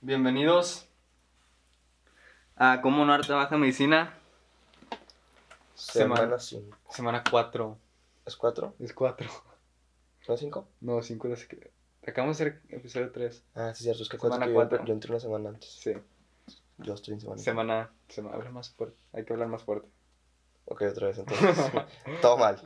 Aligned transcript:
Bienvenidos 0.00 0.88
a 2.54 2.80
Cómo 2.82 3.04
no 3.04 3.12
arte 3.12 3.32
baja 3.32 3.56
medicina. 3.56 4.14
Semana 5.74 6.38
5. 6.38 6.76
Semana 6.90 7.24
4. 7.28 7.78
¿Es 8.26 8.36
4? 8.36 8.74
Es 8.78 8.92
4. 8.92 9.28
¿No 10.28 10.34
es 10.34 10.40
5? 10.40 10.68
No, 10.80 11.02
5 11.02 11.28
es 11.28 11.46
que. 11.46 11.70
Acabamos 12.06 12.38
de 12.38 12.44
hacer 12.44 12.62
episodio 12.68 13.10
3. 13.10 13.44
Ah, 13.54 13.74
sí, 13.74 13.84
cierto. 13.84 14.02
Es 14.02 14.08
que 14.08 14.18
Semana 14.18 14.44
acuérdate 14.46 14.48
que 14.48 14.54
cuatro. 14.54 14.78
yo, 14.80 14.84
yo 14.86 14.94
entré 14.94 15.10
una 15.10 15.20
semana 15.20 15.48
antes. 15.48 15.70
Sí. 15.70 15.92
Yo 16.78 16.94
estoy 16.94 17.14
en 17.14 17.20
semana. 17.20 17.38
Semana. 17.42 17.90
Semana. 18.08 18.36
Habla 18.36 18.50
más 18.50 18.70
fuerte. 18.70 18.96
Hay 19.12 19.24
que 19.24 19.32
hablar 19.32 19.48
más 19.48 19.64
fuerte. 19.64 19.88
Ok, 20.66 20.82
otra 20.82 21.08
vez 21.08 21.18
entonces. 21.18 21.72
Todo 22.22 22.36
mal. 22.36 22.60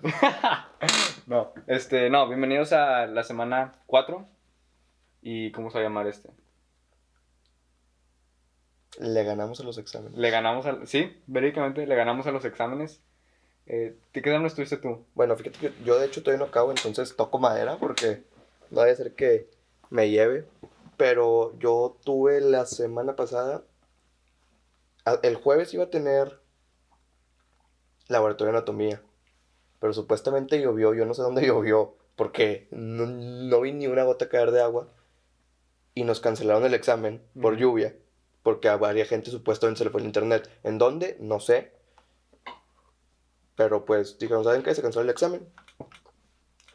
No. 1.26 1.52
Este, 1.66 2.10
no, 2.10 2.26
bienvenidos 2.26 2.72
a 2.72 3.06
la 3.06 3.22
semana 3.22 3.72
4. 3.86 4.26
¿Y 5.22 5.52
cómo 5.52 5.70
se 5.70 5.78
va 5.78 5.80
a 5.82 5.84
llamar 5.84 6.06
este? 6.06 6.30
Le 8.98 9.24
ganamos 9.24 9.60
a 9.60 9.62
los 9.62 9.78
exámenes. 9.78 10.18
Le 10.18 10.30
ganamos 10.30 10.66
al. 10.66 10.86
Sí, 10.86 11.22
verídicamente, 11.26 11.86
le 11.86 11.94
ganamos 11.94 12.26
a 12.26 12.32
los 12.32 12.44
exámenes. 12.44 13.00
Eh, 13.66 13.96
¿Qué 14.12 14.20
examen 14.20 14.46
estuviste 14.46 14.78
tú? 14.78 15.04
Bueno, 15.14 15.36
fíjate 15.36 15.58
que 15.58 15.84
yo 15.84 15.98
de 15.98 16.06
hecho 16.06 16.22
todavía 16.22 16.44
no 16.44 16.50
acabo, 16.50 16.70
entonces 16.70 17.14
toco 17.14 17.38
madera 17.38 17.76
porque 17.78 18.24
no 18.70 18.80
vaya 18.80 18.92
a 18.92 18.96
ser 18.96 19.14
que 19.14 19.48
me 19.90 20.10
lleve. 20.10 20.44
Pero 20.96 21.58
yo 21.58 21.96
tuve 22.04 22.40
la 22.40 22.66
semana 22.66 23.16
pasada. 23.16 23.62
El 25.22 25.36
jueves 25.36 25.72
iba 25.72 25.84
a 25.84 25.90
tener 25.90 26.40
laboratorio 28.08 28.52
de 28.52 28.58
anatomía. 28.58 29.02
Pero 29.78 29.94
supuestamente 29.94 30.60
llovió, 30.60 30.92
yo 30.94 31.06
no 31.06 31.14
sé 31.14 31.22
dónde 31.22 31.46
llovió, 31.46 31.96
porque 32.16 32.68
no, 32.70 33.06
no 33.06 33.60
vi 33.62 33.72
ni 33.72 33.86
una 33.86 34.04
gota 34.04 34.28
caer 34.28 34.50
de 34.50 34.60
agua. 34.60 34.88
Y 35.94 36.04
nos 36.04 36.20
cancelaron 36.20 36.64
el 36.64 36.74
examen 36.74 37.22
por 37.40 37.56
lluvia, 37.56 37.96
porque 38.42 38.68
a 38.68 38.76
varias 38.76 39.08
gente 39.08 39.30
supuestamente 39.30 39.78
se 39.78 39.84
le 39.84 39.90
fue 39.90 40.00
el 40.00 40.06
internet. 40.06 40.48
¿En 40.62 40.78
dónde? 40.78 41.16
No 41.20 41.40
sé. 41.40 41.72
Pero 43.56 43.84
pues 43.84 44.18
dijeron, 44.18 44.44
¿saben 44.44 44.62
qué? 44.62 44.74
Se 44.74 44.82
canceló 44.82 45.02
el 45.02 45.10
examen. 45.10 45.46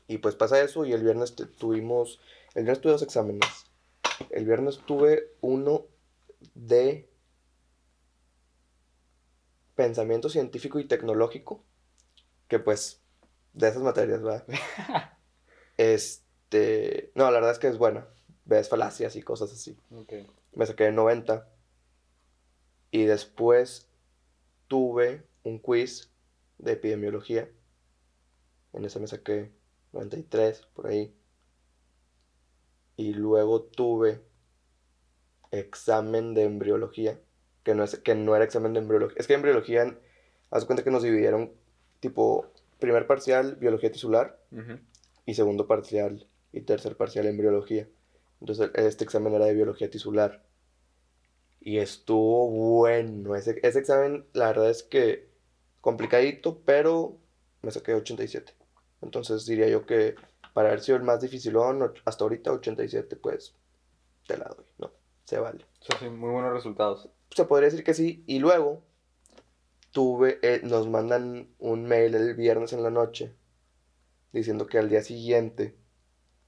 Y 0.08 0.20
pues 0.20 0.36
pasa 0.36 0.62
eso 0.62 0.86
y 0.86 0.94
el 0.94 1.04
viernes 1.04 1.36
tuvimos, 1.36 2.20
el 2.54 2.64
viernes 2.64 2.81
tuve 2.81 2.92
dos 2.92 3.02
exámenes. 3.02 3.66
El 4.30 4.45
viernes 4.45 4.80
tuve 4.86 5.31
uno 5.42 5.86
de 6.54 7.09
pensamiento 9.73 10.30
científico 10.30 10.80
y 10.80 10.86
tecnológico, 10.86 11.64
que 12.48 12.59
pues 12.59 13.02
de 13.54 13.67
esas 13.70 13.82
materias, 13.82 14.22
¿verdad? 14.22 14.45
Este, 15.78 17.11
no, 17.16 17.26
la 17.26 17.32
verdad 17.32 17.52
es 17.52 17.59
que 17.59 17.67
es 17.67 17.78
buena. 17.78 18.08
Ves 18.45 18.70
falacias 18.70 19.17
y 19.17 19.22
cosas 19.22 19.52
así. 19.52 19.78
Ok. 19.92 20.14
Me 20.54 20.66
saqué 20.66 20.89
90. 20.89 21.50
Y 22.96 23.04
después 23.04 23.90
tuve 24.70 25.28
un 25.44 25.60
quiz 25.60 26.14
de 26.60 26.72
epidemiología. 26.72 27.50
En 28.72 28.86
ese 28.86 29.02
me 29.02 29.08
saqué 29.08 29.52
93, 29.92 30.66
por 30.74 30.88
ahí. 30.88 31.14
Y 32.96 33.12
luego 33.12 33.64
tuve 33.64 34.22
examen 35.52 36.34
de 36.36 36.44
embriología. 36.44 37.20
Que 37.64 37.76
no, 37.76 37.84
es, 37.84 37.98
que 37.98 38.16
no 38.16 38.34
era 38.34 38.46
examen 38.46 38.72
de 38.72 38.80
embriología. 38.80 39.18
Es 39.20 39.28
que 39.28 39.34
embriología, 39.34 40.00
haz 40.50 40.64
cuenta 40.64 40.86
que 40.86 40.92
nos 40.92 41.04
dividieron 41.04 41.52
tipo 42.00 42.50
primer 42.80 43.08
parcial 43.08 43.58
biología 43.58 43.92
tisular 43.92 44.40
y 45.26 45.34
segundo 45.34 45.68
parcial 45.68 46.30
y 46.54 46.62
tercer 46.62 46.96
parcial 46.96 47.26
embriología. 47.26 47.90
Entonces 48.40 48.72
este 48.76 49.04
examen 49.04 49.34
era 49.34 49.48
de 49.48 49.54
biología 49.54 49.90
tisular. 49.90 50.45
Y 51.66 51.80
estuvo 51.80 52.49
bueno. 52.49 53.35
Ese, 53.35 53.59
ese 53.63 53.80
examen, 53.80 54.25
la 54.33 54.47
verdad 54.47 54.69
es 54.69 54.83
que 54.83 55.27
complicadito, 55.81 56.61
pero 56.63 57.17
me 57.63 57.71
saqué 57.71 57.94
87. 57.95 58.53
Entonces 59.02 59.45
diría 59.48 59.67
yo 59.67 59.86
que 59.86 60.15
para 60.54 60.70
haber 60.70 60.81
sido 60.81 60.98
el 60.98 61.04
más 61.04 61.21
dificilón, 61.21 61.81
och- 61.81 62.02
hasta 62.05 62.23
ahorita 62.23 62.54
87, 62.54 63.17
pues 63.17 63.55
te 64.27 64.37
la 64.37 64.45
doy, 64.45 64.65
¿no? 64.77 64.92
Se 65.25 65.39
vale. 65.39 65.65
Eso 65.81 65.98
sí, 65.99 66.08
muy 66.09 66.31
buenos 66.31 66.54
resultados. 66.54 67.09
Se 67.31 67.45
podría 67.45 67.70
decir 67.70 67.83
que 67.83 67.95
sí. 67.95 68.23
Y 68.27 68.39
luego 68.39 68.83
tuve, 69.92 70.39
eh, 70.42 70.61
nos 70.64 70.87
mandan 70.87 71.49
un 71.59 71.86
mail 71.86 72.15
el 72.15 72.36
viernes 72.36 72.73
en 72.73 72.83
la 72.83 72.92
noche 72.92 73.33
diciendo 74.31 74.67
que 74.67 74.77
al 74.77 74.89
día 74.89 75.02
siguiente, 75.02 75.75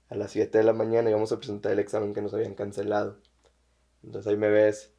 a 0.09 0.16
las 0.16 0.31
7 0.31 0.57
de 0.59 0.63
la 0.63 0.73
mañana, 0.73 1.09
íbamos 1.09 1.31
a 1.31 1.38
presentar 1.38 1.72
el 1.72 1.79
examen 1.79 2.13
que 2.13 2.22
nos 2.22 2.33
habían 2.33 2.56
cancelado. 2.56 3.19
Entonces 4.03 4.29
ahí 4.29 4.38
me 4.38 4.50
ves, 4.50 4.94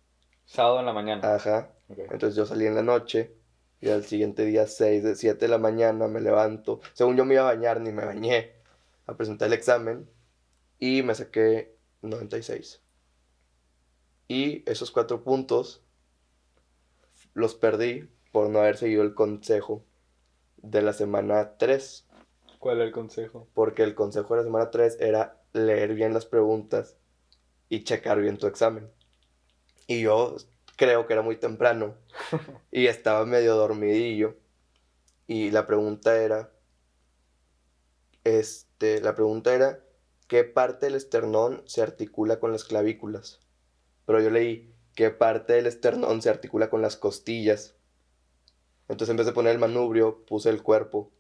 Sábado 0.49 0.81
en 0.81 0.87
la 0.87 0.95
mañana. 0.95 1.35
ajá. 1.35 1.75
Entonces 1.91 2.35
yo 2.35 2.47
salí 2.47 2.65
en 2.65 2.75
la 2.75 2.83
noche 2.83 3.35
y 3.83 3.91
al 3.91 4.05
siguiente 4.05 4.47
día 4.47 4.67
6 4.67 5.05
de 5.05 5.15
7 5.15 5.45
de 5.45 5.49
la 5.49 5.59
mañana 5.59 6.09
me 6.09 6.23
levanto. 6.23 6.81
Según 6.95 7.17
yo 7.17 7.27
me 7.27 7.35
iba 7.35 7.43
a 7.43 7.55
bañar, 7.55 7.83
ni 7.83 7.93
me 7.93 8.05
bañé 8.05 8.55
a 9.07 9.15
presentar 9.15 9.49
el 9.49 9.53
examen 9.53 10.09
y 10.79 11.03
me 11.03 11.15
saqué 11.15 11.77
96. 12.01 12.83
Y 14.27 14.69
esos 14.69 14.91
cuatro 14.91 15.23
puntos 15.23 15.85
los 17.35 17.55
perdí 17.55 18.09
por 18.33 18.49
no 18.49 18.61
haber 18.61 18.79
seguido 18.79 19.03
el 19.03 19.15
consejo 19.15 19.85
de 20.57 20.81
la 20.81 20.95
semana 20.95 21.59
3. 21.59 22.07
¿Cuál 22.59 22.81
es 22.81 22.87
el 22.87 22.93
consejo? 22.93 23.49
Porque 23.53 23.83
el 23.83 23.95
consejo 23.95 24.35
de 24.35 24.41
la 24.41 24.45
semana 24.45 24.71
3 24.71 24.97
era 24.99 25.43
leer 25.53 25.93
bien 25.93 26.15
las 26.15 26.25
preguntas 26.25 26.97
y 27.69 27.85
checar 27.85 28.19
bien 28.21 28.39
tu 28.39 28.47
examen. 28.47 28.91
Y 29.89 30.03
yo 30.03 30.37
creo 30.77 31.07
que 31.07 31.13
era 31.15 31.23
muy 31.23 31.37
temprano 31.37 31.97
y 32.71 32.87
estaba 32.87 33.27
medio 33.27 33.57
dormidillo. 33.57 34.37
Y 35.29 35.51
la 35.53 35.67
pregunta 35.67 36.21
era, 36.23 36.53
este, 38.25 39.01
la 39.01 39.15
pregunta 39.15 39.53
era, 39.55 39.81
¿qué 40.29 40.45
parte 40.45 40.87
del 40.87 40.95
esternón 40.95 41.63
se 41.67 41.83
articula 41.83 42.39
con 42.41 42.53
las 42.53 42.65
clavículas? 42.65 43.41
Pero 44.07 44.21
yo 44.23 44.31
leí, 44.31 44.75
¿qué 44.97 45.11
parte 45.11 45.55
del 45.55 45.67
esternón 45.69 46.23
se 46.23 46.31
articula 46.31 46.71
con 46.71 46.83
las 46.83 46.97
costillas? 46.97 47.77
Entonces 48.89 49.11
en 49.13 49.17
vez 49.19 49.27
de 49.27 49.33
poner 49.33 49.53
el 49.53 49.61
manubrio, 49.61 50.25
puse 50.27 50.51
el 50.51 50.65
cuerpo. 50.65 51.13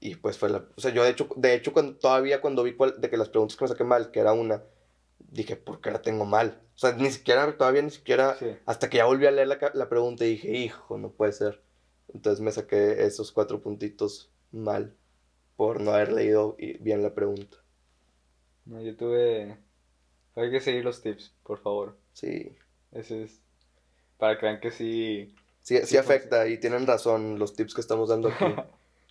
Y 0.00 0.16
pues 0.16 0.38
fue 0.38 0.50
la... 0.50 0.64
O 0.76 0.80
sea, 0.80 0.92
yo 0.92 1.02
de 1.02 1.10
hecho, 1.10 1.28
de 1.36 1.54
hecho 1.54 1.72
cuando, 1.72 1.96
todavía 1.96 2.40
cuando 2.40 2.62
vi 2.62 2.74
cuál- 2.76 3.00
de 3.00 3.10
que 3.10 3.16
las 3.16 3.28
preguntas 3.30 3.56
que 3.56 3.64
me 3.64 3.68
saqué 3.68 3.84
mal, 3.84 4.10
que 4.10 4.20
era 4.20 4.32
una, 4.32 4.62
dije, 5.30 5.56
¿por 5.56 5.80
qué 5.80 5.90
la 5.90 6.02
tengo 6.02 6.24
mal? 6.24 6.60
O 6.74 6.78
sea, 6.78 6.92
ni 6.92 7.10
siquiera, 7.10 7.56
todavía 7.56 7.82
ni 7.82 7.90
siquiera, 7.90 8.36
Sí. 8.36 8.56
hasta 8.66 8.88
que 8.90 8.98
ya 8.98 9.04
volví 9.06 9.26
a 9.26 9.30
leer 9.30 9.48
la, 9.48 9.58
la 9.74 9.88
pregunta 9.88 10.24
y 10.24 10.30
dije, 10.30 10.50
hijo, 10.56 10.98
no 10.98 11.10
puede 11.10 11.32
ser. 11.32 11.62
Entonces 12.12 12.40
me 12.40 12.52
saqué 12.52 13.04
esos 13.04 13.32
cuatro 13.32 13.60
puntitos 13.60 14.30
mal 14.52 14.94
por 15.56 15.80
no 15.80 15.92
haber 15.92 16.12
leído 16.12 16.56
bien 16.80 17.02
la 17.02 17.14
pregunta. 17.14 17.56
No, 18.64 18.80
yo 18.80 18.96
tuve. 18.96 19.56
Hay 20.36 20.50
que 20.50 20.60
seguir 20.60 20.84
los 20.84 21.00
tips, 21.02 21.32
por 21.44 21.58
favor. 21.58 21.96
Sí, 22.12 22.56
Ese 22.92 23.24
es. 23.24 23.40
Para 24.18 24.38
que 24.38 24.46
vean 24.46 24.60
que 24.60 24.70
sí. 24.70 25.34
sí, 25.60 25.78
sí 25.78 25.86
Sí, 25.86 25.96
afecta 25.96 26.46
y 26.48 26.58
tienen 26.58 26.86
razón 26.86 27.38
los 27.38 27.54
tips 27.54 27.74
que 27.74 27.80
estamos 27.80 28.08
dando 28.08 28.28
aquí. 28.28 28.44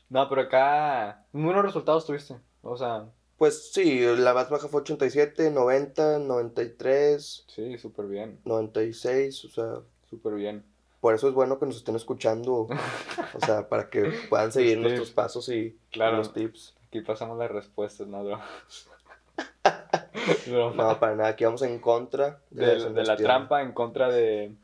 No, 0.09 0.29
pero 0.29 0.41
acá. 0.41 1.25
Muy 1.31 1.45
buenos 1.45 1.65
resultados 1.65 2.05
tuviste. 2.05 2.35
O 2.61 2.77
sea, 2.77 3.09
Pues 3.43 3.73
sí, 3.73 3.99
la 3.99 4.33
más 4.33 4.49
baja 4.49 4.69
fue 4.69 4.79
87, 4.79 5.51
90, 5.51 6.19
93, 6.19 7.43
sí, 7.49 7.77
súper 7.77 8.05
bien. 8.05 8.39
96, 8.45 9.43
o 9.43 9.49
sea, 9.49 9.65
Súper 10.09 10.35
bien. 10.35 10.63
por 11.01 11.13
eso 11.13 11.27
es 11.27 11.33
bueno 11.33 11.59
que 11.59 11.65
nos 11.65 11.75
estén 11.75 11.97
escuchando, 11.97 12.69
o 13.33 13.45
sea, 13.45 13.67
para 13.67 13.89
que 13.89 14.13
puedan 14.29 14.53
seguir 14.53 14.77
Los 14.77 14.83
nuestros 14.83 15.07
tips. 15.09 15.15
pasos 15.15 15.49
y 15.49 15.77
Claro. 15.91 16.15
los 16.15 16.31
tips. 16.31 16.73
Aquí 16.87 17.01
pasamos 17.01 17.37
las 17.37 17.51
respuestas, 17.51 18.07
¿no, 18.07 18.23
bro? 18.23 18.39
No, 20.47 20.97
para 21.01 21.15
nada, 21.17 21.27
aquí 21.31 21.43
vamos 21.43 21.63
en 21.63 21.79
contra 21.79 22.39
de, 22.49 22.65
de 22.65 22.89
nos 22.91 23.07
la 23.09 23.17
trampa 23.17 23.61
en 23.61 23.73
contra 23.73 24.09
de, 24.09 24.55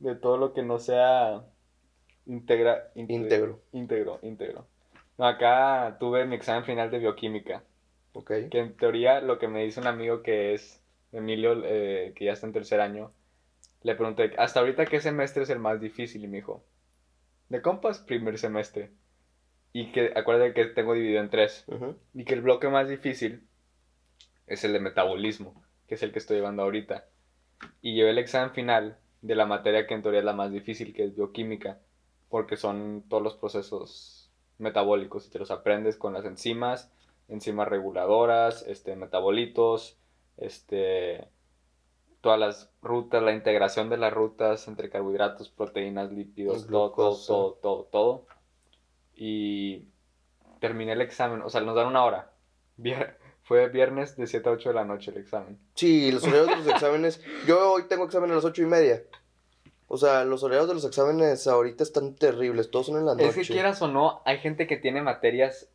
de 0.00 0.14
todo 0.16 0.36
lo 0.36 0.52
que 0.52 0.62
no 0.62 0.78
sea 0.78 1.46
integra, 2.26 2.90
inte- 2.94 3.14
Íntegro. 3.14 3.60
íntegro, 3.72 4.18
íntegro. 4.20 4.66
No, 5.16 5.26
acá 5.26 5.96
tuve 5.98 6.26
mi 6.26 6.36
examen 6.36 6.66
final 6.66 6.90
de 6.90 6.98
bioquímica, 6.98 7.62
Ok, 8.18 8.32
que 8.50 8.60
en 8.60 8.74
teoría 8.78 9.20
lo 9.20 9.38
que 9.38 9.46
me 9.46 9.62
dice 9.62 9.78
un 9.78 9.86
amigo 9.86 10.22
que 10.22 10.54
es 10.54 10.82
Emilio, 11.12 11.62
eh, 11.66 12.14
que 12.16 12.24
ya 12.24 12.32
está 12.32 12.46
en 12.46 12.54
tercer 12.54 12.80
año, 12.80 13.12
le 13.82 13.94
pregunté, 13.94 14.32
¿hasta 14.38 14.60
ahorita 14.60 14.86
qué 14.86 15.02
semestre 15.02 15.42
es 15.42 15.50
el 15.50 15.58
más 15.58 15.82
difícil? 15.82 16.24
Y 16.24 16.26
me 16.26 16.38
dijo, 16.38 16.64
de 17.50 17.60
compas, 17.60 17.98
primer 17.98 18.38
semestre. 18.38 18.90
Y 19.74 19.92
que, 19.92 20.14
acuérdate 20.16 20.54
que 20.54 20.64
tengo 20.64 20.94
dividido 20.94 21.20
en 21.20 21.28
tres 21.28 21.66
ujú, 21.66 21.98
y 22.14 22.24
que 22.24 22.32
el 22.32 22.40
bloque 22.40 22.70
más 22.70 22.88
difícil 22.88 23.46
es 24.46 24.64
el 24.64 24.72
de 24.72 24.80
metabolismo, 24.80 25.62
que 25.86 25.96
es 25.96 26.02
el 26.02 26.12
que 26.12 26.18
estoy 26.18 26.38
llevando 26.38 26.62
ahorita. 26.62 27.04
Y 27.82 27.96
llevé 27.96 28.12
el 28.12 28.18
examen 28.18 28.54
final 28.54 28.96
de 29.20 29.34
la 29.34 29.44
materia 29.44 29.86
que 29.86 29.92
en 29.92 30.00
teoría 30.00 30.20
es 30.20 30.26
la 30.26 30.32
más 30.32 30.50
difícil, 30.50 30.94
que 30.94 31.04
es 31.04 31.14
bioquímica, 31.14 31.80
porque 32.30 32.56
son 32.56 33.04
todos 33.10 33.22
los 33.22 33.34
procesos 33.36 34.32
metabólicos 34.56 35.26
y 35.26 35.30
te 35.30 35.38
los 35.38 35.50
aprendes 35.50 35.98
con 35.98 36.14
las 36.14 36.24
enzimas, 36.24 36.90
enzimas 37.28 37.68
reguladoras, 37.68 38.64
este, 38.66 38.96
metabolitos, 38.96 39.98
este, 40.36 41.28
todas 42.20 42.38
las 42.38 42.70
rutas, 42.82 43.22
la 43.22 43.32
integración 43.32 43.88
de 43.90 43.96
las 43.98 44.12
rutas 44.12 44.68
entre 44.68 44.90
carbohidratos, 44.90 45.48
proteínas, 45.50 46.12
lípidos, 46.12 46.66
todo, 46.66 46.92
todo, 46.92 47.16
todo, 47.26 47.52
todo, 47.62 47.84
todo. 47.90 48.26
Y 49.14 49.88
terminé 50.60 50.92
el 50.92 51.00
examen, 51.00 51.42
o 51.42 51.50
sea, 51.50 51.60
nos 51.60 51.74
dan 51.76 51.86
una 51.86 52.04
hora. 52.04 52.32
Vier- 52.78 53.16
Fue 53.46 53.68
viernes 53.68 54.16
de 54.16 54.26
7 54.26 54.48
a 54.48 54.52
8 54.52 54.70
de 54.70 54.74
la 54.74 54.84
noche 54.84 55.12
el 55.12 55.18
examen. 55.18 55.56
Sí, 55.74 56.10
los 56.10 56.24
horarios 56.24 56.48
de 56.48 56.56
los 56.56 56.66
exámenes. 56.66 57.20
Yo 57.46 57.74
hoy 57.74 57.84
tengo 57.86 58.04
examen 58.04 58.32
a 58.32 58.34
las 58.34 58.44
ocho 58.44 58.60
y 58.60 58.66
media. 58.66 59.04
O 59.86 59.96
sea, 59.96 60.24
los 60.24 60.42
horarios 60.42 60.66
de 60.66 60.74
los 60.74 60.84
exámenes 60.84 61.46
ahorita 61.46 61.84
están 61.84 62.16
terribles. 62.16 62.72
Todos 62.72 62.86
son 62.86 62.96
en 62.98 63.06
la 63.06 63.12
noche. 63.14 63.28
Es 63.28 63.36
que 63.36 63.44
quieras 63.44 63.80
o 63.82 63.86
no, 63.86 64.20
hay 64.24 64.38
gente 64.38 64.66
que 64.66 64.76
tiene 64.76 65.00
materias 65.00 65.68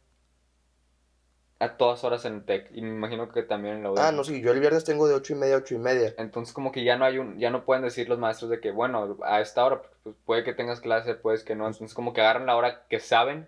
a 1.62 1.78
todas 1.78 2.04
horas 2.04 2.26
en 2.26 2.36
el 2.36 2.44
TEC. 2.44 2.70
Y 2.74 2.82
me 2.82 2.90
imagino 2.90 3.30
que 3.30 3.44
también 3.44 3.76
en 3.78 3.84
la 3.84 3.92
UDEM. 3.92 4.04
Ah, 4.04 4.12
no, 4.12 4.24
sí, 4.24 4.42
yo 4.42 4.52
el 4.52 4.60
viernes 4.60 4.84
tengo 4.84 5.08
de 5.08 5.14
ocho 5.14 5.34
y 5.34 5.36
media 5.38 5.56
a 5.56 5.58
ocho 5.60 5.76
y 5.76 5.78
media. 5.78 6.14
Entonces 6.18 6.54
como 6.54 6.72
que 6.72 6.84
ya 6.84 6.98
no 6.98 7.06
hay 7.06 7.18
un, 7.20 7.38
ya 7.40 7.50
no 7.52 7.64
pueden 7.66 7.84
decir 7.84 8.10
los 8.10 8.20
maestros 8.20 8.50
de 8.50 8.60
que, 8.60 8.72
bueno, 8.72 9.18
a 9.24 9.42
esta 9.42 9.64
hora, 9.66 9.82
pues 10.04 10.16
puede 10.26 10.44
que 10.44 10.54
tengas 10.54 10.82
clase, 10.82 11.14
puedes 11.16 11.44
que 11.44 11.56
no. 11.56 11.68
Entonces 11.68 11.94
como 11.94 12.14
que 12.14 12.22
agarran 12.22 12.46
la 12.48 12.56
hora 12.58 12.86
que 12.90 13.00
saben 13.00 13.48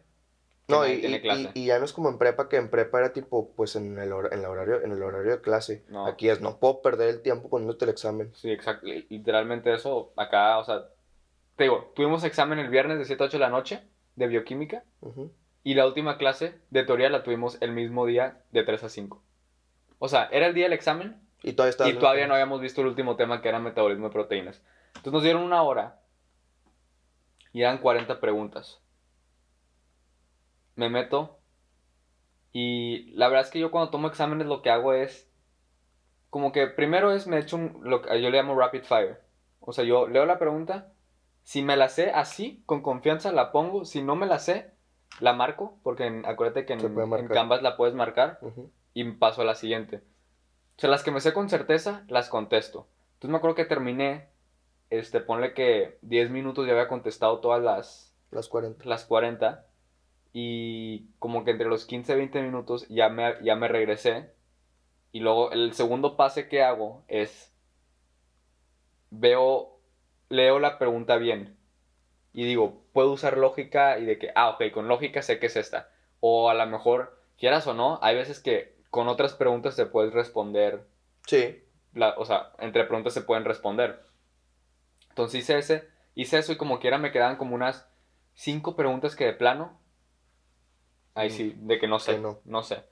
que 0.68 0.74
No, 0.74 0.88
y, 0.88 1.00
tiene 1.02 1.22
clase. 1.22 1.52
y- 1.56 1.64
y 1.64 1.66
ya 1.66 1.80
no 1.80 1.86
es 1.86 1.92
como 1.92 2.08
en 2.10 2.18
prepa, 2.18 2.48
que 2.48 2.56
en 2.58 2.70
prepa 2.70 3.00
era 3.00 3.12
tipo, 3.14 3.52
pues 3.56 3.76
en 3.76 3.98
el, 4.00 4.12
hor- 4.12 4.32
en 4.32 4.42
la 4.42 4.50
horario, 4.50 4.82
en 4.82 4.92
el 4.92 5.04
horario 5.04 5.32
de 5.32 5.42
clase. 5.42 5.84
No. 5.90 6.06
Aquí 6.08 6.30
es, 6.30 6.40
no 6.40 6.58
puedo 6.60 6.82
perder 6.82 7.10
el 7.10 7.22
tiempo 7.22 7.50
poniéndote 7.50 7.84
el 7.86 7.92
examen. 7.92 8.32
Sí, 8.36 8.50
exacto. 8.52 8.86
li- 8.86 9.06
Literalmente 9.10 9.74
eso, 9.74 10.14
acá, 10.16 10.58
o 10.60 10.64
sea, 10.64 10.86
te 11.58 11.66
digo, 11.66 11.92
tuvimos 11.96 12.24
examen 12.24 12.60
el 12.60 12.70
viernes 12.70 12.98
de 13.00 13.06
7 13.06 13.24
a 13.24 13.26
8 13.26 13.38
de 13.38 13.42
la 13.42 13.50
noche 13.50 13.82
de 14.16 14.28
bioquímica 14.28 14.84
Ujú. 15.02 15.32
Y 15.64 15.76
la 15.76 15.86
última 15.88 16.18
clase 16.18 16.60
de 16.70 16.84
teoría 16.84 17.10
la 17.10 17.24
tuvimos 17.24 17.58
el 17.62 17.72
mismo 17.72 18.06
día 18.06 18.42
de 18.52 18.64
3 18.64 18.84
a 18.84 18.90
5. 18.90 19.24
O 20.00 20.08
sea, 20.10 20.26
era 20.32 20.48
el 20.48 20.54
día 20.54 20.66
del 20.66 20.74
examen 20.74 21.22
Y 21.42 21.54
todavía 21.54 21.70
está. 21.72 21.90
y 21.90 21.94
todavía 21.94 22.28
no 22.28 22.34
habíamos 22.34 22.60
visto 22.60 22.82
el 22.82 22.88
último 22.88 23.16
tema 23.16 23.42
que 23.42 23.50
era 23.50 23.60
metabolismo 23.60 24.08
de 24.08 24.14
proteínas. 24.14 24.62
Entonces 24.88 25.14
nos 25.14 25.24
dieron 25.24 25.44
una 25.44 25.64
hora 25.64 26.02
y 27.54 27.62
eran 27.62 27.78
40 27.78 28.20
preguntas. 28.20 28.82
Me 30.76 30.90
meto 30.90 31.40
y 32.52 33.12
la 33.16 33.28
verdad 33.30 33.46
es 33.46 33.52
que 33.52 33.60
yo 33.60 33.72
cuando 33.72 33.90
tomo 33.90 34.08
exámenes 34.08 34.48
lo 34.48 34.62
que 34.62 34.70
hago 34.70 34.94
es 34.94 35.30
como 36.30 36.52
que 36.52 36.68
primero 36.68 37.12
es 37.14 37.28
me 37.28 37.38
echo 37.38 37.56
un, 37.56 37.80
lo 37.84 38.02
que 38.02 38.22
yo 38.22 38.30
le 38.30 38.38
llamo 38.38 38.56
rapid 38.60 38.84
fire. 38.84 39.22
O 39.60 39.72
sea, 39.72 39.86
yo 39.86 40.08
leo 40.08 40.26
la 40.26 40.40
pregunta, 40.40 40.92
si 41.44 41.62
me 41.62 41.78
la 41.78 41.90
sé 41.90 42.12
así, 42.12 42.64
con 42.66 42.82
confianza 42.82 43.32
la 43.32 43.52
pongo, 43.52 43.86
si 43.86 44.02
no 44.02 44.16
me 44.16 44.26
la 44.26 44.40
sé, 44.40 44.73
la 45.20 45.34
marco, 45.34 45.78
porque 45.84 46.06
en- 46.06 46.26
acuérdate 46.26 46.66
que 46.66 46.74
en, 46.74 46.80
en. 47.20 47.28
Canvas 47.36 47.62
la 47.62 47.78
puedes 47.78 47.96
marcar 47.96 48.40
y 48.94 49.04
paso 49.12 49.42
a 49.42 49.46
la 49.46 49.56
siguiente. 49.56 49.98
O 50.78 50.80
sea, 50.82 50.90
las 50.90 51.04
que 51.04 51.12
me 51.12 51.22
sé 51.22 51.34
con 51.34 51.50
certeza, 51.50 52.04
las 52.08 52.30
contesto. 52.30 52.88
Entonces 53.16 53.30
me 53.32 53.38
acuerdo 53.38 53.56
que 53.56 53.66
terminé, 53.66 54.28
este, 54.90 55.20
ponle 55.22 55.54
que 55.54 55.98
10 56.02 56.30
minutos 56.30 56.66
ya 56.66 56.74
había 56.74 56.88
contestado 56.88 57.40
todas 57.40 57.62
las, 57.64 58.14
Las 58.32 58.48
40. 58.50 58.84
las 58.86 59.06
40 59.06 59.66
y 60.34 61.06
como 61.20 61.44
que 61.46 61.52
entre 61.52 61.68
los 61.68 61.86
15 61.86 62.14
y 62.14 62.16
20 62.16 62.42
minutos 62.42 62.88
ya 62.90 63.08
me, 63.10 63.36
ya 63.44 63.56
me 63.56 63.68
regresé 63.68 64.32
y 65.12 65.20
luego 65.20 65.52
el 65.52 65.74
segundo 65.74 66.18
pase 66.18 66.48
que 66.50 66.64
hago 66.64 67.04
es 67.08 67.54
veo, 69.12 69.80
leo 70.30 70.60
la 70.60 70.78
pregunta 70.80 71.18
bien 71.18 71.56
y 72.34 72.44
digo, 72.46 72.82
puedo 72.94 73.12
usar 73.12 73.38
lógica 73.38 74.00
y 74.00 74.06
de 74.06 74.18
que, 74.18 74.32
ah, 74.36 74.50
ok, 74.50 74.72
con 74.74 74.88
lógica 74.88 75.22
sé 75.22 75.40
que 75.40 75.46
es 75.48 75.56
esta. 75.56 75.90
O 76.20 76.50
a 76.50 76.54
lo 76.54 76.66
mejor, 76.68 77.20
quieras 77.38 77.68
o 77.68 77.74
no, 77.74 78.00
hay 78.02 78.16
veces 78.16 78.40
que 78.40 78.76
con 78.90 79.08
otras 79.08 79.34
preguntas 79.34 79.76
te 79.76 79.86
puedes 79.86 80.14
responder 80.14 80.84
Sí. 81.28 81.64
la- 81.94 82.16
o 82.18 82.26
sea, 82.26 82.52
entre 82.60 82.86
preguntas 82.86 83.14
se 83.14 83.22
pueden 83.22 83.46
responder. 83.46 84.02
Entonces 85.10 85.42
hice 85.42 85.58
ese, 85.58 85.88
hice 86.16 86.40
eso 86.40 86.52
y 86.54 86.58
como 86.58 86.80
quiera 86.80 86.98
me 86.98 87.12
quedaban 87.12 87.36
como 87.38 87.56
unas 87.56 87.88
cinco 88.34 88.76
preguntas 88.76 89.16
que 89.16 89.26
de 89.26 89.34
plano, 89.34 89.80
ahí 91.16 91.30
Mm, 91.30 91.32
sí, 91.32 91.54
de 91.58 91.80
que 91.80 91.88
no 91.88 92.00
sé, 92.00 92.14
que 92.16 92.20
no. 92.22 92.40
no. 92.46 92.64
sé. 92.64 92.84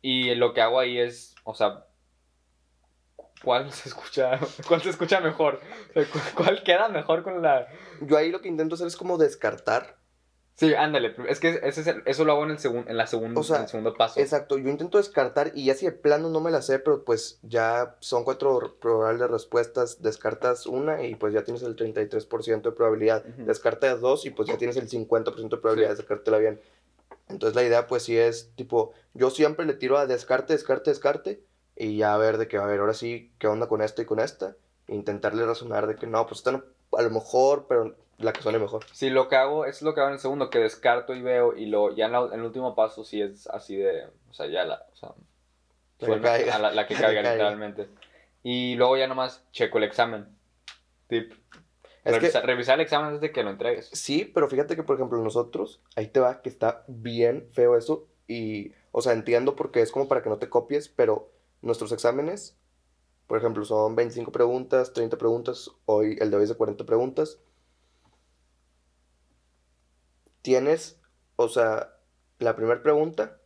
Y 0.00 0.34
lo 0.34 0.52
que 0.54 0.60
hago 0.60 0.80
ahí 0.80 0.98
es, 0.98 1.34
o 1.44 1.54
sea, 1.54 1.86
¿cuál 3.42 3.72
se 3.72 3.88
escucha, 3.88 4.38
cuál 4.68 4.82
se 4.82 4.90
escucha 4.90 5.20
mejor? 5.20 5.60
O 5.90 5.92
sea, 5.92 6.04
¿cu- 6.04 6.18
¿Cuál 6.42 6.62
queda 6.62 6.88
mejor 6.88 7.22
con 7.22 7.42
la... 7.42 7.66
Yo 8.00 8.16
ahí 8.16 8.30
lo 8.30 8.40
que 8.40 8.48
intento 8.48 8.74
hacer 8.74 8.86
es 8.86 8.96
como 8.96 9.18
descartar. 9.18 9.96
Sí, 10.54 10.74
ándale, 10.74 11.14
es 11.28 11.40
que 11.40 11.60
ese 11.62 11.80
es 11.80 11.86
el- 11.86 12.02
eso 12.04 12.24
lo 12.26 12.32
hago 12.32 12.44
en 12.44 12.50
el, 12.50 12.58
segun- 12.58 12.84
en 12.86 12.96
la 12.98 13.06
segundo, 13.06 13.40
O 13.40 13.42
sea, 13.42 13.56
en 13.56 13.62
el 13.62 13.68
segundo 13.68 13.94
paso. 13.94 14.20
Exacto, 14.20 14.58
yo 14.58 14.68
intento 14.68 14.98
descartar 14.98 15.50
y 15.54 15.64
ya 15.64 15.74
si 15.74 15.86
de 15.86 15.92
plano 15.92 16.28
no 16.28 16.40
me 16.40 16.50
la 16.50 16.60
sé, 16.60 16.78
pero 16.78 17.04
pues 17.04 17.40
ya 17.42 17.96
son 18.00 18.22
cuatro 18.24 18.76
probables 18.80 19.30
respuestas, 19.30 20.02
descartas 20.02 20.66
una 20.66 21.02
y 21.04 21.14
pues 21.14 21.32
ya 21.32 21.42
tienes 21.42 21.62
el 21.62 21.74
33% 21.74 22.70
de 22.70 22.72
probabilidad. 22.76 23.24
Ujú. 23.26 23.46
Descartas 23.46 24.00
dos 24.02 24.26
y 24.26 24.30
pues 24.30 24.46
ya 24.48 24.58
tienes 24.58 24.76
el 24.76 24.88
50% 24.88 25.56
de 25.56 25.62
probabilidad 25.62 25.90
Sí. 25.92 25.96
de 25.96 26.02
sacártela 26.02 26.38
bien. 26.38 26.60
Entonces 27.28 27.56
la 27.56 27.62
idea 27.62 27.86
pues 27.86 28.02
sí 28.02 28.18
es 28.18 28.50
tipo, 28.54 28.92
yo 29.14 29.30
siempre 29.30 29.64
le 29.64 29.72
tiro 29.72 29.96
a 29.96 30.06
descarte, 30.06 30.52
descarte, 30.52 30.90
descarte 30.90 31.42
y 31.84 31.96
ya 31.96 32.14
a 32.14 32.18
ver 32.18 32.38
de 32.38 32.48
que, 32.48 32.56
a 32.58 32.64
ver, 32.66 32.80
ahora 32.80 32.94
sí, 32.94 33.32
¿qué 33.38 33.46
onda 33.46 33.66
con 33.68 33.82
esta 33.82 34.02
y 34.02 34.04
con 34.04 34.20
esta? 34.20 34.56
E 34.88 34.94
intentarle 34.94 35.44
razonar 35.44 35.86
de 35.86 35.96
que 35.96 36.06
no, 36.06 36.26
pues 36.26 36.38
esta 36.38 36.52
no, 36.52 36.62
a 36.96 37.02
lo 37.02 37.10
mejor, 37.10 37.66
pero 37.68 37.94
la 38.18 38.32
que 38.32 38.42
suene 38.42 38.58
mejor. 38.58 38.84
Sí, 38.92 39.10
lo 39.10 39.28
que 39.28 39.36
hago 39.36 39.64
es 39.64 39.82
lo 39.82 39.94
que 39.94 40.00
hago 40.00 40.08
en 40.08 40.14
el 40.14 40.20
segundo, 40.20 40.50
que 40.50 40.58
descarto 40.58 41.14
y 41.14 41.22
veo, 41.22 41.56
y 41.56 41.66
lo, 41.66 41.94
ya 41.94 42.06
en, 42.06 42.12
la- 42.12 42.26
en 42.32 42.34
el 42.40 42.42
último 42.42 42.74
paso 42.74 43.04
sí 43.04 43.20
es 43.22 43.46
así 43.48 43.76
de, 43.76 44.04
o 44.30 44.34
sea, 44.34 44.46
ya 44.46 44.64
la, 44.64 44.86
o 44.92 44.96
sea, 44.96 45.08
La 45.10 46.06
que 46.06 46.06
suena 46.06 46.54
a 46.54 46.58
la, 46.58 46.70
la 46.72 46.86
que 46.86 46.94
que 46.94 47.00
caiga 47.00 47.22
literalmente. 47.22 47.88
Y 48.44 48.74
luego 48.76 48.96
ya 48.96 49.06
nomás 49.06 49.44
checo 49.52 49.78
el 49.78 49.84
examen. 49.84 50.26
Tip. 51.08 51.32
Es 52.04 52.18
que- 52.18 52.28
Revisa- 52.32 52.42
Revisar 52.42 52.74
el 52.76 52.80
examen 52.82 53.06
antes 53.08 53.20
de 53.20 53.32
que 53.32 53.42
lo 53.44 53.50
entregues. 53.50 53.88
Sí, 53.92 54.24
pero 54.34 54.48
fíjate 54.48 54.74
que, 54.76 54.82
por 54.82 54.96
ejemplo, 54.96 55.18
nosotros, 55.18 55.80
ahí 55.96 56.08
te 56.08 56.18
va, 56.20 56.42
que 56.42 56.48
está 56.48 56.84
bien 56.88 57.48
feo 57.52 57.76
eso. 57.76 58.06
Y, 58.26 58.72
o 58.92 59.00
sea, 59.02 59.12
entiendo 59.12 59.54
porque 59.56 59.80
es 59.82 59.92
como 59.92 60.08
para 60.08 60.22
que 60.22 60.28
no 60.28 60.38
te 60.38 60.48
copies, 60.48 60.88
pero 60.88 61.30
nuestros 61.62 61.92
exámenes, 61.92 62.56
por 63.26 63.38
ejemplo, 63.38 63.64
son 63.64 63.96
25 63.96 64.30
preguntas, 64.32 64.92
30 64.92 65.16
preguntas, 65.16 65.70
hoy 65.86 66.16
el 66.20 66.30
de 66.30 66.36
hoy 66.36 66.42
es 66.44 66.48
de 66.50 66.54
40 66.56 66.84
preguntas. 66.84 67.38
Tienes, 70.42 71.00
o 71.36 71.48
sea, 71.48 71.94
la 72.38 72.56
primera 72.56 72.82
pregunta, 72.82 73.38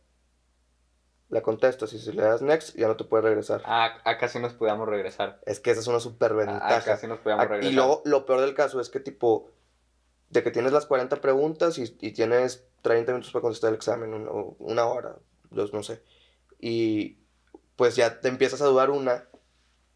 la 1.29 1.41
contestas 1.41 1.93
y 1.93 1.99
si 1.99 2.11
le 2.13 2.23
das 2.23 2.41
next, 2.41 2.75
ya 2.75 2.87
no 2.87 2.95
te 2.97 3.03
puedes 3.03 3.23
regresar. 3.25 3.61
Ah, 3.65 3.97
acá 4.05 4.27
sí 4.29 4.39
nos 4.39 4.53
podíamos 4.53 4.87
regresar. 4.87 5.39
Es 5.45 5.59
que 5.59 5.71
esa 5.71 5.81
es 5.81 5.87
una 5.87 5.99
super 5.99 6.31
Ah, 6.31 6.35
ventaja. 6.35 6.75
Acá 6.77 6.97
sí 6.97 7.05
nos 7.07 7.19
podíamos 7.19 7.45
Ah, 7.45 7.47
regresar. 7.49 7.71
Y 7.71 7.75
luego, 7.75 8.01
lo 8.05 8.25
peor 8.25 8.41
del 8.41 8.55
caso 8.55 8.79
es 8.79 8.89
que, 8.89 8.99
tipo, 8.99 9.51
de 10.29 10.41
que 10.41 10.51
tienes 10.51 10.71
las 10.71 10.85
40 10.85 11.21
preguntas 11.21 11.77
y, 11.77 11.95
y 12.01 12.11
tienes 12.13 12.65
30 12.81 13.11
minutos 13.11 13.31
para 13.31 13.41
contestar 13.43 13.69
el 13.69 13.75
examen, 13.75 14.13
un- 14.13 14.27
o 14.27 14.55
una 14.59 14.85
hora, 14.87 15.17
dos, 15.51 15.71
no 15.73 15.83
sé. 15.83 16.01
Y 16.59 17.19
pues 17.77 17.95
ya 17.95 18.19
te 18.19 18.27
empiezas 18.27 18.61
a 18.61 18.65
dudar 18.65 18.89
una 18.89 19.29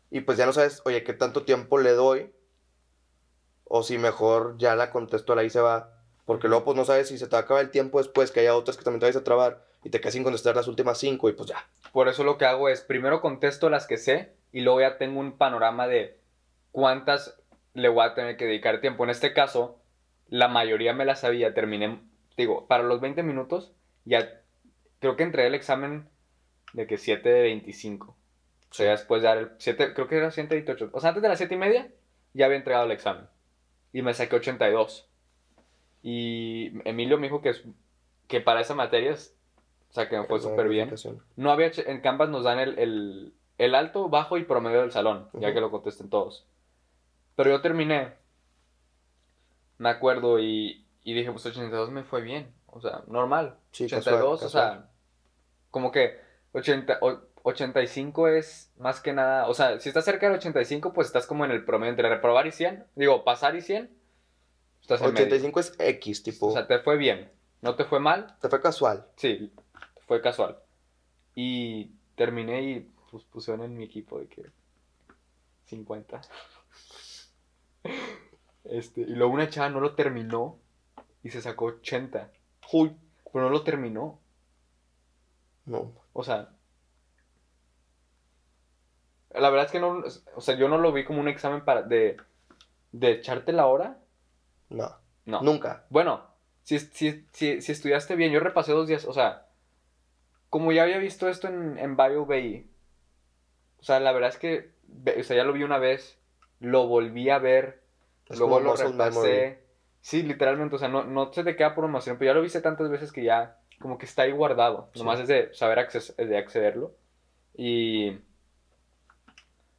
y 0.10 0.22
pues 0.22 0.38
ya 0.38 0.46
no 0.46 0.54
sabes, 0.54 0.82
oye, 0.86 1.04
qué 1.04 1.14
tanto 1.14 1.44
tiempo 1.44 1.78
le 1.78 1.92
doy 1.92 2.32
o 3.66 3.84
si 3.84 3.98
mejor 3.98 4.56
ya 4.58 4.76
la 4.76 4.92
contesto, 4.92 5.38
ahí 5.38 5.50
se 5.50 5.60
va. 5.60 5.98
Porque 6.26 6.48
luego 6.48 6.64
pues 6.64 6.78
no 6.78 6.86
sabes 6.86 7.08
si 7.08 7.18
se 7.18 7.28
te 7.28 7.32
va 7.32 7.40
a 7.40 7.42
acabar 7.42 7.64
el 7.64 7.72
tiempo 7.72 7.98
después, 7.98 8.32
que 8.32 8.42
haya 8.42 8.56
otras 8.56 8.78
que 8.78 8.84
también 8.84 9.00
te 9.00 9.06
vayas 9.08 9.22
a 9.22 9.24
trabar 9.24 9.66
y 9.84 9.90
te 9.90 10.00
quedas 10.00 10.14
sin 10.14 10.24
contestar 10.24 10.56
las 10.56 10.68
últimas 10.68 10.98
cinco 10.98 11.28
y 11.30 11.34
pues 11.34 11.50
ya. 11.50 11.66
Por 11.92 12.08
eso 12.08 12.24
lo 12.24 12.38
que 12.38 12.46
hago 12.46 12.70
es, 12.70 12.82
primero 12.82 13.20
contesto 13.20 13.70
las 13.70 13.88
que 13.88 13.98
sé 13.98 14.36
y 14.52 14.62
luego 14.62 14.82
ya 14.82 14.98
tengo 14.98 15.20
un 15.20 15.38
panorama 15.38 15.88
de 15.88 16.20
cuántas 16.72 17.42
le 17.74 17.90
voy 17.90 18.06
a 18.06 18.14
tener 18.14 18.38
que 18.38 18.46
dedicar 18.46 18.82
tiempo. 18.82 19.04
En 19.04 19.10
este 19.10 19.34
caso, 19.34 19.80
la 20.28 20.48
mayoría 20.48 20.94
me 20.94 21.06
la 21.06 21.16
sabía, 21.16 21.54
terminé, 21.54 22.02
digo, 22.38 22.68
para 22.68 22.84
los 22.84 23.02
20 23.02 23.24
minutos, 23.24 23.74
ya 24.06 24.42
creo 25.00 25.16
que 25.16 25.24
entregué 25.24 25.48
el 25.48 25.56
examen 25.56 26.10
de 26.74 26.88
que 26.88 26.98
7 26.98 27.30
de 27.30 27.42
25. 27.42 28.08
O 28.70 28.74
sea, 28.74 28.86
ya 28.86 28.92
después 28.92 29.22
de 29.22 29.28
dar 29.28 29.38
el 29.38 29.52
7, 29.58 29.94
creo 29.94 30.08
que 30.08 30.18
era 30.18 30.32
128. 30.32 30.90
O 30.94 31.00
sea, 31.00 31.10
antes 31.10 31.22
de 31.24 31.30
las 31.30 31.38
7 31.38 31.56
y 31.56 31.58
media, 31.58 31.92
ya 32.34 32.46
había 32.46 32.58
entregado 32.58 32.86
el 32.86 32.92
examen. 32.92 33.26
Y 33.94 34.02
me 34.02 34.14
saqué 34.14 34.36
82. 34.38 35.08
Y 36.04 36.72
Emilio 36.88 37.18
me 37.18 37.28
dijo 37.28 37.42
que, 37.42 37.50
es- 37.50 37.64
que 38.28 38.42
para 38.42 38.62
esa 38.62 38.74
materia, 38.76 39.14
o 39.14 39.94
sea, 39.94 40.08
que 40.10 40.18
me 40.18 40.26
fue 40.26 40.40
súper 40.40 40.68
bien. 40.70 40.94
No 41.36 41.52
había, 41.52 41.72
en 41.86 42.02
Canvas 42.02 42.30
nos 42.30 42.44
dan 42.44 42.60
el, 42.60 42.80
el, 42.80 43.34
el 43.58 43.76
alto, 43.76 44.10
bajo 44.10 44.38
y 44.38 44.44
promedio 44.46 44.82
del 44.82 44.92
salón, 44.92 45.28
ya 45.34 45.48
Ujú. 45.50 45.54
que 45.54 45.62
lo 45.62 45.72
contesten 45.72 46.10
todos. 46.10 46.46
Pero 47.36 47.50
yo 47.52 47.62
terminé, 47.62 48.14
me 49.78 49.90
acuerdo, 49.90 50.40
y, 50.40 50.86
y 51.04 51.14
dije, 51.14 51.32
pues 51.32 51.46
82 51.46 51.92
me 51.92 52.04
fue 52.04 52.22
bien, 52.22 52.54
o 52.68 52.80
sea, 52.82 53.04
normal. 53.08 53.58
Sí, 53.72 53.86
82, 53.86 54.42
casual, 54.42 54.48
o 54.48 54.50
sea, 54.50 54.90
como 55.72 55.92
que 55.92 56.20
80, 56.54 56.98
o- 57.02 57.22
85 57.44 58.28
es 58.28 58.72
más 58.78 59.02
que 59.02 59.14
nada, 59.14 59.48
o 59.48 59.54
sea, 59.54 59.80
si 59.80 59.90
estás 59.90 60.06
cerca 60.06 60.28
del 60.28 60.36
85, 60.38 60.94
pues 60.94 61.08
estás 61.08 61.26
como 61.28 61.44
en 61.46 61.52
el 61.52 61.66
promedio 61.66 61.92
entre 61.92 62.10
reprobar 62.10 62.46
y 62.48 62.52
100, 62.52 62.86
digo, 62.96 63.24
pasar 63.24 63.56
y 63.56 63.62
100, 63.62 63.90
estás 64.82 65.02
en 65.02 65.14
medio. 65.14 65.26
85 65.28 65.60
es 65.60 65.74
X, 65.80 66.24
tipo, 66.24 66.48
O 66.48 66.54
sea, 66.54 66.68
te 66.68 66.80
fue 66.80 66.98
bien, 66.98 67.32
no 67.62 67.76
te 67.76 67.86
fue 67.86 68.00
mal, 68.00 68.36
te 68.42 68.50
fue 68.50 68.62
casual. 68.62 69.08
Sí, 69.16 69.52
fue 70.08 70.22
casual. 70.22 70.60
Y 71.36 71.92
terminé 72.16 72.62
y 72.64 72.80
pues 73.10 73.24
pusieron 73.26 73.64
en 73.64 73.76
mi 73.78 73.84
equipo 73.86 74.20
de 74.20 74.28
que 74.28 74.46
50. 75.66 76.22
Este, 78.64 79.02
y 79.02 79.16
luego 79.16 79.34
una 79.34 79.50
chava 79.50 79.70
no 79.70 79.80
lo 79.80 79.96
terminó 79.96 80.60
y 81.24 81.30
se 81.32 81.42
sacó 81.42 81.66
80. 81.66 82.30
Uy, 82.72 82.96
Pero 83.34 83.46
no 83.46 83.50
lo 83.50 83.64
terminó. 83.64 84.20
no. 85.66 85.94
O 86.14 86.24
sea. 86.24 86.50
La 89.34 89.50
verdad 89.50 89.66
es 89.68 89.72
que 89.72 89.80
no. 89.80 90.04
O 90.36 90.42
sea, 90.42 90.56
yo 90.56 90.68
no 90.68 90.78
lo 90.78 90.92
vi 90.92 91.06
como 91.06 91.20
un 91.22 91.28
examen 91.28 91.64
para. 91.64 91.84
de. 91.84 92.18
de 92.92 93.12
echarte 93.12 93.54
la 93.54 93.68
hora. 93.68 94.00
No. 94.70 94.96
No. 95.26 95.42
Nunca. 95.42 95.86
Bueno, 95.90 96.26
si, 96.64 96.80
si, 96.80 97.26
si, 97.32 97.62
si 97.62 97.72
estudiaste 97.72 98.16
bien, 98.16 98.32
yo 98.32 98.40
repasé 98.40 98.72
dos 98.72 98.88
días, 98.88 99.06
o 99.06 99.14
sea, 99.14 99.48
como 100.50 100.72
ya 100.72 100.84
había 100.84 100.98
visto 100.98 101.30
esto 101.30 101.48
en, 101.48 101.78
en 101.78 101.96
Bio 101.96 102.26
BI, 102.26 102.70
o 103.80 103.84
sea, 103.84 104.00
la 104.00 104.12
verdad 104.12 104.30
es 104.30 104.38
que, 104.38 104.72
o 105.20 105.24
sea, 105.24 105.38
ya 105.38 105.44
lo 105.44 105.54
vi 105.54 105.64
una 105.64 105.78
vez, 105.78 106.20
lo 106.60 106.88
volví 106.88 107.30
a 107.30 107.38
ver, 107.38 107.82
Es 108.30 108.40
luego 108.40 108.60
lo 108.60 108.74
memory. 108.76 108.92
repasé. 108.92 109.64
Sí, 110.02 110.24
literalmente, 110.24 110.76
o 110.76 110.80
sea, 110.80 110.88
no, 110.88 111.04
no 111.04 111.32
se 111.32 111.44
te 111.44 111.56
queda 111.56 111.76
por 111.76 111.86
emoción, 111.86 112.18
pero 112.18 112.32
ya 112.32 112.36
lo 112.36 112.42
viste 112.42 112.62
tantas 112.62 112.90
veces 112.90 113.12
que 113.12 113.24
ya 113.24 113.61
como 113.82 113.98
que 113.98 114.06
está 114.06 114.22
ahí 114.24 114.32
guardado. 114.32 114.90
Sí. 114.94 115.00
Nomás 115.00 115.20
es 115.20 115.28
de 115.28 115.54
saber 115.54 115.78
acces- 115.80 116.16
de 116.16 116.38
accederlo. 116.38 116.96
Y 117.56 118.20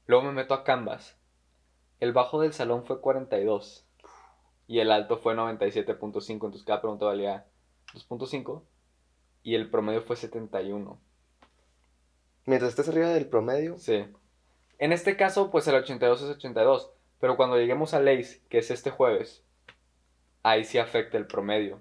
luego 0.06 0.24
me 0.24 0.32
meto 0.32 0.54
a 0.54 0.64
Canvas. 0.64 1.16
El 2.00 2.12
bajo 2.12 2.40
del 2.40 2.52
salón 2.52 2.84
fue 2.84 3.00
42 3.00 3.86
y 4.66 4.80
el 4.80 4.90
alto 4.92 5.16
fue 5.18 5.34
97.5, 5.34 6.46
entonces 6.46 6.64
cada 6.64 6.80
pregunta 6.80 7.06
valía 7.06 7.46
2.5 7.94 8.62
y 9.42 9.54
el 9.54 9.70
promedio 9.70 10.02
fue 10.02 10.16
71. 10.16 11.00
Mientras 12.44 12.70
estés 12.70 12.88
arriba 12.88 13.08
del 13.10 13.28
promedio, 13.28 13.78
Sí. 13.78 14.04
En 14.78 14.90
este 14.92 15.16
caso, 15.16 15.50
pues 15.52 15.68
el 15.68 15.76
82 15.76 16.22
es 16.22 16.28
82. 16.28 16.90
Pero 17.20 17.36
cuando 17.36 17.56
lleguemos 17.56 17.94
a 17.94 18.00
Lace, 18.00 18.40
que 18.48 18.58
es 18.58 18.72
este 18.72 18.90
jueves, 18.90 19.44
ahí 20.42 20.64
sí 20.64 20.78
afecta 20.78 21.16
el 21.18 21.28
promedio. 21.28 21.80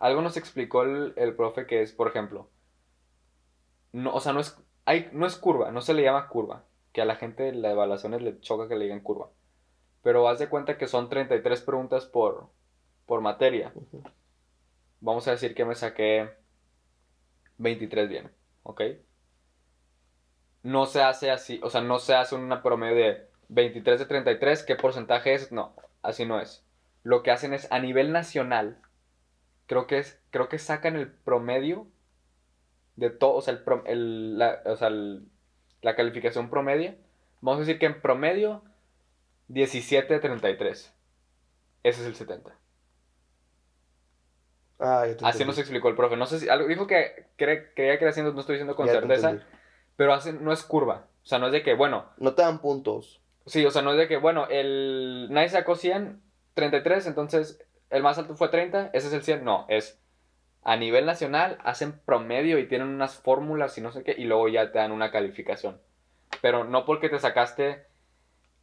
Algo 0.00 0.22
nos 0.22 0.36
explicó 0.36 0.82
el, 0.82 1.14
el 1.16 1.36
profe 1.36 1.66
que 1.66 1.82
es, 1.82 1.92
por 1.92 2.08
ejemplo, 2.08 2.50
no, 3.92 4.12
o 4.12 4.20
sea, 4.20 4.32
no 4.32 4.40
es, 4.40 4.60
hay, 4.84 5.08
no 5.12 5.26
es 5.26 5.36
curva, 5.36 5.70
no 5.70 5.80
se 5.80 5.94
le 5.94 6.02
llama 6.02 6.28
curva. 6.28 6.64
Que 6.92 7.02
a 7.02 7.04
la 7.04 7.14
gente 7.14 7.44
de 7.44 7.52
las 7.52 7.70
evaluaciones 7.70 8.20
le 8.20 8.40
choca 8.40 8.66
que 8.66 8.74
le 8.74 8.86
digan 8.86 9.00
curva. 9.00 9.30
Pero 10.02 10.28
haz 10.28 10.40
de 10.40 10.48
cuenta 10.48 10.76
que 10.76 10.88
son 10.88 11.08
33 11.08 11.62
preguntas 11.62 12.06
por, 12.06 12.48
por 13.06 13.20
materia. 13.20 13.72
Vamos 15.00 15.28
a 15.28 15.30
decir 15.30 15.54
que 15.54 15.64
me 15.64 15.76
saqué 15.76 16.30
23 17.58 18.08
bien, 18.08 18.32
¿ok? 18.64 18.82
no 20.62 20.86
se 20.86 21.02
hace 21.02 21.30
así, 21.30 21.60
o 21.62 21.70
sea, 21.70 21.80
no 21.80 21.98
se 21.98 22.14
hace 22.14 22.34
una 22.34 22.62
promedio 22.62 22.96
de 22.96 23.28
23 23.48 24.00
de 24.00 24.06
33, 24.06 24.62
¿qué 24.64 24.76
porcentaje 24.76 25.34
es? 25.34 25.52
No, 25.52 25.74
así 26.02 26.26
no 26.26 26.40
es. 26.40 26.64
Lo 27.02 27.22
que 27.22 27.30
hacen 27.30 27.54
es 27.54 27.70
a 27.72 27.78
nivel 27.78 28.12
nacional, 28.12 28.78
creo 29.70 29.86
que 29.86 29.98
es, 29.98 30.20
creo 30.30 30.48
que 30.48 30.58
sacan 30.58 30.96
el 30.96 31.06
promedio 31.12 31.86
de 32.96 33.08
todo, 33.08 33.34
o 33.36 33.40
sea, 33.40 33.54
el, 33.54 33.62
el- 33.86 34.36
la, 34.36 34.62
o 34.66 34.74
sea, 34.76 34.88
el- 34.88 35.28
la 35.80 35.94
calificación 35.94 36.50
promedio. 36.50 36.96
Vamos 37.40 37.58
a 37.58 37.60
decir 37.60 37.78
que 37.78 37.86
en 37.86 38.02
promedio 38.02 38.64
17 39.46 40.12
de 40.12 40.18
33. 40.18 40.92
Ese 41.84 42.00
es 42.00 42.06
el 42.08 42.16
70. 42.16 42.50
Ah, 44.80 45.06
ya 45.06 45.16
te 45.16 45.24
Así 45.24 45.44
nos 45.44 45.56
explicó 45.56 45.88
el 45.88 45.94
profe. 45.94 46.16
No 46.16 46.26
sé 46.26 46.40
si 46.40 46.48
algo 46.48 46.66
dijo 46.66 46.88
que 46.88 47.28
cre- 47.38 47.68
creía 47.76 47.96
que 47.96 48.04
era 48.04 48.10
haciendo, 48.10 48.32
no 48.32 48.40
estoy 48.40 48.56
diciendo 48.56 48.74
con 48.74 48.88
Ya 48.88 48.94
certeza, 48.94 49.38
pero 49.94 50.12
hacen, 50.14 50.42
no 50.42 50.52
es 50.52 50.64
curva. 50.64 51.06
O 51.22 51.26
sea, 51.26 51.38
no 51.38 51.46
es 51.46 51.52
de 51.52 51.62
que, 51.62 51.74
bueno, 51.74 52.06
No 52.16 52.34
te 52.34 52.42
dan 52.42 52.60
puntos. 52.60 53.20
Sí, 53.46 53.64
o 53.64 53.70
sea, 53.70 53.82
no 53.82 53.92
es 53.92 53.98
de 53.98 54.08
que, 54.08 54.16
bueno, 54.16 54.48
el 54.48 55.28
nadie 55.30 55.48
sacó 55.48 55.76
100, 55.76 56.20
33, 56.54 57.06
entonces 57.06 57.64
el 57.90 58.02
más 58.02 58.18
alto 58.18 58.36
fue 58.36 58.48
30, 58.48 58.90
ese 58.92 59.08
es 59.08 59.12
el 59.12 59.22
100. 59.22 59.44
No, 59.44 59.66
es 59.68 60.00
a 60.62 60.76
nivel 60.76 61.06
nacional, 61.06 61.58
hacen 61.64 61.92
promedio 62.04 62.58
y 62.58 62.66
tienen 62.66 62.88
unas 62.88 63.16
fórmulas 63.16 63.76
y 63.78 63.80
no 63.80 63.92
sé 63.92 64.02
qué, 64.02 64.14
y 64.16 64.24
luego 64.24 64.48
ya 64.48 64.72
te 64.72 64.78
dan 64.78 64.92
una 64.92 65.10
calificación. 65.10 65.80
Pero 66.42 66.64
no 66.64 66.84
porque 66.84 67.08
te 67.08 67.18
sacaste 67.18 67.84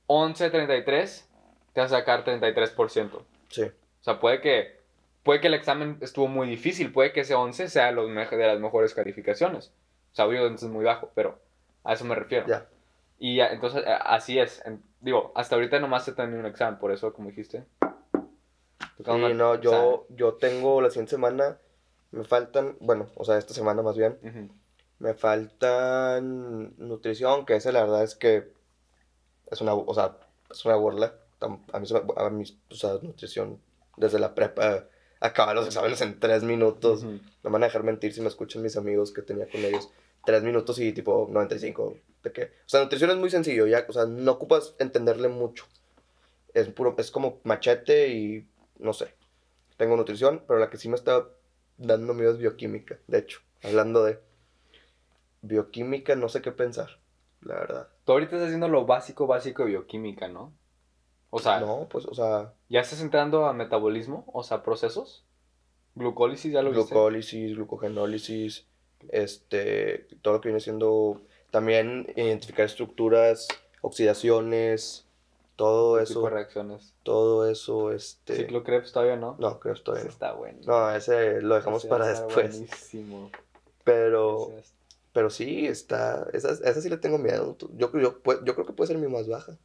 11, 0.07 0.49
33, 0.49 1.29
te 1.73 1.81
vas 1.81 1.91
a 1.91 1.97
sacar 1.97 2.23
33%. 2.23 3.21
Sí. 3.49 3.63
O 3.63 4.03
sea, 4.03 4.19
puede 4.19 4.41
que, 4.41 4.79
puede 5.23 5.41
que 5.41 5.47
el 5.47 5.53
examen 5.53 5.97
estuvo 6.01 6.27
muy 6.27 6.47
difícil, 6.47 6.91
puede 6.91 7.11
que 7.11 7.21
ese 7.21 7.35
11 7.35 7.67
sea 7.67 7.91
los 7.91 8.07
de 8.07 8.47
las 8.47 8.59
mejores 8.59 8.93
calificaciones. 8.93 9.73
O 10.11 10.15
sea, 10.15 10.25
obvio, 10.25 10.41
entonces 10.41 10.67
es 10.67 10.73
muy 10.73 10.85
bajo, 10.85 11.11
pero 11.13 11.39
a 11.83 11.93
eso 11.93 12.05
me 12.05 12.15
refiero. 12.15 12.47
Ya. 12.47 12.67
Y 13.19 13.37
ya, 13.37 13.47
entonces, 13.47 13.83
así 13.85 14.39
es. 14.39 14.63
Digo, 15.01 15.31
hasta 15.35 15.55
ahorita 15.55 15.79
nomás 15.79 16.07
he 16.07 16.13
tenido 16.13 16.39
un 16.39 16.45
examen, 16.45 16.79
por 16.79 16.91
eso, 16.91 17.13
como 17.13 17.29
dijiste. 17.29 17.65
Sí, 18.97 19.33
no, 19.33 19.55
yo, 19.61 20.05
yo 20.09 20.33
tengo 20.35 20.81
la 20.81 20.89
siguiente 20.89 21.11
semana, 21.11 21.57
me 22.11 22.23
faltan, 22.23 22.77
bueno, 22.79 23.07
o 23.15 23.25
sea, 23.25 23.37
esta 23.37 23.53
semana 23.53 23.81
más 23.81 23.97
bien, 23.97 24.17
Ujú. 24.23 24.49
me 24.99 25.13
faltan 25.13 26.73
nutrición, 26.77 27.45
que 27.45 27.55
esa 27.55 27.71
la 27.71 27.81
verdad 27.83 28.03
es 28.03 28.15
que 28.15 28.51
es 29.51 29.61
una, 29.61 29.73
o 29.73 29.93
sea, 29.93 30.17
es 30.51 30.65
una 30.65 30.75
burla. 30.75 31.13
A 31.39 31.49
mí, 31.49 31.59
a 31.71 32.29
mí, 32.29 32.43
o 32.71 32.75
sea, 32.75 32.93
nutrición, 33.01 33.59
desde 33.95 34.19
la 34.19 34.33
prepa, 34.33 34.85
acaba 35.19 35.53
los 35.53 35.67
exámenes 35.67 36.01
en 36.01 36.19
tres 36.19 36.43
minutos. 36.43 37.03
Ujú. 37.03 37.11
No 37.43 37.49
me 37.49 37.51
van 37.51 37.63
a 37.63 37.67
dejar 37.67 37.83
mentir 37.83 38.13
si 38.13 38.21
me 38.21 38.27
escuchan 38.27 38.61
mis 38.63 38.77
amigos 38.77 39.11
que 39.11 39.21
tenía 39.21 39.47
con 39.47 39.63
ellos. 39.63 39.89
Tres 40.25 40.43
minutos 40.43 40.79
y 40.79 40.91
tipo 40.93 41.27
95. 41.29 41.95
¿De 42.23 42.31
qué? 42.31 42.43
O 42.43 42.69
sea, 42.69 42.81
nutrición 42.81 43.11
es 43.11 43.17
muy 43.17 43.29
sencillo, 43.29 43.67
ya. 43.67 43.85
O 43.87 43.93
sea, 43.93 44.05
no 44.05 44.31
ocupas 44.31 44.75
entenderle 44.79 45.27
mucho. 45.27 45.65
Es 46.53 46.67
puro, 46.69 46.95
es 46.97 47.11
como 47.11 47.39
machete 47.43 48.09
y 48.09 48.47
no 48.79 48.93
sé. 48.93 49.13
Tengo 49.77 49.95
nutrición, 49.95 50.43
pero 50.47 50.59
la 50.59 50.69
que 50.69 50.77
sí 50.77 50.89
me 50.89 50.95
está 50.95 51.27
dando 51.77 52.13
miedo 52.13 52.31
es 52.31 52.37
bioquímica. 52.37 52.99
De 53.07 53.19
hecho, 53.19 53.39
hablando 53.63 54.03
de 54.03 54.19
bioquímica, 55.41 56.15
no 56.15 56.29
sé 56.29 56.41
qué 56.41 56.51
pensar, 56.51 56.99
la 57.41 57.55
verdad. 57.55 57.89
Tú 58.05 58.13
ahorita 58.13 58.35
estás 58.35 58.47
haciendo 58.47 58.67
lo 58.67 58.85
básico, 58.85 59.27
básico 59.27 59.63
de 59.63 59.69
bioquímica, 59.69 60.27
¿no? 60.27 60.53
O 61.29 61.39
sea, 61.39 61.59
No, 61.59 61.87
pues, 61.89 62.05
o 62.05 62.13
sea, 62.13 62.53
¿ya 62.69 62.79
estás 62.79 63.01
entrando 63.01 63.45
a 63.45 63.53
metabolismo? 63.53 64.25
O 64.33 64.43
sea, 64.43 64.63
procesos. 64.63 65.25
Glucólisis, 65.95 66.51
¿ya 66.51 66.61
lo 66.61 66.71
viste? 66.71 66.93
glucólisis, 66.93 67.55
glucogenólisis, 67.55 68.65
este, 69.09 70.07
todo 70.21 70.35
lo 70.35 70.41
que 70.41 70.49
viene 70.49 70.59
siendo 70.59 71.21
también 71.51 72.11
identificar 72.15 72.65
estructuras, 72.65 73.47
oxidaciones, 73.81 75.06
todo 75.57 75.97
¿Qué 75.97 76.05
tipo 76.05 76.19
de 76.21 76.25
eso, 76.27 76.29
reacciones. 76.29 76.93
todo 77.03 77.49
eso, 77.49 77.91
este, 77.91 78.35
Ciclo 78.37 78.63
Krebs 78.63 78.93
todavía 78.93 79.17
no. 79.17 79.35
no, 79.39 79.59
Ese 79.65 79.83
todavía 79.83 80.05
no. 80.05 80.09
está 80.11 80.31
bueno. 80.33 80.59
No, 80.65 80.91
ese 80.95 81.41
lo 81.41 81.55
dejamos 81.55 81.79
Ese 81.83 81.89
para 81.89 82.07
después, 82.07 82.51
Buenísimo. 82.59 83.31
pero, 83.83 84.51
Ese 84.57 84.71
pero 85.11 85.29
sí, 85.29 85.65
está, 85.67 86.27
esa, 86.31 86.51
esa 86.51 86.79
sí 86.81 86.89
le 86.89 86.97
tengo 86.97 87.17
miedo, 87.17 87.57
yo, 87.73 87.91
yo, 87.91 88.21
yo, 88.23 88.53
creo 88.53 88.65
que 88.65 88.73
puede 88.73 88.87
ser 88.87 88.97
mi 88.99 89.07
más 89.07 89.27
baja, 89.27 89.57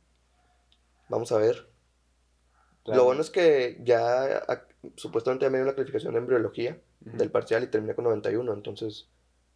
vamos 1.08 1.30
a 1.30 1.36
ver. 1.38 1.68
Lo 2.86 3.04
bueno 3.04 3.20
es 3.20 3.30
que 3.30 3.78
ya, 3.84 4.38
a- 4.38 4.66
supuestamente 4.96 5.44
ya 5.44 5.50
me 5.50 5.58
dio 5.58 5.64
una 5.66 5.74
calificación 5.76 6.14
en 6.14 6.22
embriología 6.22 6.80
del 7.00 7.30
parcial 7.30 7.62
y 7.62 7.68
terminé 7.68 7.94
con 7.94 8.04
91, 8.04 8.52
entonces 8.52 9.08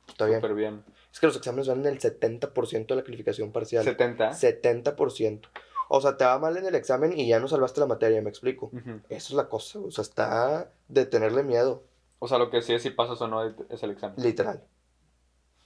está 0.07 0.27
bien. 0.27 0.41
Súper 0.41 0.55
bien. 0.55 0.85
Es 1.13 1.19
que 1.19 1.27
los 1.27 1.37
exámenes 1.37 1.67
van 1.67 1.81
en 1.81 1.87
el 1.87 1.99
70% 1.99 2.87
de 2.87 2.95
la 2.97 3.03
calificación 3.03 3.51
parcial. 3.53 3.83
70. 3.85 4.31
70%. 4.33 5.49
O 5.89 6.01
sea, 6.01 6.17
te 6.17 6.25
va 6.25 6.39
mal 6.39 6.57
en 6.57 6.67
el 6.67 6.75
examen 6.75 7.19
y 7.19 7.29
ya 7.29 7.39
no 7.41 7.49
salvaste 7.49 7.81
la 7.81 7.87
materia, 7.87 8.21
me 8.23 8.31
explico. 8.31 8.67
Ujú. 8.73 9.01
Eso 9.09 9.29
es 9.29 9.33
la 9.33 9.49
cosa, 9.49 9.79
o 9.79 9.91
sea, 9.91 10.03
está 10.03 10.71
de 10.89 11.07
tenerle 11.07 11.43
miedo, 11.43 11.85
O 12.19 12.27
sea, 12.29 12.39
lo 12.39 12.51
que 12.51 12.63
sí 12.63 12.73
es 12.75 12.83
si 12.83 12.91
pasas 12.91 13.21
o 13.21 13.29
no 13.29 13.45
es 13.45 13.83
el 13.83 13.91
examen. 13.91 14.17
literal. 14.23 14.63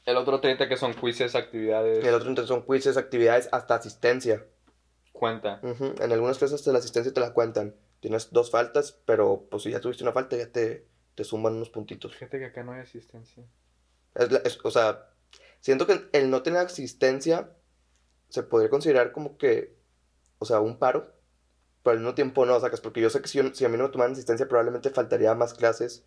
El 0.06 0.16
otro 0.16 0.40
30 0.40 0.68
que 0.68 0.76
son 0.76 0.94
quizzes, 0.94 1.34
actividades, 1.34 2.04
el 2.04 2.14
otro 2.14 2.28
entonces 2.28 2.48
son 2.48 2.64
quizzes, 2.66 2.96
actividades, 2.96 3.48
hasta 3.52 3.74
asistencia. 3.76 4.44
cuenta. 5.12 5.60
En 5.62 6.12
algunas 6.12 6.38
clases 6.38 6.64
de 6.64 6.72
la 6.72 6.78
asistencia 6.78 7.12
te 7.12 7.20
la 7.20 7.32
cuentan. 7.34 7.74
Tienes 8.00 8.30
dos 8.32 8.50
faltas, 8.50 8.98
pero 9.04 9.44
pues 9.50 9.62
si 9.64 9.70
ya 9.70 9.80
tuviste 9.80 10.02
una 10.02 10.12
falta, 10.12 10.36
ya 10.36 10.50
te, 10.50 10.86
te 11.14 11.24
suman 11.24 11.54
unos 11.54 11.68
puntitos. 11.68 12.14
Fíjate 12.14 12.38
que 12.38 12.46
acá 12.46 12.62
no 12.62 12.72
hay 12.72 12.80
asistencia. 12.80 13.44
Es 14.14 14.32
la- 14.32 14.38
es- 14.38 14.58
o 14.64 14.70
sea, 14.70 15.10
siento 15.60 15.86
que 15.86 16.08
el 16.12 16.30
no 16.30 16.42
tener 16.42 16.60
asistencia 16.60 17.50
se 18.30 18.42
podría 18.42 18.70
considerar 18.70 19.12
como 19.12 19.36
que, 19.36 19.76
o 20.40 20.46
sea, 20.46 20.60
un 20.60 20.78
paro, 20.78 21.12
pero 21.82 21.92
al 21.94 21.98
mismo 22.00 22.14
tiempo 22.16 22.46
no, 22.46 22.60
sacas, 22.60 22.80
porque 22.82 23.00
yo 23.02 23.10
sé 23.10 23.22
que 23.22 23.28
si, 23.28 23.38
yo- 23.38 23.54
si 23.54 23.64
a 23.66 23.68
mí 23.70 23.78
no 23.78 23.84
me 23.84 23.90
tomaran 23.90 24.12
asistencia 24.14 24.48
probablemente 24.48 24.90
faltaría 24.90 25.34
más 25.34 25.54
clases 25.54 26.04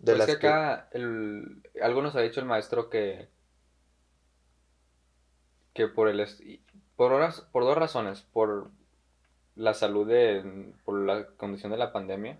de 0.00 0.14
Pero 0.14 0.16
las 0.16 0.32
es 0.32 0.36
que 0.38 0.46
acá 0.48 0.88
el, 0.92 1.62
algo 1.82 2.02
nos 2.02 2.16
ha 2.16 2.20
dicho 2.20 2.40
el 2.40 2.46
maestro 2.46 2.88
que 2.90 3.28
que 5.74 5.86
por 5.88 6.08
el 6.08 6.26
por 6.96 7.12
horas, 7.12 7.42
por 7.52 7.64
dos 7.64 7.76
razones, 7.76 8.22
por 8.32 8.70
la 9.56 9.74
salud 9.74 10.06
de 10.08 10.72
por 10.84 11.00
la 11.06 11.26
condición 11.36 11.72
de 11.72 11.78
la 11.78 11.92
pandemia 11.92 12.38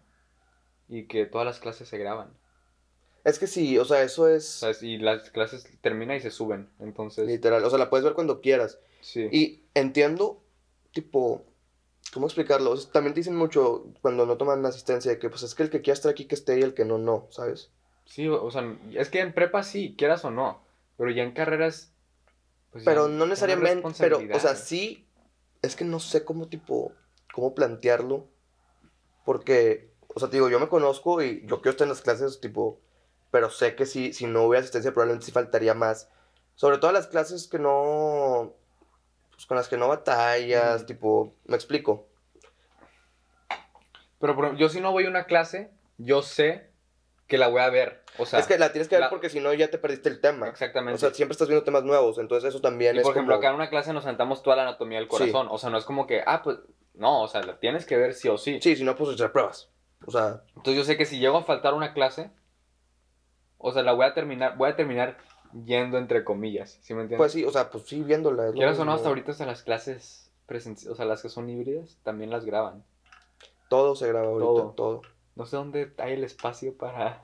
y 0.89 1.07
que 1.09 1.27
todas 1.27 1.47
las 1.47 1.61
clases 1.61 1.89
se 1.89 1.99
graban. 1.99 2.31
Es 3.25 3.39
que 3.39 3.47
sí, 3.47 3.77
o 3.79 3.85
sea, 3.85 4.03
eso 4.03 4.27
O 4.51 4.59
es 4.59 4.73
sea, 4.73 4.73
y 4.89 4.99
las 4.99 5.31
clases 5.31 5.69
terminan 5.83 6.17
y 6.17 6.21
se 6.21 6.31
suben. 6.33 6.69
Entonces, 6.81 7.27
literal. 7.27 7.65
O 7.65 7.71
sea, 7.71 7.79
la 7.79 7.91
puedes 7.91 8.05
ver 8.05 8.15
cuando 8.15 8.41
quieras. 8.41 8.79
sí. 9.01 9.31
Y 9.31 9.63
entiendo, 9.75 10.43
tipo, 10.97 11.45
¿cómo 12.13 12.27
explicarlo? 12.27 12.71
O 12.71 12.77
sea, 12.77 12.91
también 12.91 13.15
dicen 13.15 13.37
mucho 13.37 13.85
cuando 14.01 14.25
no 14.25 14.39
toman 14.39 14.65
asistencia 14.65 15.11
de 15.11 15.19
que, 15.19 15.29
pues 15.29 15.43
es 15.43 15.55
que 15.55 15.63
el 15.63 15.71
que 15.71 15.83
quiera 15.83 15.95
estar 15.95 16.11
aquí 16.11 16.25
que 16.25 16.35
esté 16.35 16.59
y 16.59 16.63
el 16.63 16.73
que 16.73 16.87
no, 16.87 16.97
no, 16.97 17.27
¿sabes? 17.31 17.71
Sí, 18.07 18.27
o 18.29 18.51
sea, 18.51 18.77
es 18.95 19.11
que 19.11 19.21
en 19.21 19.35
prepa 19.35 19.63
sí, 19.63 19.95
quieras 19.99 20.25
o 20.25 20.31
no. 20.31 20.63
Pero 20.97 21.11
ya 21.11 21.23
en 21.23 21.33
carreras. 21.33 21.93
pues 22.73 22.85
Pero 22.85 23.09
ya 23.09 23.15
no 23.15 23.25
es 23.25 23.31
necesariamente, 23.31 23.87
pero, 23.99 24.21
o 24.33 24.41
sea, 24.41 24.57
sí, 24.57 25.07
es 25.61 25.77
que 25.77 25.85
no 25.85 26.01
sé 26.01 26.25
cómo, 26.25 26.49
tipo, 26.49 26.93
cómo 27.35 27.55
plantearlo. 27.55 28.27
Porque, 29.27 29.93
o 30.15 30.19
sea, 30.19 30.31
te 30.31 30.37
digo, 30.37 30.49
yo 30.49 30.59
me 30.59 30.69
conozco 30.69 31.23
y 31.23 31.45
yo 31.47 31.61
quiero 31.61 31.73
estar 31.73 31.85
en 31.85 31.91
las 31.91 32.01
clases, 32.01 32.41
tipo, 32.41 32.81
pero 33.31 33.51
sé 33.51 33.75
que 33.75 33.85
si, 33.85 34.15
si 34.15 34.27
no 34.27 34.45
hubiera 34.45 34.61
asistencia 34.61 34.93
probablemente 34.93 35.27
sí 35.27 35.33
faltaría 35.33 35.75
más. 35.75 36.09
Sobre 36.55 36.79
todo 36.79 36.93
las 36.93 37.09
clases 37.09 37.49
que 37.49 37.59
no, 37.59 38.55
pues 39.37 39.47
con 39.47 39.57
las 39.57 39.69
que 39.69 39.77
no 39.77 39.87
batallas, 39.89 40.77
Ujú. 40.79 40.87
tipo, 40.87 41.35
me 41.45 41.55
explico. 41.57 42.07
Pero 44.19 44.33
ejemplo, 44.33 44.59
yo 44.59 44.69
si 44.69 44.81
no 44.81 44.93
voy 44.93 45.05
a 45.05 45.09
una 45.09 45.25
clase, 45.27 45.71
yo 45.99 46.23
sé 46.23 46.71
que 47.27 47.39
la 47.39 47.49
voy 47.49 47.61
a 47.61 47.69
ver. 47.71 48.03
O 48.19 48.25
sea, 48.25 48.39
es 48.39 48.47
que 48.47 48.57
la 48.57 48.73
tienes 48.73 48.89
que 48.89 48.95
ver 48.95 49.03
la- 49.03 49.11
porque 49.11 49.29
si 49.29 49.41
no 49.41 49.53
ya 49.53 49.69
te 49.69 49.79
perdiste 49.79 50.09
el 50.09 50.21
tema. 50.21 50.49
exactamente. 50.49 50.95
O 50.95 50.99
sea, 50.99 51.13
siempre 51.13 51.33
estás 51.33 51.49
viendo 51.49 51.65
temas 51.65 51.83
nuevos, 51.85 52.19
entonces 52.19 52.49
eso 52.49 52.61
también 52.63 52.97
y 52.97 52.99
es 53.01 53.03
por 53.05 53.13
ejemplo, 53.13 53.35
como... 53.35 53.41
acá 53.41 53.49
en 53.51 53.57
una 53.57 53.69
clase 53.69 53.93
nos 53.93 54.05
sentamos 54.05 54.43
toda 54.43 54.57
la 54.57 54.63
anatomía 54.63 54.99
del 54.99 55.07
Sí. 55.07 55.11
corazón. 55.11 55.49
O 55.51 55.59
sea, 55.59 55.69
no 55.71 55.77
es 55.77 55.85
como 55.85 56.07
que, 56.07 56.23
ah, 56.27 56.41
pues, 56.43 56.59
no, 56.95 57.23
o 57.23 57.29
sea, 57.29 57.43
la 57.43 57.59
tienes 57.59 57.85
que 57.85 57.97
ver 57.97 58.15
sí 58.15 58.29
o 58.29 58.39
sí. 58.39 58.59
Sí, 58.63 58.75
si 58.75 58.85
no, 58.85 58.97
pues 58.97 59.13
echar 59.15 59.33
pruebas. 59.33 59.69
O 60.07 60.11
sea, 60.11 60.43
Entonces 60.57 60.77
yo 60.77 60.85
sé 60.85 60.97
que 60.97 61.05
si 61.05 61.19
llego 61.19 61.37
a 61.39 61.45
faltar 61.45 61.75
una 61.75 61.93
clase, 61.93 62.31
o 63.59 63.73
sea, 63.73 63.83
la 63.83 63.93
voy 63.93 64.07
a 64.07 64.15
terminar, 64.15 64.57
voy 64.57 64.71
a 64.71 64.77
terminar 64.77 65.19
yendo 65.65 65.99
entre 65.99 66.25
comillas, 66.25 66.79
¿sí 66.83 66.95
me 66.95 67.03
entiendes? 67.03 67.19
pues 67.19 67.33
sí, 67.33 67.45
o 67.45 67.51
sea, 67.51 67.71
pues 67.71 67.85
sí, 67.87 68.03
viéndola. 68.03 68.53
Quieras 68.53 68.79
o 68.79 68.85
no, 68.85 68.93
hasta 68.93 69.09
ahorita 69.09 69.33
hasta 69.33 69.47
las 69.47 69.63
clases 69.63 70.31
presenciales, 70.47 70.93
o 70.93 70.97
sea, 70.97 71.07
las 71.07 71.23
que 71.23 71.29
son 71.29 71.49
híbridas, 71.49 71.99
también 72.03 72.31
las 72.31 72.45
graban. 72.45 72.85
Todo 73.69 73.97
se 73.97 74.07
graba 74.09 74.29
ahorita, 74.29 74.47
Todo. 74.47 74.71
todo. 74.77 75.03
No 75.35 75.45
sé 75.47 75.57
dónde 75.57 75.93
hay 75.99 76.15
el 76.15 76.25
espacio 76.25 76.75
para, 76.77 77.21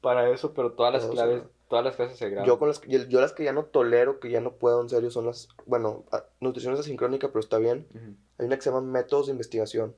para 0.00 0.30
eso, 0.30 0.54
pero 0.54 0.72
todas 0.72 0.92
las 0.92 1.02
Todo 1.02 1.14
graba. 1.14 1.44
todas 1.68 1.84
las 1.84 1.96
clases 1.96 2.16
se 2.18 2.30
graban. 2.30 2.46
Yo 2.46 2.58
con 2.58 2.68
las 2.68 2.78
que, 2.78 3.06
yo 3.08 3.20
las 3.20 3.32
que 3.32 3.44
ya 3.44 3.52
no 3.52 3.64
tolero, 3.64 4.20
que 4.20 4.30
ya 4.30 4.40
no 4.40 4.52
puedo 4.52 4.80
en 4.80 4.88
serio, 4.88 5.10
son 5.10 5.26
las, 5.26 5.48
bueno, 5.66 6.04
a- 6.12 6.24
nutrición 6.40 6.72
es 6.74 6.80
asincrónica, 6.80 7.28
pero 7.28 7.40
está 7.40 7.58
bien. 7.58 7.86
Hay 8.38 8.46
una 8.46 8.56
que 8.56 8.62
se 8.62 8.70
llama 8.70 8.80
métodos 8.80 9.26
de 9.26 9.32
investigación, 9.32 9.94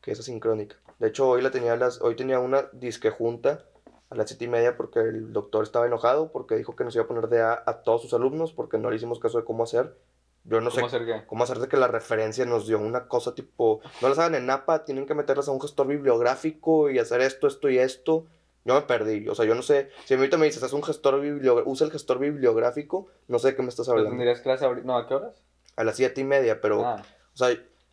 que 0.00 0.10
es 0.12 0.18
asincrónica. 0.20 0.76
De 0.98 1.08
hecho, 1.08 1.28
hoy 1.28 1.42
la 1.42 1.50
tenía 1.50 1.76
las, 1.76 2.00
hoy 2.00 2.16
tenía 2.16 2.40
una 2.40 2.62
disque 2.72 3.10
junta 3.10 3.64
a 4.10 4.14
las 4.14 4.28
siete 4.28 4.44
y 4.44 4.48
media 4.48 4.76
porque 4.76 5.00
el 5.00 5.32
doctor 5.32 5.62
estaba 5.64 5.86
enojado 5.86 6.30
porque 6.32 6.56
dijo 6.56 6.76
que 6.76 6.84
nos 6.84 6.94
iba 6.94 7.04
a 7.04 7.08
poner 7.08 7.28
de 7.28 7.42
A 7.42 7.62
a 7.66 7.82
todos 7.82 8.02
sus 8.02 8.14
alumnos 8.14 8.52
porque 8.52 8.78
no 8.78 8.90
le 8.90 8.96
hicimos 8.96 9.18
caso 9.18 9.38
de 9.38 9.44
cómo 9.44 9.64
hacer. 9.64 9.96
Yo 10.44 10.60
no 10.60 10.70
sé 10.70 10.76
¿Cómo 10.76 10.86
hacer 10.86 11.04
qué? 11.04 11.26
cómo 11.26 11.42
hacer 11.42 11.58
de 11.58 11.66
que 11.66 11.76
la 11.76 11.88
referencia 11.88 12.44
nos 12.46 12.68
dio 12.68 12.78
una 12.78 13.08
cosa 13.08 13.34
tipo, 13.34 13.80
no 14.00 14.08
las 14.08 14.18
hagan 14.20 14.36
en 14.36 14.48
APA, 14.48 14.84
tienen 14.84 15.04
que 15.06 15.14
meterlas 15.14 15.48
a 15.48 15.50
un 15.50 15.60
gestor 15.60 15.88
bibliográfico 15.88 16.88
y 16.88 17.00
hacer 17.00 17.20
esto, 17.20 17.48
esto 17.48 17.68
y 17.68 17.78
esto. 17.78 18.26
Yo 18.64 18.74
me 18.74 18.82
perdí, 18.82 19.28
o 19.28 19.34
sea, 19.34 19.44
yo 19.44 19.54
no 19.56 19.62
sé, 19.62 19.90
si 20.04 20.14
a 20.14 20.16
mí 20.16 20.20
ahorita 20.22 20.36
me 20.38 20.46
dices, 20.46 20.62
haz 20.62 20.72
un 20.72 20.82
gestor 20.84 21.20
bibliográfico, 21.20 21.70
usa 21.70 21.86
el 21.86 21.92
gestor 21.92 22.18
bibliográfico, 22.20 23.06
no 23.28 23.38
sé 23.40 23.48
de 23.48 23.56
qué 23.56 23.62
me 23.62 23.68
estás 23.68 23.86
¿Pero 23.86 23.98
hablando. 23.98 24.10
¿Tendrías 24.16 24.40
clase 24.40 24.64
ahorita? 24.64 24.86
No, 24.86 24.96
¿a 24.96 25.06
qué 25.08 25.14
horas? 25.14 25.42
A 25.76 25.82
las 25.84 25.96
siete 25.96 26.20
y 26.20 26.24
media, 26.24 26.60
pero, 26.60 26.84
Ah, 26.84 27.02
o 27.34 27.36
sea, 27.36 27.48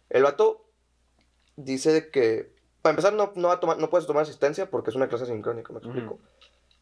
el 0.09 0.23
vato 0.23 0.65
dice 1.55 1.91
de 1.91 2.09
que, 2.11 2.52
para 2.83 2.91
empezar, 2.91 3.13
no, 3.13 3.31
no, 3.35 3.47
va 3.47 3.55
a 3.55 3.59
tomar, 3.59 3.79
no 3.79 3.89
puedes 3.89 4.05
tomar 4.05 4.21
asistencia 4.23 4.69
porque 4.69 4.91
es 4.91 4.95
una 4.95 5.07
clase 5.09 5.25
sincrónica, 5.25 5.73
me 5.73 5.79
explico. 5.79 6.13
Ujú. 6.15 6.23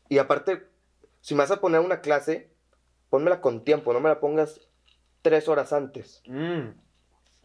Y 0.10 0.18
aparte, 0.18 0.68
si 1.22 1.34
me 1.36 1.40
vas 1.44 1.52
a 1.52 1.62
poner 1.62 1.80
una 1.80 2.02
clase, 2.02 2.50
pónmela 3.10 3.40
con 3.40 3.64
tiempo, 3.64 3.94
no 3.94 4.02
me 4.02 4.10
la 4.10 4.20
pongas 4.20 4.60
tres 5.22 5.48
horas 5.48 5.72
antes. 5.72 6.22
mm, 6.28 6.68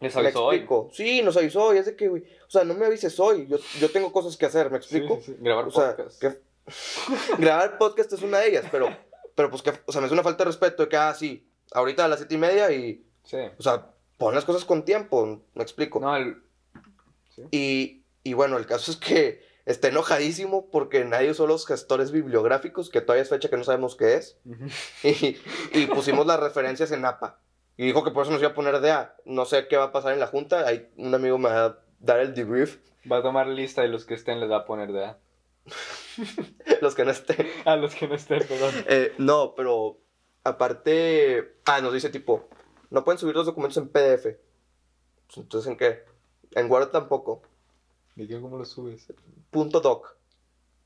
les 0.01 0.15
¿Me 0.15 0.21
avisó 0.21 0.45
hoy. 0.45 0.55
explico? 0.57 0.89
Sí, 0.91 1.21
nos 1.21 1.37
avisó 1.37 1.63
hoy, 1.65 1.77
es 1.77 1.85
de 1.85 1.95
que, 1.95 2.07
güey, 2.09 2.23
o 2.45 2.49
sea, 2.49 2.63
no 2.65 2.73
me 2.73 2.85
avises 2.85 3.19
hoy, 3.19 3.47
yo, 3.47 3.57
yo 3.79 3.89
tengo 3.91 4.11
cosas 4.11 4.35
que 4.37 4.45
hacer, 4.45 4.69
¿me 4.69 4.81
Sí, 4.81 4.97
explico? 4.97 5.17
sí, 5.23 5.33
sí, 5.33 5.37
Grabar 5.39 5.65
O 5.67 5.71
sea, 5.71 5.95
podcast. 5.95 6.19
que- 6.21 6.41
grabar 7.37 7.77
podcast 7.77 8.11
es 8.13 8.21
una 8.21 8.39
de 8.39 8.49
ellas, 8.49 8.65
pero, 8.71 8.89
pero 9.35 9.49
pues 9.49 9.61
que, 9.61 9.71
o 9.85 9.91
sea, 9.91 10.01
me 10.01 10.07
es 10.07 10.13
una 10.13 10.23
falta 10.23 10.43
de 10.43 10.49
respeto 10.49 10.83
de 10.83 10.89
que, 10.89 10.97
ah, 10.97 11.13
sí, 11.13 11.47
ahorita 11.71 12.05
a 12.05 12.07
las 12.07 12.19
siete 12.19 12.35
y 12.35 12.37
media 12.37 12.71
y, 12.71 13.03
Sí. 13.23 13.37
o 13.57 13.61
sea, 13.63 13.91
pon 14.17 14.33
las 14.35 14.45
cosas 14.45 14.65
con 14.65 14.83
tiempo, 14.83 15.41
me 15.53 15.63
explico. 15.63 15.99
No, 15.99 16.15
el... 16.15 16.41
Y, 17.51 18.03
y 18.27 18.33
bueno, 18.33 18.57
el 18.57 18.65
caso 18.65 18.91
es 18.91 18.97
que 18.97 19.41
está 19.65 19.87
enojadísimo 19.87 20.69
porque 20.69 21.05
nadie 21.05 21.31
usó 21.31 21.47
los 21.47 21.65
gestores 21.65 22.11
bibliográficos, 22.11 22.89
que 22.89 23.01
todavía 23.01 23.23
es 23.23 23.29
fecha 23.29 23.49
que 23.49 23.57
no 23.57 23.63
sabemos 23.63 23.95
qué 23.95 24.15
es, 24.15 24.37
y, 25.03 25.37
y 25.73 25.85
pusimos 25.87 26.27
las 26.27 26.39
referencias 26.39 26.91
en 26.91 27.05
APA. 27.05 27.39
Y 27.77 27.85
dijo 27.85 28.03
que 28.03 28.11
por 28.11 28.23
eso 28.23 28.31
nos 28.31 28.41
iba 28.41 28.49
a 28.49 28.55
poner 28.55 28.81
de 28.81 28.91
A. 28.91 29.15
No 29.23 29.45
sé 29.45 29.67
qué 29.67 29.77
va 29.77 29.85
a 29.85 29.91
pasar 29.91 30.13
en 30.13 30.19
la 30.19 30.27
junta, 30.27 30.67
ahí 30.67 30.89
un 30.97 31.13
amigo 31.15 31.37
me 31.37 31.47
va 31.47 31.65
a 31.65 31.79
dar 31.99 32.19
el 32.19 32.33
debrief. 32.33 32.79
Va 33.09 33.19
a 33.19 33.21
tomar 33.21 33.47
lista 33.47 33.85
y 33.85 33.87
los 33.87 34.03
que 34.03 34.15
estén 34.15 34.41
les 34.41 34.49
va 34.49 34.57
a 34.57 34.65
poner 34.65 34.91
de 34.91 35.05
A. 35.05 35.17
Los 36.81 36.95
que 36.95 37.05
no 37.05 37.11
estén. 37.11 37.47
A 37.65 37.75
los 37.75 37.93
que 37.93 38.07
no 38.07 38.15
estén, 38.15 38.39
perdón. 38.39 38.73
Eh, 38.87 39.13
no, 39.17 39.53
pero 39.55 39.99
aparte. 40.43 41.57
Ah, 41.65 41.81
nos 41.81 41.93
dice 41.93 42.09
tipo: 42.09 42.47
no 42.89 43.03
pueden 43.03 43.19
subir 43.19 43.35
los 43.35 43.45
documentos 43.45 43.77
en 43.77 43.89
PDF. 43.89 44.23
Pues, 45.27 45.37
Entonces, 45.37 45.69
¿en 45.69 45.77
qué? 45.77 46.03
En 46.51 46.71
Word 46.71 46.89
tampoco. 46.89 47.41
¿Y 48.17 48.27
qué 48.27 48.41
cómo 48.41 48.57
lo 48.57 48.65
subes? 48.65 49.13
Punto 49.51 49.79
doc. 49.79 50.17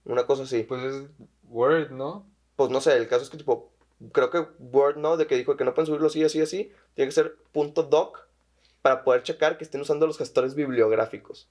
Una 0.04 0.26
cosa 0.26 0.44
así. 0.44 0.64
Pues 0.64 0.84
es 0.84 1.08
Word, 1.44 1.92
¿no? 1.92 2.28
Pues 2.56 2.70
no 2.70 2.82
sé, 2.82 2.98
el 2.98 3.08
caso 3.08 3.24
es 3.24 3.30
que 3.30 3.38
tipo. 3.38 3.72
Creo 4.12 4.30
que 4.30 4.46
Word 4.60 4.98
no, 4.98 5.16
de 5.16 5.28
que 5.28 5.38
dijo 5.38 5.56
que 5.56 5.64
no 5.64 5.74
pueden 5.74 5.86
subirlo 5.86 6.08
así, 6.08 6.24
así, 6.24 6.42
así. 6.42 6.72
Tiene 6.94 7.10
que 7.10 7.16
ser 7.16 7.38
punto 7.52 7.84
doc 7.84 8.28
para 8.82 9.04
poder 9.04 9.24
checar 9.24 9.58
que 9.58 9.64
estén 9.64 9.82
usando 9.82 10.08
los 10.08 10.18
gestores 10.18 10.56
bibliográficos. 10.56 11.48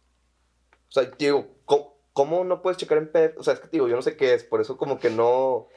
O 0.88 0.93
sea, 0.93 1.05
digo, 1.16 1.47
¿cómo, 1.64 1.97
cómo 2.12 2.45
no 2.45 2.61
puedes 2.61 2.77
checar 2.77 2.99
en 2.99 3.11
PDF? 3.11 3.38
O 3.38 3.45
sea, 3.45 3.55
es 3.55 3.61
que 3.61 3.69
digo, 3.69 3.88
yo 3.88 3.97
no 3.97 4.03
sé 4.03 4.16
qué 4.16 4.35
es, 4.35 4.45
por 4.45 4.61
eso 4.61 4.77
como 4.77 4.99
que 4.99 5.11
no. 5.11 5.69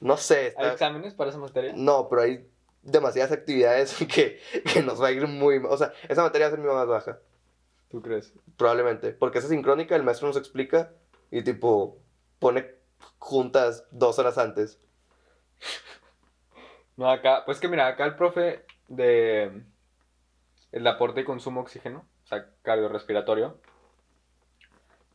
No 0.00 0.16
sé. 0.16 0.54
¿Hay 0.58 0.68
exámenes 0.68 1.14
para 1.14 1.30
esa 1.30 1.38
materia? 1.38 1.72
No, 1.74 2.08
pero 2.08 2.22
hay 2.22 2.46
demasiadas 2.82 3.32
actividades 3.32 3.94
que, 4.14 4.40
que 4.72 4.82
nos 4.82 5.00
va 5.00 5.08
a 5.08 5.12
ir 5.12 5.26
muy... 5.26 5.58
O 5.58 5.76
sea, 5.76 5.92
esa 6.08 6.22
materia 6.22 6.46
va 6.46 6.52
a 6.52 6.56
ser 6.56 6.64
mi 6.64 6.72
más 6.72 6.86
baja, 6.86 7.20
¿Tú 7.90 8.02
crees? 8.02 8.34
probablemente. 8.56 9.12
Porque 9.12 9.38
esa 9.38 9.48
sincrónica, 9.48 9.96
el 9.96 10.02
maestro 10.02 10.28
nos 10.28 10.36
explica 10.36 10.92
y 11.30 11.42
tipo 11.42 11.98
pone 12.38 12.74
juntas 13.18 13.86
dos 13.90 14.18
horas 14.18 14.38
antes. 14.38 14.80
No, 16.96 17.10
acá, 17.10 17.44
pues 17.46 17.60
que 17.60 17.68
mira, 17.68 17.86
acá 17.86 18.04
el 18.04 18.16
profe 18.16 18.64
de 18.88 19.62
el 20.72 20.86
aporte 20.86 21.20
y 21.22 21.24
consumo 21.24 21.60
de 21.60 21.64
oxígeno, 21.64 22.04
o 22.24 22.26
sea, 22.26 22.50
cardiorrespiratorio, 22.62 23.58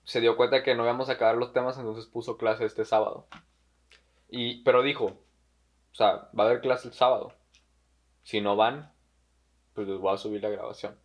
se 0.04 0.20
dio 0.20 0.36
cuenta 0.36 0.64
que 0.64 0.76
no 0.76 0.84
íbamos 0.84 1.10
a 1.10 1.14
acabar 1.14 1.38
los 1.38 1.54
temas, 1.54 1.78
entonces 1.78 2.06
puso 2.08 2.38
clase 2.38 2.66
este 2.66 2.86
sábado. 2.86 3.28
Y, 4.30 4.64
pero 4.64 4.82
dijo, 4.82 5.06
o 5.06 5.96
sea, 5.96 6.30
va 6.38 6.44
a 6.44 6.48
haber 6.48 6.62
clase 6.62 6.88
el 6.88 6.94
sábado. 6.94 7.34
Si 8.24 8.42
no 8.42 8.56
van, 8.56 8.92
pues 9.74 9.88
les 9.88 10.00
voy 10.00 10.14
a 10.14 10.18
subir 10.18 10.42
la 10.42 10.50
grabación. 10.50 10.98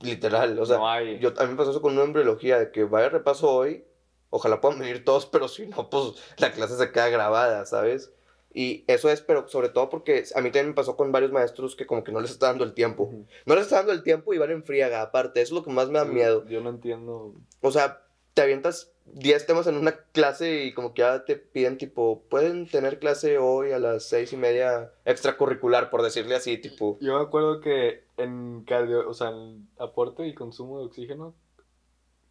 Literal, 0.00 0.58
o 0.58 0.66
sea, 0.66 0.76
no 0.76 0.88
hay... 0.88 1.18
yo, 1.18 1.32
a 1.36 1.44
mí 1.44 1.50
me 1.50 1.56
pasó 1.56 1.70
eso 1.70 1.82
con 1.82 1.94
una 1.94 2.04
embriología, 2.04 2.58
de 2.58 2.70
que 2.70 2.84
vaya 2.84 3.08
repaso 3.08 3.50
hoy, 3.50 3.84
ojalá 4.30 4.60
puedan 4.60 4.78
venir 4.78 5.04
todos, 5.04 5.26
pero 5.26 5.48
si 5.48 5.66
no, 5.66 5.90
pues 5.90 6.14
la 6.38 6.52
clase 6.52 6.76
se 6.76 6.92
queda 6.92 7.08
grabada, 7.08 7.66
¿sabes? 7.66 8.12
Y 8.52 8.84
eso 8.88 9.10
es, 9.10 9.20
pero 9.20 9.46
sobre 9.48 9.68
todo 9.68 9.90
porque 9.90 10.24
a 10.34 10.40
mí 10.40 10.50
también 10.50 10.68
me 10.68 10.74
pasó 10.74 10.96
con 10.96 11.12
varios 11.12 11.30
maestros 11.30 11.76
que 11.76 11.86
como 11.86 12.02
que 12.02 12.12
no 12.12 12.20
les 12.20 12.32
está 12.32 12.46
dando 12.46 12.64
el 12.64 12.74
tiempo. 12.74 13.12
No 13.46 13.54
les 13.54 13.64
está 13.64 13.76
dando 13.76 13.92
el 13.92 14.02
tiempo 14.02 14.34
y 14.34 14.38
van 14.38 14.50
en 14.50 14.64
friaga, 14.64 15.02
aparte, 15.02 15.40
eso 15.40 15.54
es 15.54 15.58
lo 15.60 15.64
que 15.64 15.70
más 15.70 15.88
me 15.88 15.98
da 16.00 16.04
miedo. 16.04 16.44
Yo 16.46 16.60
no 16.60 16.70
entiendo. 16.70 17.34
O 17.60 17.70
sea, 17.70 18.02
te 18.34 18.42
avientas 18.42 18.92
10 19.12 19.46
temas 19.46 19.66
en 19.66 19.76
una 19.76 19.92
clase 20.12 20.64
y 20.64 20.72
como 20.72 20.94
que 20.94 21.02
ya 21.02 21.24
te 21.24 21.36
piden 21.36 21.78
tipo, 21.78 22.22
pueden 22.28 22.66
tener 22.66 22.98
clase 22.98 23.38
hoy 23.38 23.72
a 23.72 23.78
las 23.78 24.08
seis 24.08 24.32
y 24.32 24.36
media 24.36 24.92
extracurricular, 25.04 25.90
por 25.90 26.02
decirle 26.02 26.34
así, 26.34 26.58
tipo. 26.58 26.98
Yo 27.00 27.16
me 27.16 27.22
acuerdo 27.24 27.60
que 27.60 28.04
en 28.16 28.64
cardio, 28.64 29.08
o 29.08 29.14
sea, 29.14 29.30
en 29.30 29.68
aporte 29.78 30.26
y 30.26 30.34
consumo 30.34 30.78
de 30.78 30.86
oxígeno, 30.86 31.34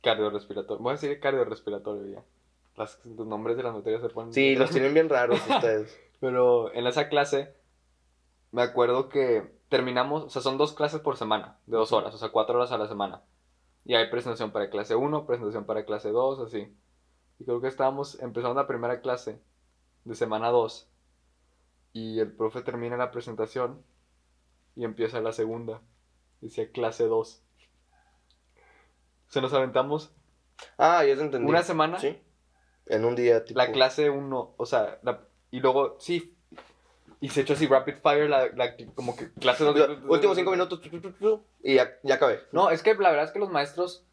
cardiorrespiratorio, 0.02 0.82
voy 0.82 0.92
a 0.92 0.96
decir 0.96 1.20
cardiorrespiratorio 1.20 2.08
ya. 2.08 2.24
Las, 2.76 3.00
los 3.04 3.28
nombres 3.28 3.58
de 3.58 3.64
las 3.64 3.74
materias 3.74 4.02
se 4.02 4.10
ponen. 4.10 4.34
Sí, 4.34 4.56
los 4.56 4.70
tienen 4.70 4.94
bien 4.94 5.10
raros 5.10 5.42
ustedes. 5.50 6.00
Pero 6.22 6.74
en 6.74 6.88
esa 6.88 7.10
clase, 7.10 7.54
me 8.52 8.62
acuerdo 8.62 9.10
que 9.10 9.52
terminamos, 9.70 10.24
o 10.24 10.30
sea, 10.30 10.42
son 10.42 10.58
dos 10.58 10.74
clases 10.74 11.02
por 11.02 11.18
semana, 11.18 11.58
de 11.66 11.78
dos 11.78 11.92
horas, 11.92 12.14
o 12.14 12.18
sea, 12.18 12.30
cuatro 12.30 12.56
horas 12.56 12.72
a 12.72 12.78
la 12.78 12.88
semana. 12.88 13.22
Y 13.90 13.96
hay 13.96 14.08
presentación 14.12 14.52
para 14.52 14.70
clase 14.70 14.94
1, 14.96 15.26
presentación 15.26 15.66
para 15.66 15.84
clase 15.84 16.10
2, 16.10 16.42
así. 16.42 16.72
Y 17.40 17.44
creo 17.44 17.60
que 17.60 17.68
estábamos 17.68 18.20
empezando 18.20 18.54
la 18.62 18.68
primera 18.68 19.02
clase 19.02 19.42
de 20.04 20.14
semana 20.14 20.50
2. 20.50 20.88
Y 21.94 22.20
el 22.20 22.32
profe 22.32 22.62
termina 22.62 22.98
la 22.98 23.10
presentación 23.10 23.84
y 24.76 24.84
empieza 24.86 25.22
la 25.22 25.32
segunda. 25.32 25.82
Decía 26.40 26.72
clase 26.72 27.06
2. 27.06 27.44
Se 29.26 29.42
nos 29.42 29.54
aventamos 29.54 30.14
Ah, 30.78 31.04
ya 31.04 31.16
te 31.16 31.22
entendí. 31.24 31.50
una 31.50 31.64
semana 31.64 31.98
Sí. 31.98 32.16
en 32.86 33.06
un 33.06 33.16
día, 33.16 33.44
tipo. 33.44 33.58
La 33.58 33.72
clase 33.72 34.12
1, 34.12 34.54
o 34.56 34.66
sea, 34.68 35.00
la- 35.02 35.28
y 35.50 35.62
luego, 35.62 35.98
sí, 36.00 36.38
y 37.22 37.30
se 37.30 37.42
echó 37.42 37.54
así 37.54 37.68
rapid 37.68 37.96
fire, 38.02 38.30
la, 38.30 38.48
la- 38.56 38.76
como 38.96 39.16
que 39.16 39.32
clase 39.34 39.64
2. 39.64 39.76
Los 39.76 39.90
Últimos 40.08 40.38
cinco 40.38 40.52
minutos, 40.52 40.80
y 41.64 41.76
ya, 41.76 41.92
ya 42.04 42.16
acabé. 42.16 42.40
No, 42.52 42.70
es 42.70 42.82
que 42.84 42.94
la 42.96 43.10
verdad 43.10 43.26
es 43.26 43.32
que 43.32 43.40
los 43.40 43.50
maestros, 43.50 44.06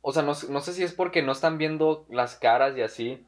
o 0.00 0.12
sea, 0.12 0.22
no, 0.22 0.32
no 0.48 0.60
sé 0.60 0.72
si 0.72 0.82
es 0.84 0.92
porque 0.92 1.22
no 1.22 1.32
están 1.32 1.58
viendo 1.58 2.06
las 2.10 2.36
caras 2.36 2.76
y 2.76 2.82
así, 2.82 3.26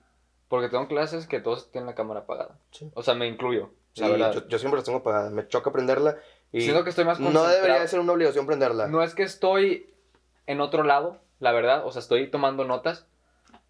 porque 0.48 0.68
tengo 0.68 0.86
clases 0.88 1.26
que 1.26 1.40
todos 1.40 1.70
tienen 1.72 1.86
la 1.86 1.94
cámara 1.94 2.20
apagada. 2.20 2.58
Sí. 2.70 2.90
O 2.94 3.02
sea, 3.02 3.14
me 3.14 3.26
incluyo, 3.26 3.70
Sí, 3.94 4.02
la 4.02 4.08
verdad. 4.08 4.32
yo, 4.34 4.46
yo 4.48 4.58
siempre 4.58 4.76
las 4.78 4.84
tengo 4.84 4.98
apagadas. 4.98 5.32
Me 5.32 5.48
choca 5.48 5.72
prenderla. 5.72 6.16
Y 6.52 6.60
Siento 6.60 6.84
que 6.84 6.90
estoy 6.90 7.04
más 7.04 7.18
no 7.18 7.26
concentrado. 7.26 7.56
debería 7.56 7.80
de 7.80 7.88
ser 7.88 7.98
una 7.98 8.12
obligación 8.12 8.46
prenderla. 8.46 8.86
No 8.88 9.02
es 9.02 9.14
que 9.14 9.22
estoy 9.24 9.92
en 10.46 10.60
otro 10.60 10.84
lado, 10.84 11.20
la 11.40 11.50
verdad, 11.52 11.84
o 11.84 11.90
sea, 11.90 12.00
estoy 12.00 12.30
tomando 12.30 12.64
notas, 12.64 13.06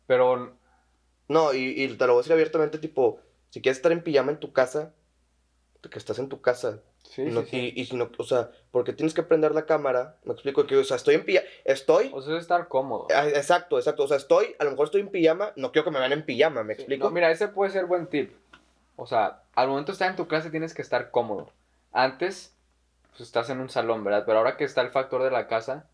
pero 0.07 0.57
No, 1.29 1.55
y, 1.55 1.81
y 1.83 1.88
te 1.96 2.07
lo 2.07 2.12
voy 2.12 2.20
a 2.20 2.22
decir 2.22 2.33
abiertamente, 2.35 2.79
tipo, 2.79 3.20
si 3.50 3.62
quieres 3.62 3.79
estar 3.79 3.92
en 3.92 4.02
pijama 4.02 4.33
en 4.33 4.38
tu 4.40 4.52
casa, 4.52 4.92
que 5.90 5.98
estás 5.98 6.18
en 6.18 6.28
tu 6.28 6.40
casa. 6.40 6.80
sí, 7.04 7.22
no- 7.26 7.42
sí, 7.42 7.48
sí. 7.50 7.72
Y, 7.76 7.80
y 7.80 7.84
si 7.86 7.96
no, 7.96 8.10
o 8.18 8.24
sea, 8.24 8.50
porque 8.70 8.92
tienes 8.92 9.14
que 9.14 9.22
prender 9.22 9.52
la 9.54 9.64
cámara, 9.66 10.16
me 10.24 10.32
explico 10.32 10.66
que, 10.66 10.76
o 10.76 10.84
sea, 10.84 10.96
estoy 10.96 11.14
en 11.14 11.24
pijama, 11.24 11.46
estoy, 11.64 12.10
O 12.12 12.20
sea, 12.22 12.34
es 12.36 12.42
estar 12.42 12.68
cómodo. 12.68 13.06
ah, 13.14 13.28
exacto, 13.28 13.78
exacto, 13.78 14.02
o 14.04 14.08
sea, 14.08 14.16
estoy, 14.16 14.54
a 14.58 14.64
lo 14.64 14.70
mejor 14.72 14.86
estoy 14.86 15.00
en 15.02 15.08
pijama, 15.10 15.52
no 15.56 15.70
quiero 15.72 15.84
que 15.84 15.90
me 15.92 15.98
vean 16.00 16.12
en 16.12 16.24
pijama, 16.24 16.62
me 16.64 16.72
explico. 16.74 17.04
no, 17.06 17.10
mira, 17.12 17.30
ese 17.30 17.48
puede 17.48 17.70
ser 17.70 17.86
buen 17.86 18.06
tip. 18.08 18.32
O 18.96 19.06
sea, 19.06 19.42
al 19.54 19.68
momento 19.68 19.92
de 19.92 19.94
estar 19.94 20.10
en 20.10 20.16
tu 20.16 20.26
clase 20.26 20.50
tienes 20.50 20.74
que 20.74 20.82
estar 20.82 21.10
cómodo. 21.10 21.50
Antes, 21.92 22.54
pues 23.10 23.20
estás 23.22 23.48
en 23.50 23.60
un 23.60 23.70
salón, 23.70 24.02
¿verdad? 24.04 24.24
Pero 24.26 24.38
ahora 24.38 24.56
que 24.56 24.64
está 24.64 24.80
el 24.82 24.90
factor 24.90 25.22
de 25.22 25.30
la 25.30 25.46
casa, 25.48 25.86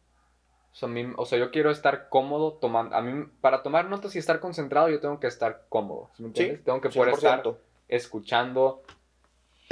o 0.73 0.75
sea, 0.75 0.88
mí- 0.88 1.12
o 1.16 1.27
sea, 1.27 1.38
yo 1.38 1.51
quiero 1.51 1.71
estar 1.71 2.09
cómodo 2.09 2.55
tomando. 2.55 2.97
A 2.97 3.03
mí, 3.03 3.27
para 3.40 3.62
tomar 3.62 3.85
notas 3.88 4.14
y 4.16 4.18
estar 4.18 4.40
concentrado, 4.40 4.88
yo 4.88 5.01
tengo 5.01 5.21
que 5.21 5.27
estar 5.27 5.66
cómodo. 5.68 6.11
¿sí 6.16 6.23
me 6.23 6.29
entiendes? 6.29 6.64
tengo 6.64 6.81
que 6.81 6.88
poder 6.88 7.12
estar 7.14 7.42
100%. 7.42 7.57
escuchando. 7.88 8.83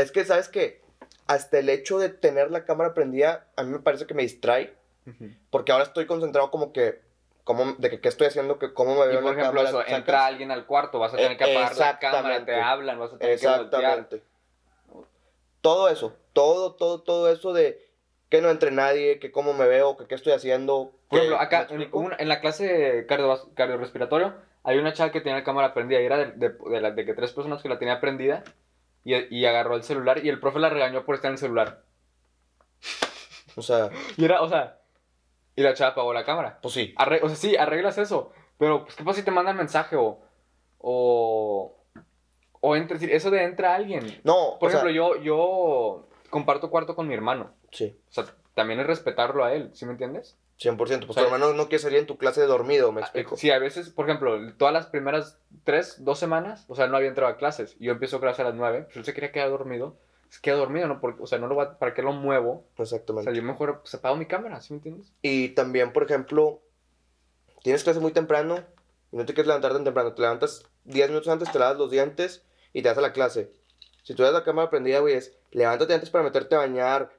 Es 0.01 0.13
que, 0.13 0.25
¿sabes 0.25 0.49
qué? 0.49 0.81
Hasta 1.27 1.59
el 1.59 1.69
hecho 1.69 1.99
de 1.99 2.09
tener 2.09 2.51
la 2.51 2.65
cámara 2.65 2.95
prendida, 2.95 3.47
a 3.57 3.63
mí 3.63 3.71
me 3.71 3.79
parece 3.81 4.07
que 4.07 4.15
me 4.15 4.23
distrae, 4.23 4.75
porque 5.51 5.73
ahora 5.73 5.85
estoy 5.85 6.07
concentrado 6.07 6.51
como 6.51 6.73
que, 6.73 7.01
como, 7.45 7.73
de 7.79 7.91
que 7.91 8.01
qué 8.01 8.09
estoy 8.09 8.27
haciendo, 8.29 8.59
que 8.59 8.73
cómo 8.73 8.95
me 8.97 9.05
Y 9.07 9.09
veo 9.09 9.21
por 9.21 9.31
en 9.33 9.37
la 9.37 9.43
ejemplo, 9.43 9.63
cámara. 9.65 9.83
eso, 9.85 9.97
entra 9.97 10.27
alguien 10.27 10.51
al 10.51 10.67
cuarto, 10.67 10.99
vas 10.99 11.13
a 11.15 11.17
tener 11.17 11.37
que 11.37 11.45
Eh, 11.45 11.57
apagar 11.57 11.77
la 11.77 11.99
cámara, 11.99 12.45
te 12.45 12.61
hablan, 12.61 12.99
vas 12.99 13.13
a 13.13 13.19
tener 13.19 13.39
que 13.39 13.47
voltear. 13.47 13.99
Exactamente. 13.99 14.23
Todo 15.61 15.89
eso, 15.89 16.17
todo, 16.33 16.75
todo, 16.75 17.03
todo 17.03 17.31
eso 17.31 17.53
de 17.53 17.87
que 18.31 18.41
no 18.41 18.51
entre 18.51 18.71
nadie, 18.71 19.19
que 19.19 19.31
cómo 19.31 19.53
me 19.53 19.67
veo, 19.67 19.97
que 19.97 20.07
qué 20.07 20.15
estoy 20.15 20.33
haciendo. 20.33 20.93
Por 21.09 21.19
que- 21.21 21.27
ejemplo, 21.27 21.37
¿me 21.39 21.45
acá 21.45 21.57
en, 21.59 21.63
explico? 21.65 21.99
una- 21.99 22.17
en 22.19 22.29
la 22.29 22.41
clase 22.41 22.67
de 22.67 23.07
cardio, 23.07 23.51
cardiorrespiratorio 23.55 24.35
hay 24.63 24.79
una 24.79 24.93
chava 24.93 25.11
que 25.11 25.21
tenía 25.21 25.39
la 25.39 25.45
cámara 25.45 25.75
prendida 25.75 26.01
y 26.01 26.05
era 26.07 26.19
de, 26.19 26.33
de, 26.33 26.51
de 26.51 26.81
la- 26.81 26.91
de 26.93 27.05
que 27.05 27.15
tres 27.15 27.33
personas 27.33 27.63
que 27.63 27.69
la 27.69 27.79
tenía 27.79 28.01
prendida 28.01 28.43
y, 29.05 29.15
y 29.37 29.47
agarró 29.47 29.77
el 29.77 29.83
celular 29.83 30.25
y 30.25 30.29
el 30.29 30.41
profe 30.41 30.59
la 30.59 30.69
regañó 30.71 31.05
por 31.05 31.15
estar 31.15 31.29
en 31.31 31.35
el 31.35 31.39
celular. 31.39 31.83
O 33.57 33.63
sea, 33.63 33.91
Y 34.17 34.25
era, 34.25 34.43
o 34.43 34.49
sea, 34.49 34.79
y 35.57 35.63
la 35.63 35.75
chava 35.75 35.93
apagó 35.93 36.13
la 36.15 36.25
cámara. 36.25 36.59
pues 36.63 36.75
sí. 36.75 36.95
Arre- 36.97 37.21
o 37.23 37.29
sea, 37.29 37.37
sí, 37.37 37.57
arreglas 37.57 37.99
eso, 37.99 38.33
pero 38.59 38.85
pues, 38.85 38.97
¿qué 38.97 39.05
pasa 39.05 39.19
si 39.19 39.25
te 39.25 39.31
mandan 39.31 39.57
mensaje 39.57 39.97
o... 39.97 40.21
o 40.79 41.77
o 42.63 42.77
entra, 42.77 42.99
eso 43.01 43.31
de 43.31 43.43
entra 43.45 43.75
alguien. 43.75 44.21
No, 44.23 44.59
Por 44.61 44.69
o 44.69 44.71
sea, 44.71 44.81
ejemplo, 44.81 44.91
yo, 44.91 45.17
yo 45.23 46.09
comparto 46.29 46.69
cuarto 46.71 46.95
con 46.95 47.09
mi 47.09 47.15
hermano. 47.15 47.55
Sí, 47.73 47.99
O 48.11 48.13
sea, 48.13 48.27
también 48.55 48.81
es 48.81 48.87
respetarlo 48.87 49.43
a 49.45 49.55
él, 49.55 49.71
¿sí 49.73 49.87
me 49.87 49.93
entiendes? 49.93 50.37
100%. 50.61 50.77
Pues 50.77 50.91
O 50.93 51.01
tu 51.07 51.13
sea, 51.15 51.23
hermano 51.25 51.55
no 51.55 51.69
quiere 51.69 51.83
salir 51.83 51.99
en 51.99 52.07
tu 52.07 52.19
clase 52.19 52.43
dormido, 52.43 52.93
me 52.93 53.01
explico. 53.01 53.37
Sí, 53.37 53.51
a 53.51 53.59
veces, 53.59 53.91
por 53.91 54.07
ejemplo, 54.09 54.39
todas 54.59 54.75
las 54.75 54.87
primeras 54.87 55.39
tres, 55.65 56.05
dos 56.05 56.19
semanas, 56.19 56.65
o 56.69 56.75
sea, 56.75 56.87
no 56.87 56.97
había 56.97 57.09
entrado 57.09 57.33
a 57.33 57.37
clases. 57.37 57.77
Y 57.79 57.87
yo 57.87 57.93
empiezo 57.93 58.21
clase 58.21 58.43
a 58.43 58.47
las 58.47 58.55
nueve, 58.55 58.83
pues 58.83 58.97
él 58.99 59.05
se 59.05 59.15
quería 59.15 59.33
quedar 59.33 59.51
dormido. 59.51 59.97
Se 60.29 60.41
queda 60.41 60.57
dormido, 60.57 60.87
¿no? 60.87 61.01
Porque, 61.01 61.23
o 61.23 61.27
sea, 61.27 61.39
no 61.39 61.49
lo 61.49 61.57
va, 61.57 61.79
¿para 61.79 61.93
qué 61.93 62.03
lo 62.03 62.13
muevo? 62.13 62.65
O 62.77 62.83
Exactamente. 62.83 63.31
sea, 63.31 63.37
yo 63.37 63.43
mejor 63.43 63.81
pues, 63.81 63.95
apago 63.95 64.15
mi 64.17 64.27
cámara, 64.27 64.61
¿sí 64.61 64.73
me 64.73 64.77
entiendes? 64.77 65.13
Y 65.23 65.49
también, 65.51 65.93
por 65.93 66.05
ejemplo, 66.05 66.61
tienes 67.63 67.83
clase 67.83 67.99
muy 68.01 68.13
temprano 68.13 68.61
y 69.11 69.17
no 69.17 69.25
te 69.27 69.35
quieres 69.35 69.49
levantar 69.49 69.73
tan 69.73 69.83
temprano. 69.83 70.13
Te 70.13 70.23
levantas 70.23 70.63
10 70.85 71.09
minutos 71.09 71.29
antes, 71.29 71.51
te 71.51 71.59
lavas 71.59 71.79
los 71.79 71.91
dientes 71.91 72.45
y 72.73 72.83
te 72.83 72.89
vas 72.89 72.99
a 72.99 73.01
la 73.01 73.13
clase. 73.13 73.51
Si 74.05 74.15
tú 74.15 74.23
ves 74.23 74.33
la 74.33 74.45
cámara 74.45 74.71
prendida, 74.71 75.01
güey, 75.01 75.15
es 75.15 75.37
levántate 75.51 75.95
antes 75.95 76.11
para 76.11 76.23
meterte 76.23 76.55
a 76.55 76.59
bañar, 76.59 77.11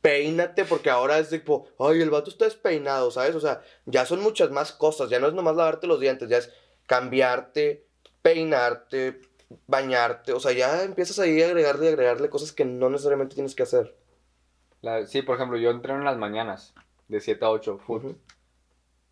peínate, 0.00 0.64
porque 0.64 0.90
ahora 0.90 1.18
es 1.18 1.28
tipo, 1.30 1.68
ay, 1.78 2.00
el 2.00 2.10
vato 2.10 2.30
está 2.30 2.44
despeinado, 2.46 3.10
¿sabes? 3.10 3.34
O 3.34 3.40
sea, 3.40 3.62
ya 3.86 4.06
son 4.06 4.22
muchas 4.22 4.50
más 4.50 4.72
cosas. 4.72 5.10
Ya 5.10 5.18
no 5.20 5.26
es 5.28 5.34
nomás 5.34 5.56
lavarte 5.56 5.86
los 5.86 6.00
dientes, 6.00 6.28
ya 6.28 6.38
es 6.38 6.52
cambiarte, 6.86 7.86
peinarte, 8.22 9.20
bañarte. 9.66 10.32
O 10.32 10.40
sea, 10.40 10.52
ya 10.52 10.82
empiezas 10.82 11.18
ahí 11.18 11.42
a 11.42 11.46
agregarle 11.46 11.86
y 11.86 11.88
agregarle 11.88 12.30
cosas 12.30 12.52
que 12.52 12.64
no 12.64 12.88
necesariamente 12.90 13.34
tienes 13.34 13.54
que 13.54 13.62
hacer. 13.64 13.94
La- 14.82 15.06
sí, 15.06 15.22
por 15.22 15.36
ejemplo, 15.36 15.58
yo 15.58 15.70
entreno 15.70 15.98
en 15.98 16.04
las 16.06 16.16
mañanas, 16.16 16.74
de 17.08 17.20
7 17.20 17.44
a 17.44 17.50
8, 17.50 17.78
foot, 17.78 18.04
Ujú. 18.04 18.16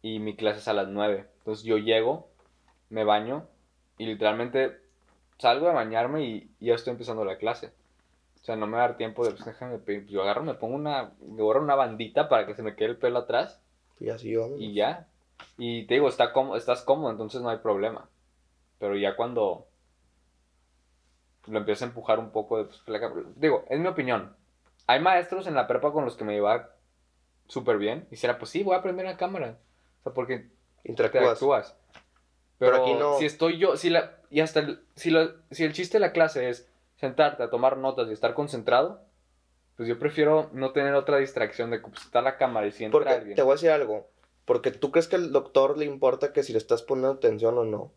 y 0.02 0.18
mi 0.20 0.36
clase 0.36 0.60
es 0.60 0.68
a 0.68 0.72
las 0.72 0.88
9. 0.88 1.26
Entonces 1.38 1.64
yo 1.64 1.76
llego, 1.78 2.30
me 2.88 3.04
baño, 3.04 3.46
y 3.98 4.06
literalmente 4.06 4.78
salgo 5.38 5.66
de 5.66 5.74
bañarme 5.74 6.24
y, 6.24 6.50
y 6.60 6.66
ya 6.66 6.74
estoy 6.74 6.92
empezando 6.92 7.24
la 7.24 7.36
clase. 7.36 7.72
O 8.48 8.50
sea, 8.50 8.56
no 8.56 8.66
me 8.66 8.78
va 8.78 8.84
a 8.84 8.88
dar 8.88 8.96
tiempo 8.96 9.26
de, 9.26 9.32
pues 9.32 9.44
déjame, 9.44 9.76
pe- 9.78 10.06
yo 10.06 10.22
agarro, 10.22 10.42
me 10.42 10.54
pongo 10.54 10.74
una, 10.74 11.12
me 11.20 11.42
borro 11.42 11.60
una 11.60 11.74
bandita 11.74 12.30
para 12.30 12.46
que 12.46 12.54
se 12.54 12.62
me 12.62 12.74
quede 12.76 12.88
el 12.88 12.96
pelo 12.96 13.18
atrás, 13.18 13.60
Y 14.00 14.08
así 14.08 14.34
vamos. 14.34 14.56
y 14.58 14.72
ya. 14.72 15.06
Y 15.58 15.86
te 15.86 15.92
digo, 15.94 16.08
está 16.08 16.32
cómodo, 16.32 16.56
estás 16.56 16.80
cómodo, 16.80 17.10
entonces 17.10 17.42
no 17.42 17.50
hay 17.50 17.58
problema. 17.58 18.08
Pero 18.78 18.96
ya 18.96 19.16
cuando 19.16 19.66
lo 21.46 21.58
empiezo 21.58 21.84
a 21.84 21.88
empujar 21.88 22.18
un 22.18 22.30
poco, 22.30 22.56
de, 22.56 22.64
pues, 22.64 22.80
la 22.86 23.12
digo, 23.36 23.66
es 23.68 23.78
mi 23.80 23.86
opinión. 23.86 24.34
Hay 24.86 25.00
maestros 25.00 25.46
en 25.46 25.54
la 25.54 25.66
prepa 25.66 25.92
con 25.92 26.06
los 26.06 26.16
que 26.16 26.24
me 26.24 26.34
iba 26.34 26.70
súper 27.48 27.76
bien. 27.76 28.06
Y 28.10 28.16
será, 28.16 28.38
pues 28.38 28.50
sí, 28.50 28.62
voy 28.62 28.76
a 28.76 28.78
aprender 28.78 29.04
la 29.04 29.18
cámara. 29.18 29.58
O 30.00 30.02
sea, 30.04 30.14
porque 30.14 30.48
Interactúas. 30.84 31.22
interactúas. 31.42 31.76
Pero 32.58 32.72
Pero, 32.72 32.82
aquí 32.82 32.94
no. 32.94 33.18
si 33.18 33.26
estoy 33.26 33.58
yo, 33.58 33.76
si 33.76 33.90
la, 33.90 34.16
y 34.30 34.40
hasta 34.40 34.60
el, 34.60 34.80
si, 34.94 35.10
lo- 35.10 35.32
si 35.50 35.64
el 35.64 35.74
chiste 35.74 35.98
de 35.98 36.00
la 36.00 36.12
clase 36.12 36.48
es 36.48 36.66
sentarte 36.98 37.42
a 37.42 37.50
tomar 37.50 37.76
notas 37.76 38.08
y 38.08 38.12
estar 38.12 38.34
concentrado, 38.34 39.00
pues 39.76 39.88
yo 39.88 39.98
prefiero 39.98 40.50
no 40.52 40.72
tener 40.72 40.94
otra 40.94 41.18
distracción 41.18 41.70
de 41.70 41.80
que 41.80 41.88
pues, 41.88 42.02
está 42.02 42.20
la 42.20 42.36
cámara 42.36 42.66
y 42.66 42.72
si 42.72 42.84
entra 42.84 42.98
Porque 42.98 43.14
alguien. 43.14 43.36
te 43.36 43.42
voy 43.42 43.52
a 43.52 43.54
decir 43.54 43.70
algo. 43.70 44.10
Porque 44.44 44.70
tú 44.70 44.90
crees 44.90 45.08
que 45.08 45.16
al 45.16 45.30
doctor 45.32 45.78
le 45.78 45.84
importa 45.84 46.32
que 46.32 46.42
si 46.42 46.52
le 46.52 46.58
estás 46.58 46.82
poniendo 46.82 47.12
atención 47.12 47.56
o 47.58 47.64
no. 47.64 47.92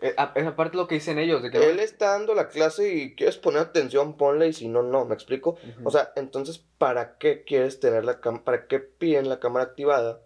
Eh, 0.00 0.14
es 0.34 0.46
aparte 0.46 0.76
lo 0.76 0.86
que 0.86 0.96
dicen 0.96 1.18
ellos, 1.18 1.42
de 1.42 1.50
que 1.50 1.70
Él 1.70 1.80
está 1.80 2.10
dando 2.10 2.34
la 2.34 2.48
clase 2.48 2.94
y 2.94 3.14
quieres 3.14 3.38
poner 3.38 3.62
atención, 3.62 4.18
ponle 4.18 4.48
y 4.48 4.52
si 4.52 4.68
no, 4.68 4.82
no. 4.82 5.06
¿Me 5.06 5.14
explico? 5.14 5.56
O 5.84 5.90
sea, 5.90 6.12
entonces, 6.16 6.58
¿para 6.76 7.16
qué 7.16 7.44
quieres 7.44 7.80
tener 7.80 8.04
la 8.04 8.20
cámara? 8.20 8.44
¿Para 8.44 8.66
qué 8.66 8.80
piden 8.80 9.30
la 9.30 9.40
cámara 9.40 9.64
activada? 9.64 10.20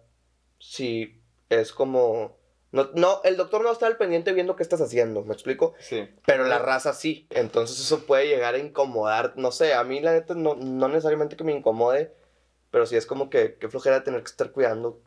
Si 0.59 1.21
es 1.49 1.71
como. 1.71 2.37
No, 2.71 2.89
no, 2.95 3.21
el 3.23 3.35
doctor 3.35 3.63
no 3.63 3.71
está 3.71 3.87
al 3.87 3.97
pendiente 3.97 4.31
viendo 4.31 4.55
qué 4.55 4.63
estás 4.63 4.79
haciendo, 4.81 5.23
¿me 5.23 5.33
explico? 5.33 5.73
sí. 5.79 6.07
Pero 6.25 6.45
la 6.45 6.59
raza 6.59 6.93
sí. 6.93 7.27
Entonces 7.29 7.79
eso 7.79 8.05
puede 8.05 8.27
llegar 8.27 8.55
a 8.55 8.59
incomodar. 8.59 9.33
No 9.35 9.51
sé, 9.51 9.73
a 9.73 9.83
mí 9.83 9.99
la 9.99 10.13
neta 10.13 10.35
no, 10.35 10.55
no 10.55 10.87
necesariamente 10.87 11.35
que 11.35 11.43
me 11.43 11.51
incomode. 11.53 12.13
Pero 12.69 12.85
sí 12.85 12.95
es 12.95 13.05
como 13.05 13.29
que 13.29 13.55
qué 13.55 13.67
flojera 13.67 14.03
tener 14.05 14.21
que 14.21 14.29
estar 14.29 14.51
cuidando 14.51 15.01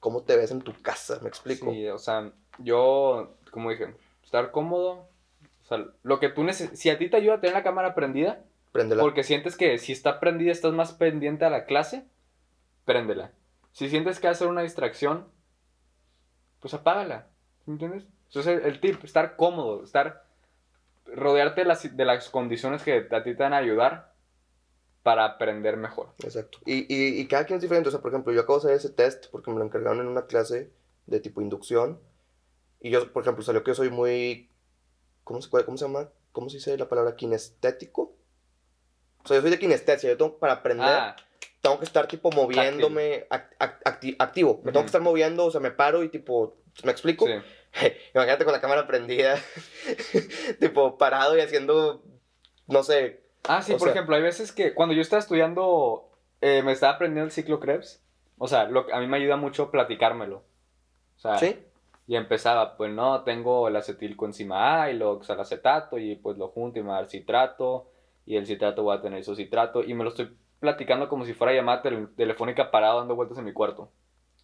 cómo 0.00 0.22
te 0.24 0.36
ves 0.36 0.50
en 0.50 0.60
tu 0.62 0.72
casa, 0.82 1.20
¿me 1.22 1.28
explico? 1.28 1.70
Sí, 1.70 1.86
o 1.88 1.98
sea, 1.98 2.32
yo, 2.58 3.36
como 3.52 3.70
dije, 3.70 3.94
estar 4.24 4.50
cómodo. 4.50 5.08
O 5.62 5.66
sea, 5.66 5.86
lo 6.02 6.18
que 6.18 6.28
tú 6.28 6.42
necesitas. 6.42 6.78
Si 6.78 6.90
a 6.90 6.98
ti 6.98 7.08
te 7.08 7.16
ayuda 7.16 7.34
a 7.34 7.40
tener 7.40 7.54
la 7.54 7.62
cámara 7.62 7.94
prendida, 7.94 8.42
Préndela. 8.72 9.00
porque 9.02 9.22
sientes 9.22 9.56
que 9.56 9.78
si 9.78 9.92
está 9.92 10.18
prendida 10.18 10.50
estás 10.50 10.72
más 10.72 10.92
pendiente 10.92 11.44
a 11.44 11.50
la 11.50 11.64
clase, 11.64 12.04
préndela. 12.84 13.30
Si 13.72 13.88
sientes 13.88 14.18
que 14.18 14.26
va 14.26 14.32
a 14.32 14.36
ser 14.36 14.48
una 14.48 14.62
distracción, 14.62 15.28
pues 16.64 16.72
apágala. 16.72 17.26
¿Me 17.66 17.74
entiendes? 17.74 18.04
Eso 18.30 18.40
es 18.40 18.46
el, 18.46 18.60
el 18.62 18.80
tip, 18.80 19.04
estar 19.04 19.36
cómodo, 19.36 19.84
estar. 19.84 20.24
rodearte 21.04 21.60
de 21.60 21.66
las, 21.66 21.94
de 21.94 22.04
las 22.06 22.30
condiciones 22.30 22.82
que 22.82 23.06
a 23.10 23.22
ti 23.22 23.34
te 23.36 23.42
van 23.42 23.52
a 23.52 23.58
ayudar 23.58 24.14
para 25.02 25.26
aprender 25.26 25.76
mejor. 25.76 26.14
Exacto. 26.22 26.60
Y, 26.64 26.86
y, 26.88 27.20
y 27.20 27.28
cada 27.28 27.44
quien 27.44 27.56
es 27.58 27.62
diferente. 27.62 27.88
O 27.88 27.92
sea, 27.92 28.00
por 28.00 28.10
ejemplo, 28.12 28.32
yo 28.32 28.40
acabo 28.40 28.58
de 28.60 28.72
hacer 28.72 28.76
ese 28.78 28.88
test 28.94 29.26
porque 29.30 29.50
me 29.50 29.58
lo 29.58 29.64
encargaron 29.66 30.00
en 30.00 30.06
una 30.06 30.24
clase 30.24 30.72
de 31.04 31.20
tipo 31.20 31.42
inducción. 31.42 32.00
Y 32.80 32.88
yo, 32.88 33.12
por 33.12 33.22
ejemplo, 33.22 33.44
salió 33.44 33.62
que 33.62 33.72
yo 33.72 33.74
soy 33.74 33.90
muy. 33.90 34.50
¿Cómo 35.22 35.42
se, 35.42 35.50
cómo 35.50 35.76
se 35.76 35.84
llama? 35.84 36.08
¿Cómo 36.32 36.48
se 36.48 36.56
dice 36.56 36.78
la 36.78 36.88
palabra? 36.88 37.14
¿Kinestético? 37.16 38.16
O 39.22 39.28
sea, 39.28 39.36
yo 39.36 39.42
soy 39.42 39.50
de 39.50 39.58
kinestesia. 39.58 40.08
Yo 40.08 40.16
tengo, 40.16 40.38
para 40.38 40.54
aprender, 40.54 40.86
Ah, 40.88 41.16
tengo 41.64 41.78
que 41.78 41.86
estar 41.86 42.06
tipo 42.06 42.30
moviéndome 42.30 43.26
ac- 43.30 43.56
ac- 43.58 43.80
acti- 43.84 44.16
activo. 44.18 44.60
Me 44.62 44.70
tengo 44.70 44.80
Ujú. 44.80 44.84
que 44.84 44.86
estar 44.86 45.00
moviendo, 45.00 45.46
o 45.46 45.50
sea, 45.50 45.60
me 45.62 45.70
paro 45.70 46.02
y 46.04 46.10
tipo. 46.10 46.56
¿Me 46.84 46.92
explico? 46.92 47.26
sí. 47.26 47.32
Imagínate 48.14 48.44
con 48.44 48.52
la 48.52 48.60
cámara 48.60 48.86
prendida, 48.86 49.36
tipo 50.60 50.96
parado 50.98 51.36
y 51.36 51.40
haciendo. 51.40 52.02
No 52.68 52.82
sé. 52.82 53.22
Ah, 53.48 53.62
sí, 53.62 53.72
por 53.72 53.80
sea- 53.82 53.92
ejemplo, 53.92 54.14
hay 54.14 54.22
veces 54.22 54.52
que 54.52 54.74
cuando 54.74 54.94
yo 54.94 55.00
estaba 55.02 55.20
estudiando, 55.20 56.10
eh, 56.40 56.62
me 56.62 56.72
estaba 56.72 56.94
aprendiendo 56.94 57.24
el 57.26 57.32
ciclo 57.32 57.60
Krebs. 57.60 58.02
O 58.38 58.46
sea, 58.48 58.64
lo, 58.64 58.86
a 58.92 59.00
mí 59.00 59.06
me 59.06 59.16
ayuda 59.16 59.36
mucho 59.36 59.70
platicármelo. 59.70 60.44
O 61.16 61.18
sea, 61.18 61.38
¿Sí? 61.38 61.58
Y 62.06 62.16
empezaba, 62.16 62.76
pues 62.76 62.92
no, 62.92 63.22
tengo 63.24 63.66
el 63.68 63.76
acetilcoenzima 63.76 64.82
A 64.82 64.90
y 64.90 64.94
lo 64.98 65.12
oxalacetato 65.12 65.96
y 65.98 66.16
pues 66.16 66.36
lo 66.36 66.48
junto 66.48 66.78
y 66.78 66.82
me 66.82 66.88
va 66.90 66.96
a 66.98 67.00
dar 67.00 67.10
citrato 67.10 67.90
y 68.26 68.36
el 68.36 68.46
citrato 68.46 68.84
va 68.84 68.96
a 68.96 69.00
tener 69.00 69.20
isocitrato 69.20 69.82
y 69.82 69.94
me 69.94 70.04
lo 70.04 70.10
estoy 70.10 70.36
platicando 70.64 71.08
como 71.08 71.24
si 71.26 71.34
fuera 71.34 71.52
llamada 71.52 71.82
tel- 71.82 72.08
telefónica 72.16 72.70
parado 72.70 72.98
dando 72.98 73.14
vueltas 73.14 73.38
en 73.38 73.44
mi 73.44 73.52
cuarto. 73.52 73.90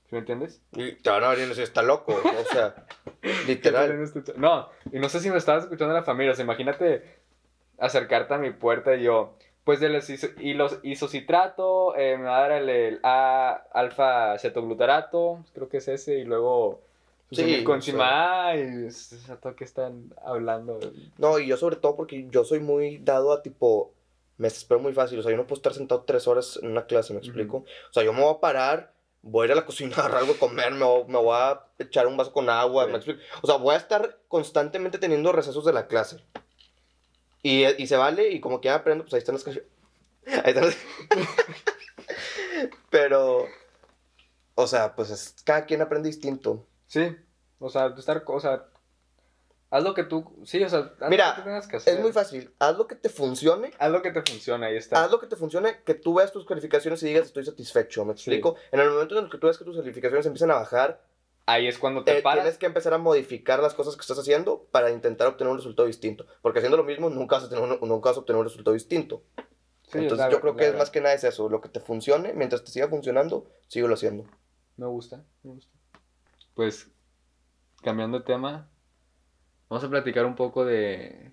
¿Sí 0.05 0.15
me 0.17 0.19
entiendes? 0.19 0.61
Y 0.73 0.93
te 0.93 1.09
van 1.11 1.25
a 1.25 1.31
venir 1.31 1.47
y 1.47 1.49
decir, 1.49 1.65
está 1.65 1.83
loco. 1.83 2.13
O 2.15 2.53
sea, 2.53 2.75
literal. 3.47 4.11
No, 4.37 4.69
y 4.93 4.99
no 4.99 5.09
sé 5.09 5.21
si 5.21 5.31
me 5.31 5.39
estabas 5.39 5.65
escuchando 5.65 5.95
la 5.95 6.03
familia. 6.03 6.33
O 6.33 6.35
sea, 6.35 6.45
imagínate 6.45 7.03
acercarte 7.79 8.35
a 8.35 8.39
mi 8.39 8.51
puerta 8.51 8.95
y 8.97 9.05
yo, 9.05 9.35
pues 9.65 9.81
de 9.81 9.89
los, 9.89 10.11
iso- 10.11 10.33
y 10.39 10.55
los 10.55 10.79
isocitrato, 10.83 11.97
eh, 11.97 12.19
me 12.19 12.25
va 12.25 12.39
a 12.39 12.41
dar 12.43 12.53
el, 12.53 12.69
el 12.69 13.01
A 13.03 13.63
alfa 13.73 14.39
cetoglutarato, 14.39 15.45
creo 15.55 15.69
que 15.69 15.79
es 15.79 15.89
ese, 15.89 16.19
y 16.19 16.25
luego 16.25 16.83
Sí, 17.33 17.63
con 17.63 17.79
o 17.79 17.81
sea. 17.83 17.93
encima 17.93 18.49
A, 18.49 18.57
y 18.57 18.61
exacto 18.85 19.55
que 19.55 19.63
están 19.65 20.13
hablando. 20.25 20.81
No, 21.19 21.39
y 21.39 21.47
yo 21.47 21.57
sobre 21.57 21.77
todo 21.77 21.95
porque 21.97 22.27
yo 22.29 22.43
soy 22.45 22.59
muy 22.59 22.99
dado 22.99 23.33
a 23.33 23.43
tipo, 23.43 23.93
me 24.41 24.49
desespero 24.49 24.81
muy 24.81 24.95
fácil, 24.95 25.19
o 25.19 25.23
sea, 25.23 25.31
yo 25.31 25.37
no 25.37 25.47
puedo 25.47 25.59
estar 25.59 25.75
sentado 25.75 26.05
tres 26.05 26.27
horas 26.27 26.59
en 26.63 26.71
una 26.71 26.87
clase, 26.87 27.13
¿me 27.13 27.19
explico? 27.19 27.59
O 27.59 27.93
sea, 27.93 28.03
yo 28.03 28.15
me 28.15 28.23
voy 28.23 28.35
a 28.35 28.41
parar, 28.41 28.95
voy 29.21 29.43
a 29.43 29.47
ir 29.49 29.53
a 29.53 29.57
la 29.57 29.67
cocina 29.67 29.95
a 29.97 30.01
agarrar 30.01 30.21
algo 30.21 30.33
de 30.33 30.39
comer, 30.39 30.73
me 30.73 30.87
voy, 30.87 31.05
me 31.09 31.19
voy 31.19 31.37
a 31.39 31.63
echar 31.79 32.07
un 32.07 32.17
vaso 32.17 32.33
con 32.33 32.49
agua, 32.49 32.87
Sí. 32.87 32.91
¿me 32.91 32.97
explico? 32.97 33.21
O 33.43 33.47
sea, 33.47 33.57
voy 33.57 33.75
a 33.75 33.79
estar 33.79 34.19
constantemente 34.29 34.97
teniendo 34.97 35.31
recesos 35.31 35.63
de 35.67 35.75
la 35.75 35.89
clase. 35.89 36.25
Y, 37.43 37.67
y 37.67 37.87
se 37.87 37.97
vale, 37.99 38.31
y 38.31 38.41
como 38.41 38.63
que 38.63 38.67
ya 38.69 38.77
aprendo, 38.77 39.05
pues 39.05 39.13
ahí 39.13 39.19
están 39.19 39.35
las 39.35 39.45
canciones. 39.45 39.71
Ahí 40.27 40.53
están 40.53 40.65
las... 40.65 40.77
Pero, 42.91 43.47
o 44.55 44.67
sea, 44.67 44.95
pues 44.97 45.11
es, 45.11 45.35
cada 45.45 45.67
quien 45.67 45.83
aprende 45.83 46.09
distinto. 46.09 46.67
Sí, 46.87 47.15
o 47.59 47.69
sea, 47.69 47.95
estar, 47.99 48.23
o 48.27 48.41
sea, 48.41 48.70
haz 49.71 49.83
lo 49.85 49.95
que 49.95 50.05
tú, 50.05 50.25
sí, 50.45 50.63
o 50.63 50.69
sea, 50.69 50.93
haz 51.01 51.09
Mira, 51.11 51.31
lo 51.31 51.37
que 51.37 51.43
tengas 51.43 51.67
que 51.69 51.77
hacer. 51.77 51.95
Es 51.95 52.01
muy 52.01 52.13
fácil, 52.13 52.53
haz 52.59 52.77
lo 52.77 52.87
que 52.87 52.95
te 52.97 53.09
funcione 53.09 53.71
Haz 53.79 53.91
lo 53.91 54.03
que 54.03 54.11
te 54.11 54.23
funcione, 54.23 54.67
ahí 54.67 54.77
está. 54.77 55.03
Haz 55.05 55.11
lo 55.11 55.21
que 55.21 55.27
te 55.27 55.37
funcione, 55.37 55.79
que 55.85 55.95
tú 55.95 56.15
veas 56.15 56.33
tus 56.33 56.45
calificaciones 56.45 57.03
y 57.03 57.07
digas 57.07 57.27
estoy 57.27 57.45
satisfecho, 57.45 58.05
¿me 58.05 58.13
explico? 58.13 58.57
En 58.73 58.81
el 58.81 58.91
momento 58.91 59.17
en 59.19 59.25
el 59.25 59.31
que 59.31 59.39
tú 59.39 59.47
ves 59.47 59.59
que 59.59 59.65
tus 59.65 59.77
calificaciones 59.77 60.27
empiezan 60.27 60.51
a 60.51 60.55
bajar, 60.57 61.03
Ahí 61.47 61.67
es 61.67 61.79
cuando 61.79 62.05
te 62.05 62.19
eh, 62.19 62.23
paras. 62.23 62.45
tienes 62.45 62.59
que 62.59 62.67
empezar 62.67 62.95
a 62.95 62.99
modificar 62.99 63.59
las 63.61 63.75
cosas 63.75 63.97
que 63.97 64.03
estás 64.03 64.19
haciendo 64.19 64.69
para 64.71 64.91
intentar 64.91 65.27
obtener 65.27 65.51
un 65.51 65.57
resultado 65.59 65.87
distinto. 65.89 66.25
Porque 66.43 66.61
haciendo 66.61 66.77
lo 66.77 66.85
mismo 66.85 67.11
nunca 67.11 67.37
vas 67.37 67.47
a, 67.47 67.49
tener 67.49 67.65
un- 67.65 67.89
nunca 67.89 68.11
vas 68.11 68.17
a 68.19 68.21
obtener 68.21 68.39
un 68.39 68.45
resultado 68.47 68.73
distinto. 68.75 69.25
Sí, 69.89 69.99
Entonces 69.99 70.27
la- 70.27 70.31
yo 70.31 70.41
creo 70.41 70.55
que 70.55 70.63
la- 70.65 70.69
es 70.71 70.77
más 70.77 70.91
que 70.91 71.01
nada 71.01 71.13
es 71.15 71.25
eso, 71.25 71.49
lo 71.49 71.61
que 71.61 71.69
te 71.69 71.81
funcione, 71.81 72.35
mientras 72.35 72.63
te 72.63 72.71
siga 72.71 72.87
funcionando, 72.87 73.51
síguelo 73.67 73.95
haciendo. 73.95 74.27
Me 74.77 74.87
gusta, 74.87 75.25
me 75.43 75.55
gusta. 75.55 75.73
Pues, 76.55 76.87
cambiando 77.83 78.19
de 78.21 78.25
tema, 78.25 78.71
vamos 79.71 79.83
a 79.85 79.89
platicar 79.89 80.27
un 80.27 80.35
poco 80.37 80.65
de... 80.67 81.33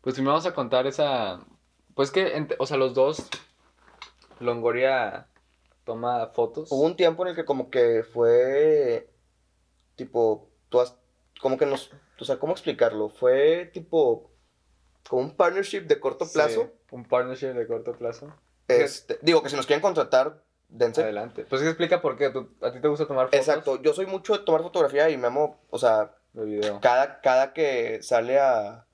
Pues 0.00 0.14
primero 0.16 0.32
vamos 0.32 0.46
a 0.46 0.54
contar 0.54 0.86
esa... 0.88 1.38
Pues 1.94 2.10
que, 2.10 2.48
o 2.58 2.66
sea, 2.66 2.76
los 2.78 2.94
dos, 2.94 3.28
Longoria 4.38 5.26
toma 5.84 6.28
fotos. 6.28 6.70
Hubo 6.72 6.82
un 6.82 6.96
tiempo 6.96 7.22
en 7.24 7.30
el 7.30 7.36
que 7.36 7.44
como 7.44 7.70
que 7.70 8.04
fue, 8.04 9.10
tipo, 9.96 10.48
tú 10.68 10.80
has, 10.80 10.96
como 11.40 11.58
que 11.58 11.66
nos, 11.66 11.90
o 12.18 12.24
sea, 12.24 12.38
¿cómo 12.38 12.52
explicarlo? 12.52 13.08
Fue 13.10 13.66
tipo, 13.72 14.30
como 15.08 15.22
un 15.22 15.36
partnership 15.36 15.82
de 15.82 16.00
corto 16.00 16.24
Sí, 16.24 16.32
plazo. 16.34 16.70
un 16.90 17.04
partnership 17.04 17.48
de 17.54 17.66
corto 17.66 17.92
plazo. 17.92 18.32
Este, 18.68 19.18
digo 19.20 19.42
que 19.42 19.48
si 19.50 19.56
nos 19.56 19.66
quieren 19.66 19.82
contratar, 19.82 20.42
dense. 20.68 21.02
Adelante. 21.02 21.44
Pues 21.44 21.60
explica 21.62 22.00
por 22.00 22.16
qué. 22.16 22.30
¿Tú- 22.30 22.54
¿A 22.62 22.70
ti 22.72 22.80
te 22.80 22.88
gusta 22.88 23.06
tomar 23.06 23.26
fotos? 23.26 23.40
Exacto, 23.40 23.82
yo 23.82 23.92
soy 23.92 24.06
mucho 24.06 24.32
de 24.38 24.44
tomar 24.44 24.62
fotografía 24.62 25.10
y 25.10 25.16
me 25.18 25.26
amo, 25.26 25.60
o 25.70 25.78
sea, 25.78 26.14
De 26.32 26.44
video. 26.44 26.80
cada, 26.80 27.20
cada 27.20 27.52
que 27.52 28.02
sale 28.02 28.38
a, 28.38 28.84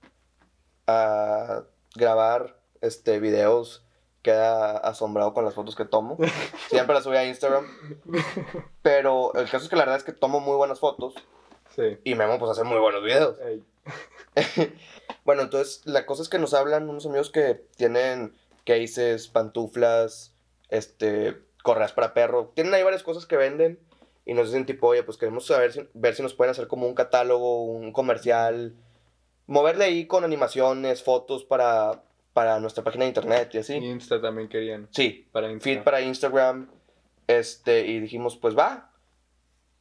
a 0.87 1.63
grabar 1.95 2.57
este, 2.81 3.21
videos, 3.21 3.83
queda 4.23 4.77
asombrado 4.79 5.35
con 5.35 5.45
las 5.45 5.55
fotos 5.55 5.77
que 5.77 5.85
tomo. 5.85 6.17
Siempre 6.69 6.95
las 6.95 7.05
subí 7.05 7.17
a 7.17 7.25
Instagram. 7.25 7.67
Pero 8.83 9.35
el 9.35 9.45
caso 9.51 9.65
es 9.65 9.69
que 9.69 9.77
la 9.77 9.83
verdad 9.83 9.99
es 9.99 10.05
que 10.05 10.13
tomo 10.13 10.41
muy 10.41 10.57
buenas 10.57 10.81
fotos 10.81 11.15
Sí. 11.75 11.99
y 12.05 12.15
me 12.15 12.25
amo 12.25 12.39
pues 12.39 12.51
hacer 12.53 12.65
muy 12.65 12.79
buenos 12.79 13.03
videos. 13.03 13.37
Bueno, 15.25 15.43
entonces 15.43 15.83
la 15.87 16.07
cosa 16.07 16.23
es 16.23 16.29
que 16.29 16.39
nos 16.39 16.55
hablan 16.55 16.89
unos 16.89 17.05
amigos 17.05 17.31
que 17.31 17.55
tienen 17.77 18.33
cases, 18.65 19.27
pantuflas, 19.27 20.33
este, 20.69 21.37
correas 21.65 21.93
para 21.93 22.15
perro. 22.15 22.53
Tienen 22.55 22.73
ahí 22.75 22.85
varias 22.85 23.03
cosas 23.03 23.27
que 23.27 23.37
venden 23.37 23.79
y 24.27 24.35
nos 24.35 24.49
dicen 24.49 24.67
tipo, 24.67 24.89
oye, 24.89 25.05
pues 25.05 25.17
queremos 25.17 25.47
saber 25.47 25.73
si, 25.73 25.89
ver 25.95 26.15
si 26.15 26.23
nos 26.23 26.35
pueden 26.35 26.51
hacer 26.51 26.67
como 26.67 26.87
un 26.87 26.95
catálogo, 26.95 27.63
un 27.65 27.93
comercial, 27.93 28.75
moverle 29.47 29.85
ahí 29.85 30.07
con 30.07 30.25
animaciones, 30.25 31.05
fotos 31.05 31.45
para, 31.45 32.03
para 32.33 32.59
nuestra 32.59 32.83
página 32.83 33.05
de 33.05 33.11
internet 33.11 33.51
y 33.55 33.59
así. 33.59 33.75
Insta 33.77 34.21
también 34.21 34.49
querían. 34.49 34.89
Sí, 34.91 35.29
Para 35.31 35.49
Insta. 35.51 35.65
feed 35.65 35.83
para 35.85 36.01
Instagram, 36.01 36.69
este, 37.29 37.87
y 37.87 38.01
dijimos, 38.01 38.37
pues 38.37 38.59
va. 38.59 38.91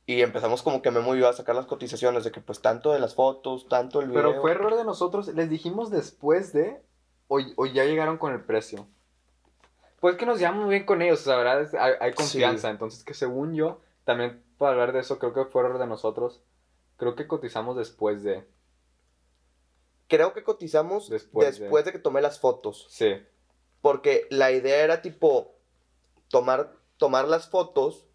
Y 0.05 0.21
empezamos 0.21 0.62
como 0.62 0.84
que 0.84 0.91
Memo 0.91 1.15
y 1.15 1.19
yo 1.19 1.27
a 1.27 1.34
sacar 1.34 1.55
las 1.55 1.65
cotizaciones 1.65 2.23
de 2.23 2.31
que 2.31 2.39
pues 2.39 2.62
tanto 2.62 2.93
de 2.93 2.99
las 2.99 3.15
fotos, 3.15 3.67
tanto 3.67 4.01
el 4.01 4.10
video. 4.10 4.21
Pero 4.21 4.41
fue 4.41 4.51
error 4.51 4.77
de 4.77 4.86
nosotros. 4.86 5.27
¿Les 5.29 5.49
dijimos 5.49 5.89
después 5.89 6.53
de? 6.53 6.79
¿O, 7.27 7.39
o 7.55 7.65
ya 7.65 7.86
llegaron 7.86 8.19
con 8.19 8.31
el 8.31 8.43
precio? 8.43 8.88
Pues 9.99 10.17
que 10.17 10.27
nos 10.27 10.38
llevamos 10.38 10.69
bien 10.69 10.86
con 10.86 11.01
ellos, 11.01 11.21
o 11.21 11.23
sea, 11.23 11.38
la 11.38 11.55
verdad 11.55 11.75
hay, 11.79 11.93
hay 11.99 12.13
confianza. 12.13 12.67
Sí. 12.67 12.71
Entonces, 12.71 13.03
que 13.03 13.15
según 13.15 13.55
yo, 13.55 13.81
también 14.05 14.41
para 14.57 14.71
hablar 14.71 14.93
de 14.93 14.99
eso, 15.01 15.19
creo 15.19 15.33
que 15.33 15.45
fue 15.45 15.61
error 15.63 15.77
de 15.79 15.87
nosotros. 15.87 16.41
Creo 16.97 17.15
que 17.15 17.27
cotizamos 17.27 17.75
después 17.75 18.23
de. 18.23 18.45
Creo 20.07 20.33
que 20.33 20.43
cotizamos 20.43 21.09
Después 21.09 21.59
después, 21.59 21.83
de- 21.85 21.91
de... 21.91 21.97
que 21.97 22.01
tomé 22.03 22.21
las 22.21 22.39
fotos. 22.39 22.87
Sí. 22.89 23.15
Porque 23.81 24.27
la 24.29 24.51
idea 24.51 24.83
era 24.83 25.01
tipo 25.01 25.55
tomar, 26.29 26.73
tomar 26.97 27.27
las 27.27 27.49
fotos 27.49 28.05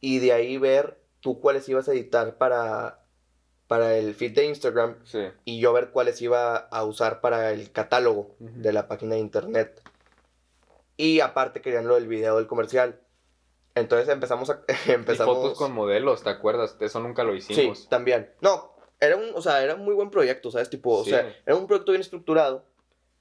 y 0.00 0.18
de 0.20 0.32
ahí 0.32 0.58
ver 0.58 1.00
tú 1.20 1.40
cuáles 1.40 1.68
ibas 1.68 1.88
a 1.88 1.92
editar 1.92 2.36
para, 2.36 3.04
para 3.66 3.96
el 3.96 4.14
feed 4.14 4.34
de 4.34 4.46
Instagram 4.46 4.96
Sí. 5.04 5.20
y 5.44 5.60
yo 5.60 5.72
ver 5.72 5.90
cuáles 5.90 6.20
iba 6.20 6.56
a 6.56 6.84
usar 6.84 7.20
para 7.20 7.50
el 7.52 7.72
catálogo 7.72 8.34
de 8.38 8.72
la 8.72 8.86
página 8.88 9.14
de 9.14 9.20
internet. 9.20 9.82
Y 10.96 11.20
aparte 11.20 11.62
querían 11.62 11.88
lo 11.88 11.94
del 11.94 12.06
video 12.08 12.36
del 12.36 12.46
comercial. 12.46 13.00
Entonces 13.74 14.08
empezamos 14.08 14.50
a... 14.50 14.62
Y 14.86 14.90
empezamos... 14.92 15.36
fotos 15.36 15.58
con 15.58 15.72
modelos, 15.72 16.22
¿te 16.22 16.30
acuerdas? 16.30 16.76
Eso 16.80 17.00
nunca 17.00 17.24
lo 17.24 17.32
Sí, 17.40 17.52
hicimos. 17.52 17.88
también. 17.88 18.30
No, 18.40 18.74
era 19.00 19.16
un, 19.16 19.30
o 19.34 19.40
sea, 19.42 19.62
era 19.62 19.74
un 19.74 19.84
muy 19.84 19.94
buen 19.94 20.10
proyecto, 20.10 20.50
¿sabes? 20.50 20.68
Tipo, 20.70 20.98
o 21.00 21.04
Sí. 21.04 21.10
sea, 21.10 21.34
era 21.46 21.56
un 21.56 21.66
proyecto 21.66 21.92
bien 21.92 22.00
estructurado. 22.02 22.64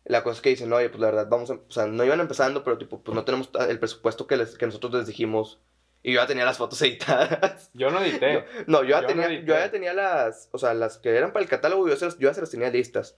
La 0.04 0.24
cosa 0.24 0.36
es 0.38 0.42
que 0.42 0.50
dicen, 0.50 0.72
oye, 0.74 0.90
pues 0.90 1.00
la 1.00 1.08
verdad, 1.08 1.28
vamos 1.30 1.52
a, 1.52 1.54
o 1.54 1.72
sea, 1.72 1.86
no 1.86 2.04
iban 2.04 2.20
empezando, 2.20 2.64
pero 2.64 2.78
tipo, 2.78 3.02
pues 3.02 3.16
no 3.16 3.24
tenemos 3.24 3.50
el 3.70 3.80
presupuesto 3.80 4.26
que, 4.28 4.36
les, 4.36 4.58
que 4.58 4.66
nosotros 4.66 4.92
les 4.94 5.06
dijimos. 5.08 5.60
Y 6.04 6.14
yo 6.14 6.22
ya 6.22 6.26
tenía 6.28 6.44
las 6.46 6.58
fotos 6.58 6.82
editadas. 6.82 7.70
Yo 7.74 7.92
no 7.92 8.02
edité. 8.02 8.44
No, 8.68 8.82
yo 8.84 8.90
ya, 8.90 8.96
Yo 8.96 9.02
no 9.04 9.08
tenía, 9.08 9.28
edité. 9.28 9.46
yo 9.46 9.54
ya 9.54 9.70
tenía 9.72 9.94
las, 9.94 10.50
o 10.52 10.58
sea, 10.58 10.74
las 10.74 10.98
que 10.98 11.16
eran 11.16 11.32
para 11.32 11.44
el 11.44 11.50
catálogo, 11.50 11.88
yo, 11.88 11.96
se 11.96 12.06
las, 12.06 12.18
yo 12.18 12.28
ya 12.30 12.34
se 12.34 12.42
las 12.42 12.50
tenía 12.50 12.70
listas. 12.72 13.16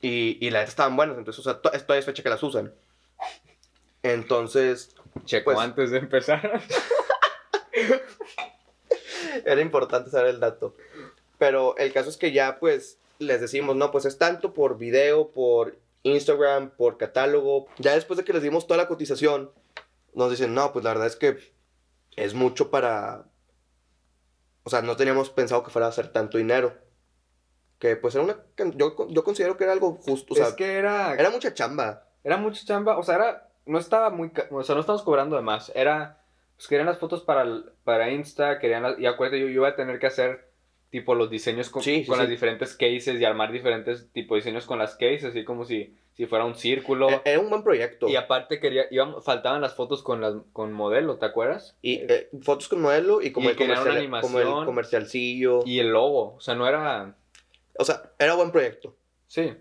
Y, 0.00 0.38
y 0.44 0.48
la 0.50 0.60
neta 0.60 0.70
estaban 0.70 0.96
buenas, 0.96 1.18
entonces, 1.18 1.38
o 1.40 1.42
sea, 1.42 1.60
to- 1.60 1.70
todavía 1.70 1.98
es 1.98 2.06
fecha 2.06 2.22
que 2.22 2.30
las 2.30 2.42
usan. 2.42 2.72
Entonces, 4.02 4.94
Checo 5.24 5.52
Pues- 5.52 5.58
antes 5.58 5.90
de 5.90 5.98
empezar. 5.98 6.62
Era 9.44 9.60
importante 9.60 10.10
saber 10.10 10.30
el 10.34 10.40
dato. 10.40 10.74
Pero 11.38 11.76
el 11.78 11.92
caso 11.92 12.10
es 12.10 12.16
que 12.16 12.32
ya 12.32 12.58
pues 12.58 12.98
les 13.18 13.40
decimos, 13.40 13.76
no, 13.76 13.90
pues 13.90 14.04
es 14.04 14.18
tanto 14.18 14.52
por 14.54 14.78
video, 14.78 15.30
por 15.30 15.78
Instagram, 16.02 16.70
por 16.70 16.96
catálogo. 16.96 17.66
Ya 17.78 17.94
después 17.94 18.16
de 18.16 18.24
que 18.24 18.32
les 18.32 18.42
dimos 18.42 18.66
toda 18.66 18.78
la 18.78 18.88
cotización, 18.88 19.50
nos 20.14 20.30
dicen, 20.30 20.54
no, 20.54 20.72
pues 20.72 20.84
la 20.84 20.90
verdad 20.90 21.06
es 21.06 21.16
que 21.16 21.38
es 22.16 22.34
mucho 22.34 22.70
para... 22.70 23.26
O 24.64 24.70
sea, 24.70 24.82
no 24.82 24.96
teníamos 24.96 25.30
pensado 25.30 25.62
que 25.62 25.70
fuera 25.70 25.88
a 25.88 25.92
ser 25.92 26.12
tanto 26.12 26.38
dinero. 26.38 26.76
Que 27.78 27.96
pues 27.96 28.14
era 28.14 28.24
una... 28.24 28.36
Yo, 28.74 29.08
yo 29.08 29.24
considero 29.24 29.56
que 29.56 29.64
era 29.64 29.72
algo 29.72 29.94
justo. 29.94 30.34
O 30.34 30.36
sea, 30.36 30.48
es 30.48 30.54
que 30.54 30.74
era... 30.74 31.14
era 31.14 31.30
mucha 31.30 31.54
chamba. 31.54 32.06
Era 32.22 32.36
mucha 32.36 32.64
chamba, 32.66 32.98
o 32.98 33.02
sea, 33.02 33.14
era, 33.14 33.49
no 33.66 33.78
estaba 33.78 34.10
muy, 34.10 34.30
o 34.50 34.62
sea, 34.62 34.74
no 34.74 34.80
estamos 34.80 35.02
cobrando 35.02 35.36
de 35.36 35.42
más, 35.42 35.70
era, 35.74 36.20
pues 36.56 36.68
querían 36.68 36.86
las 36.86 36.98
fotos 36.98 37.22
para, 37.22 37.42
el- 37.42 37.64
para 37.84 38.10
Insta, 38.10 38.58
querían, 38.58 38.82
las- 38.82 38.98
y 38.98 39.06
acuérdate, 39.06 39.40
yo, 39.40 39.46
yo 39.46 39.52
iba 39.52 39.68
a 39.68 39.76
tener 39.76 39.98
que 39.98 40.06
hacer, 40.06 40.48
tipo, 40.90 41.14
los 41.14 41.30
diseños 41.30 41.70
con, 41.70 41.82
Sí, 41.82 42.00
sí, 42.00 42.06
con 42.06 42.16
sí. 42.16 42.22
las 42.22 42.30
diferentes 42.30 42.74
cases 42.76 43.20
y 43.20 43.24
armar 43.24 43.52
diferentes, 43.52 44.10
tipo, 44.12 44.34
diseños 44.34 44.66
con 44.66 44.78
las 44.78 44.94
cases, 44.96 45.24
así 45.26 45.44
como 45.44 45.64
si, 45.64 45.94
si 46.14 46.26
fuera 46.26 46.44
un 46.44 46.56
círculo, 46.56 47.08
E- 47.08 47.20
Era 47.24 47.38
un 47.40 47.48
buen 47.48 47.62
proyecto. 47.62 48.08
y 48.08 48.16
aparte 48.16 48.58
quería, 48.58 48.86
íbamos, 48.90 49.24
faltaban 49.24 49.60
las 49.60 49.74
fotos 49.74 50.02
con 50.02 50.20
las, 50.20 50.34
con 50.52 50.72
modelo, 50.72 51.16
¿te 51.18 51.26
acuerdas? 51.26 51.76
Y 51.80 52.00
eh, 52.10 52.28
fotos 52.42 52.66
con 52.68 52.80
modelo 52.80 53.22
y 53.22 53.30
como, 53.30 53.46
Y 53.48 53.52
el, 53.52 53.56
comercial, 53.56 53.84
como 54.20 54.38
el 54.40 54.46
animación. 54.48 54.64
comercialcillo. 54.66 55.60
Y 55.64 55.78
el 55.78 55.90
logo, 55.90 56.34
o 56.34 56.40
sea, 56.40 56.54
no 56.56 56.66
era, 56.66 57.14
O 57.78 57.84
sea, 57.84 58.10
era 58.18 58.34
buen 58.34 58.50
proyecto. 58.50 58.96
sí, 59.28 59.54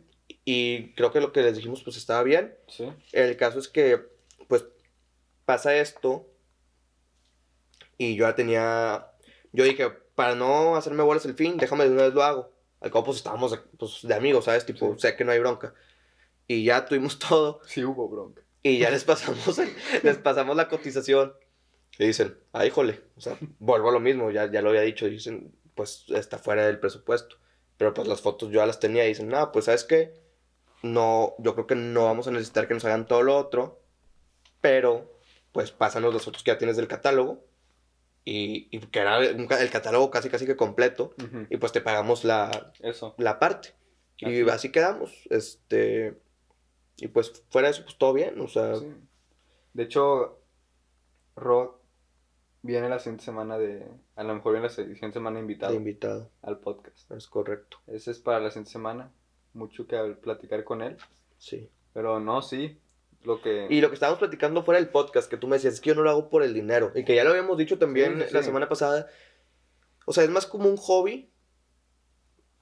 Y 0.51 0.93
creo 0.95 1.11
que 1.11 1.21
lo 1.21 1.31
que 1.31 1.43
les 1.43 1.55
dijimos 1.55 1.83
pues 1.83 1.95
estaba 1.95 2.23
bien. 2.23 2.55
sí, 2.67 2.91
El 3.11 3.37
caso 3.37 3.59
es 3.59 3.67
que 3.67 4.01
pues 4.47 4.65
pasa 5.45 5.75
esto 5.75 6.27
y 7.99 8.15
yo 8.15 8.25
ya 8.27 8.33
tenía 8.33 9.11
yo 9.51 9.63
dije, 9.63 9.89
para 10.15 10.33
no 10.33 10.75
hacerme 10.75 11.03
bolas 11.03 11.25
el 11.25 11.35
fin, 11.35 11.57
déjame 11.57 11.85
de 11.85 11.91
una 11.91 12.03
vez 12.03 12.13
lo 12.13 12.23
hago. 12.23 12.51
Al 12.81 12.91
cabo, 12.91 13.05
pues 13.05 13.17
estábamos 13.17 13.59
pues, 13.77 13.99
de 14.03 14.13
amigos, 14.15 14.45
¿sabes? 14.45 14.65
Tipo, 14.65 14.93
Sí. 14.93 15.01
sé 15.07 15.15
que 15.15 15.23
no 15.23 15.31
hay 15.31 15.39
bronca. 15.39 15.73
Y 16.47 16.63
ya 16.63 16.85
tuvimos 16.85 17.19
todo. 17.29 17.61
Sí 17.65 17.83
hubo 17.83 18.07
bronca. 18.09 18.41
Y 18.63 18.79
ya 18.79 18.89
les 18.89 19.03
pasamos, 19.03 19.59
les 20.03 20.17
pasamos 20.17 20.55
la 20.55 20.67
cotización. 20.67 21.33
Y 21.97 22.07
dicen, 22.07 22.37
ah, 22.53 22.65
híjole, 22.65 23.01
o 23.17 23.21
sea, 23.21 23.37
vuelvo 23.59 23.89
a 23.89 23.91
lo 23.91 23.99
mismo, 23.99 24.31
ya, 24.31 24.49
ya 24.51 24.61
lo 24.61 24.69
había 24.69 24.81
dicho. 24.81 25.05
Dicen, 25.07 25.53
pues 25.75 26.05
está 26.09 26.37
fuera 26.37 26.65
del 26.65 26.79
presupuesto. 26.79 27.35
Pero 27.77 27.93
pues 27.93 28.07
las 28.07 28.21
fotos 28.21 28.49
yo 28.49 28.59
ya 28.61 28.65
las 28.65 28.79
tenía 28.79 29.05
y 29.05 29.09
dicen, 29.09 29.27
no, 29.29 29.51
pues 29.51 29.65
sabes 29.65 29.83
qué, 29.83 30.13
no, 30.83 31.35
yo 31.39 31.53
creo 31.55 31.67
que 31.67 31.75
no 31.75 32.05
vamos 32.05 32.27
a 32.27 32.31
necesitar 32.31 32.67
que 32.67 32.73
nos 32.73 32.85
hagan 32.85 33.07
todo 33.07 33.23
lo 33.23 33.37
otro. 33.37 33.79
Pero, 34.61 35.11
pues 35.51 35.71
pásanos 35.71 36.13
las 36.13 36.23
fotos 36.23 36.43
que 36.43 36.51
ya 36.51 36.57
tienes 36.57 36.77
del 36.77 36.87
catálogo. 36.87 37.43
Y, 38.25 38.67
y 38.71 38.79
que 38.79 38.99
era 38.99 39.17
el 39.23 39.69
catálogo 39.71 40.11
casi 40.11 40.29
casi 40.29 40.45
que 40.45 40.55
completo. 40.55 41.13
Y 41.49 41.57
pues 41.57 41.71
te 41.71 41.81
pagamos 41.81 42.23
la, 42.23 42.73
Eso. 42.79 43.15
la 43.17 43.39
parte. 43.39 43.73
Y 44.17 44.41
Así. 44.41 44.49
así 44.49 44.71
quedamos. 44.71 45.11
Este. 45.29 46.19
Y 46.97 47.07
pues 47.07 47.43
fuera 47.49 47.69
de 47.69 47.71
eso, 47.73 47.83
pues 47.83 47.97
todo 47.97 48.13
bien. 48.13 48.39
O 48.41 48.47
sea, 48.47 48.75
Sí. 48.75 48.93
De 49.73 49.83
hecho, 49.83 50.39
Rod 51.35 51.69
viene 52.61 52.89
la 52.89 52.99
siguiente 52.99 53.23
semana 53.23 53.57
de. 53.57 53.87
A 54.15 54.23
lo 54.23 54.35
mejor 54.35 54.51
viene 54.51 54.67
la 54.67 54.73
siguiente 54.73 55.13
semana 55.13 55.39
invitado 55.39 55.71
de 55.71 55.77
invitado. 55.77 56.29
al 56.41 56.59
podcast. 56.59 57.09
Es 57.11 57.27
correcto. 57.27 57.77
Ese 57.87 58.11
es 58.11 58.19
para 58.19 58.39
la 58.41 58.49
siguiente 58.49 58.71
semana. 58.71 59.11
Mucho 59.53 59.87
que 59.87 59.97
platicar 60.21 60.63
con 60.63 60.81
él. 60.81 60.97
Sí. 61.37 61.69
Pero 61.93 62.19
no, 62.19 62.41
sí. 62.41 62.77
Lo 63.23 63.41
que. 63.41 63.67
Y 63.69 63.81
lo 63.81 63.89
que 63.89 63.95
estábamos 63.95 64.19
platicando 64.19 64.63
fuera 64.63 64.79
del 64.79 64.89
podcast, 64.89 65.29
que 65.29 65.37
tú 65.37 65.47
me 65.47 65.57
decías, 65.57 65.73
es 65.75 65.81
que 65.81 65.89
yo 65.89 65.95
no 65.95 66.03
lo 66.03 66.09
hago 66.09 66.29
por 66.29 66.43
el 66.43 66.53
dinero. 66.53 66.91
Y 66.95 67.03
que 67.03 67.15
ya 67.15 67.23
lo 67.23 67.31
habíamos 67.31 67.57
dicho 67.57 67.77
también 67.77 68.19
Sí, 68.19 68.27
sí, 68.27 68.33
la 68.33 68.43
semana 68.43 68.69
pasada. 68.69 69.07
O 70.05 70.13
sea, 70.13 70.23
es 70.23 70.29
más 70.29 70.45
como 70.45 70.69
un 70.69 70.77
hobby, 70.77 71.29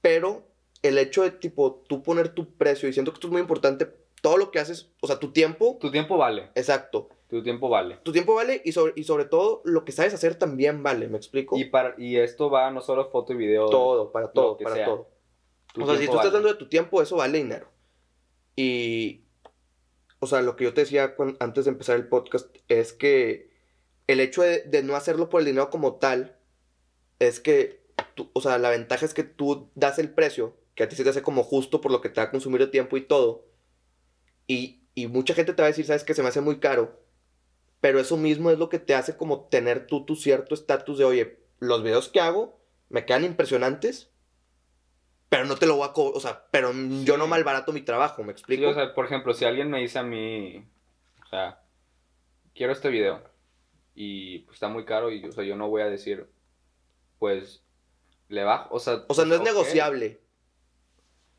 pero 0.00 0.44
el 0.82 0.98
hecho 0.98 1.22
de, 1.22 1.30
tipo, 1.30 1.82
tú 1.88 2.02
poner 2.02 2.30
tu 2.30 2.54
precio, 2.54 2.88
y 2.88 2.92
siento 2.92 3.12
que 3.12 3.16
esto 3.16 3.28
es 3.28 3.32
muy 3.32 3.40
importante, 3.40 3.88
todo 4.22 4.36
lo 4.36 4.50
que 4.50 4.58
haces, 4.58 4.90
o 5.00 5.06
sea, 5.06 5.18
tu 5.18 5.32
tiempo, 5.32 5.78
Tu 5.80 5.90
tiempo 5.90 6.16
vale. 6.16 6.50
exacto, 6.54 7.08
Tu 7.28 7.42
tiempo 7.42 7.68
vale. 7.68 7.98
tu 8.02 8.12
tiempo 8.12 8.34
vale 8.34 8.60
y 8.64 8.72
sobre, 8.72 8.92
y 8.96 9.04
sobre 9.04 9.24
todo 9.24 9.60
lo 9.64 9.84
que 9.84 9.92
sabes 9.92 10.14
hacer 10.14 10.34
también 10.36 10.82
vale, 10.82 11.08
¿me 11.08 11.16
explico? 11.16 11.56
Y, 11.56 11.64
para, 11.66 11.94
y 11.98 12.16
esto 12.16 12.50
va 12.50 12.70
no 12.70 12.80
solo 12.80 13.10
foto 13.10 13.32
y 13.32 13.36
video. 13.36 13.66
todo, 13.70 14.10
para 14.12 14.28
todo, 14.32 14.56
para 14.58 14.74
sea. 14.74 14.84
todo. 14.86 15.08
Tu 15.72 15.82
O 15.82 15.86
sea, 15.86 15.96
si 15.96 16.06
tú 16.06 16.12
estás 16.16 16.32
dando 16.32 16.48
de 16.48 16.54
tu 16.54 16.68
tiempo, 16.68 17.00
eso 17.02 17.16
vale 17.16 17.38
dinero. 17.38 17.70
Y, 18.56 19.24
o 20.20 20.26
sea, 20.26 20.42
lo 20.42 20.56
que 20.56 20.64
yo 20.64 20.74
te 20.74 20.80
decía 20.82 21.14
antes 21.40 21.64
de 21.64 21.70
empezar 21.70 21.96
el 21.96 22.08
podcast 22.08 22.48
es 22.68 22.92
que 22.92 23.50
el 24.06 24.20
hecho 24.20 24.42
de, 24.42 24.62
de 24.62 24.82
no 24.82 24.96
hacerlo 24.96 25.28
por 25.28 25.40
el 25.40 25.46
dinero 25.46 25.70
como 25.70 25.96
tal, 25.96 26.36
es 27.18 27.40
que, 27.40 27.82
tú- 28.14 28.30
o 28.32 28.40
sea, 28.40 28.58
la 28.58 28.70
ventaja 28.70 29.04
es 29.04 29.14
que 29.14 29.24
tú 29.24 29.70
das 29.74 29.98
el 29.98 30.10
precio, 30.12 30.56
que 30.74 30.84
a 30.84 30.88
ti 30.88 30.96
se 30.96 31.04
te 31.04 31.10
hace 31.10 31.22
como 31.22 31.42
justo 31.42 31.80
por 31.80 31.92
lo 31.92 32.00
que 32.00 32.08
te 32.08 32.20
va 32.20 32.26
a 32.28 32.30
consumir 32.30 32.60
de 32.60 32.66
tiempo 32.68 32.96
y 32.96 33.02
todo. 33.02 33.44
Y, 34.46 34.82
y 34.94 35.06
mucha 35.08 35.34
gente 35.34 35.52
te 35.52 35.62
va 35.62 35.66
a 35.66 35.70
decir, 35.70 35.84
sabes 35.84 36.04
que 36.04 36.14
se 36.14 36.22
me 36.22 36.28
hace 36.28 36.40
muy 36.40 36.58
caro. 36.58 37.00
Pero 37.80 38.00
eso 38.00 38.16
mismo 38.16 38.50
es 38.50 38.58
lo 38.58 38.68
que 38.68 38.78
te 38.80 38.94
hace 38.94 39.16
como 39.16 39.42
tener 39.48 39.86
tú 39.86 40.04
tu 40.04 40.16
cierto 40.16 40.54
estatus 40.54 40.98
de, 40.98 41.04
oye, 41.04 41.38
los 41.60 41.82
videos 41.82 42.08
que 42.08 42.20
hago 42.20 42.58
me 42.88 43.04
quedan 43.04 43.24
impresionantes, 43.24 44.10
pero 45.28 45.44
no 45.44 45.56
te 45.56 45.66
lo 45.66 45.76
voy 45.76 45.88
a 45.88 45.92
cobrar, 45.92 46.16
o 46.16 46.20
sea, 46.20 46.44
pero 46.50 46.72
yo 47.04 47.16
no 47.16 47.24
Sí. 47.24 47.30
malbarato 47.30 47.72
mi 47.72 47.82
trabajo, 47.82 48.22
¿me 48.22 48.28
Sí, 48.32 48.40
explico? 48.40 48.68
o 48.68 48.74
sea, 48.74 48.94
por 48.94 49.04
ejemplo, 49.04 49.34
si 49.34 49.44
alguien 49.44 49.70
me 49.70 49.80
dice 49.80 49.98
a 49.98 50.02
mí, 50.02 50.64
o 51.24 51.26
sea, 51.28 51.60
quiero 52.54 52.72
este 52.72 52.88
video 52.88 53.22
y 53.94 54.40
pues, 54.40 54.54
está 54.56 54.68
muy 54.68 54.84
caro 54.84 55.10
y 55.10 55.24
o 55.24 55.32
sea, 55.32 55.44
yo 55.44 55.56
no 55.56 55.68
voy 55.68 55.82
a 55.82 55.86
decir, 55.90 56.26
pues, 57.18 57.62
le 58.28 58.44
bajo, 58.44 58.74
o 58.74 58.78
sea... 58.78 59.04
O 59.08 59.14
sea, 59.14 59.24
no 59.24 59.34
es 59.34 59.40
negociable. 59.42 60.20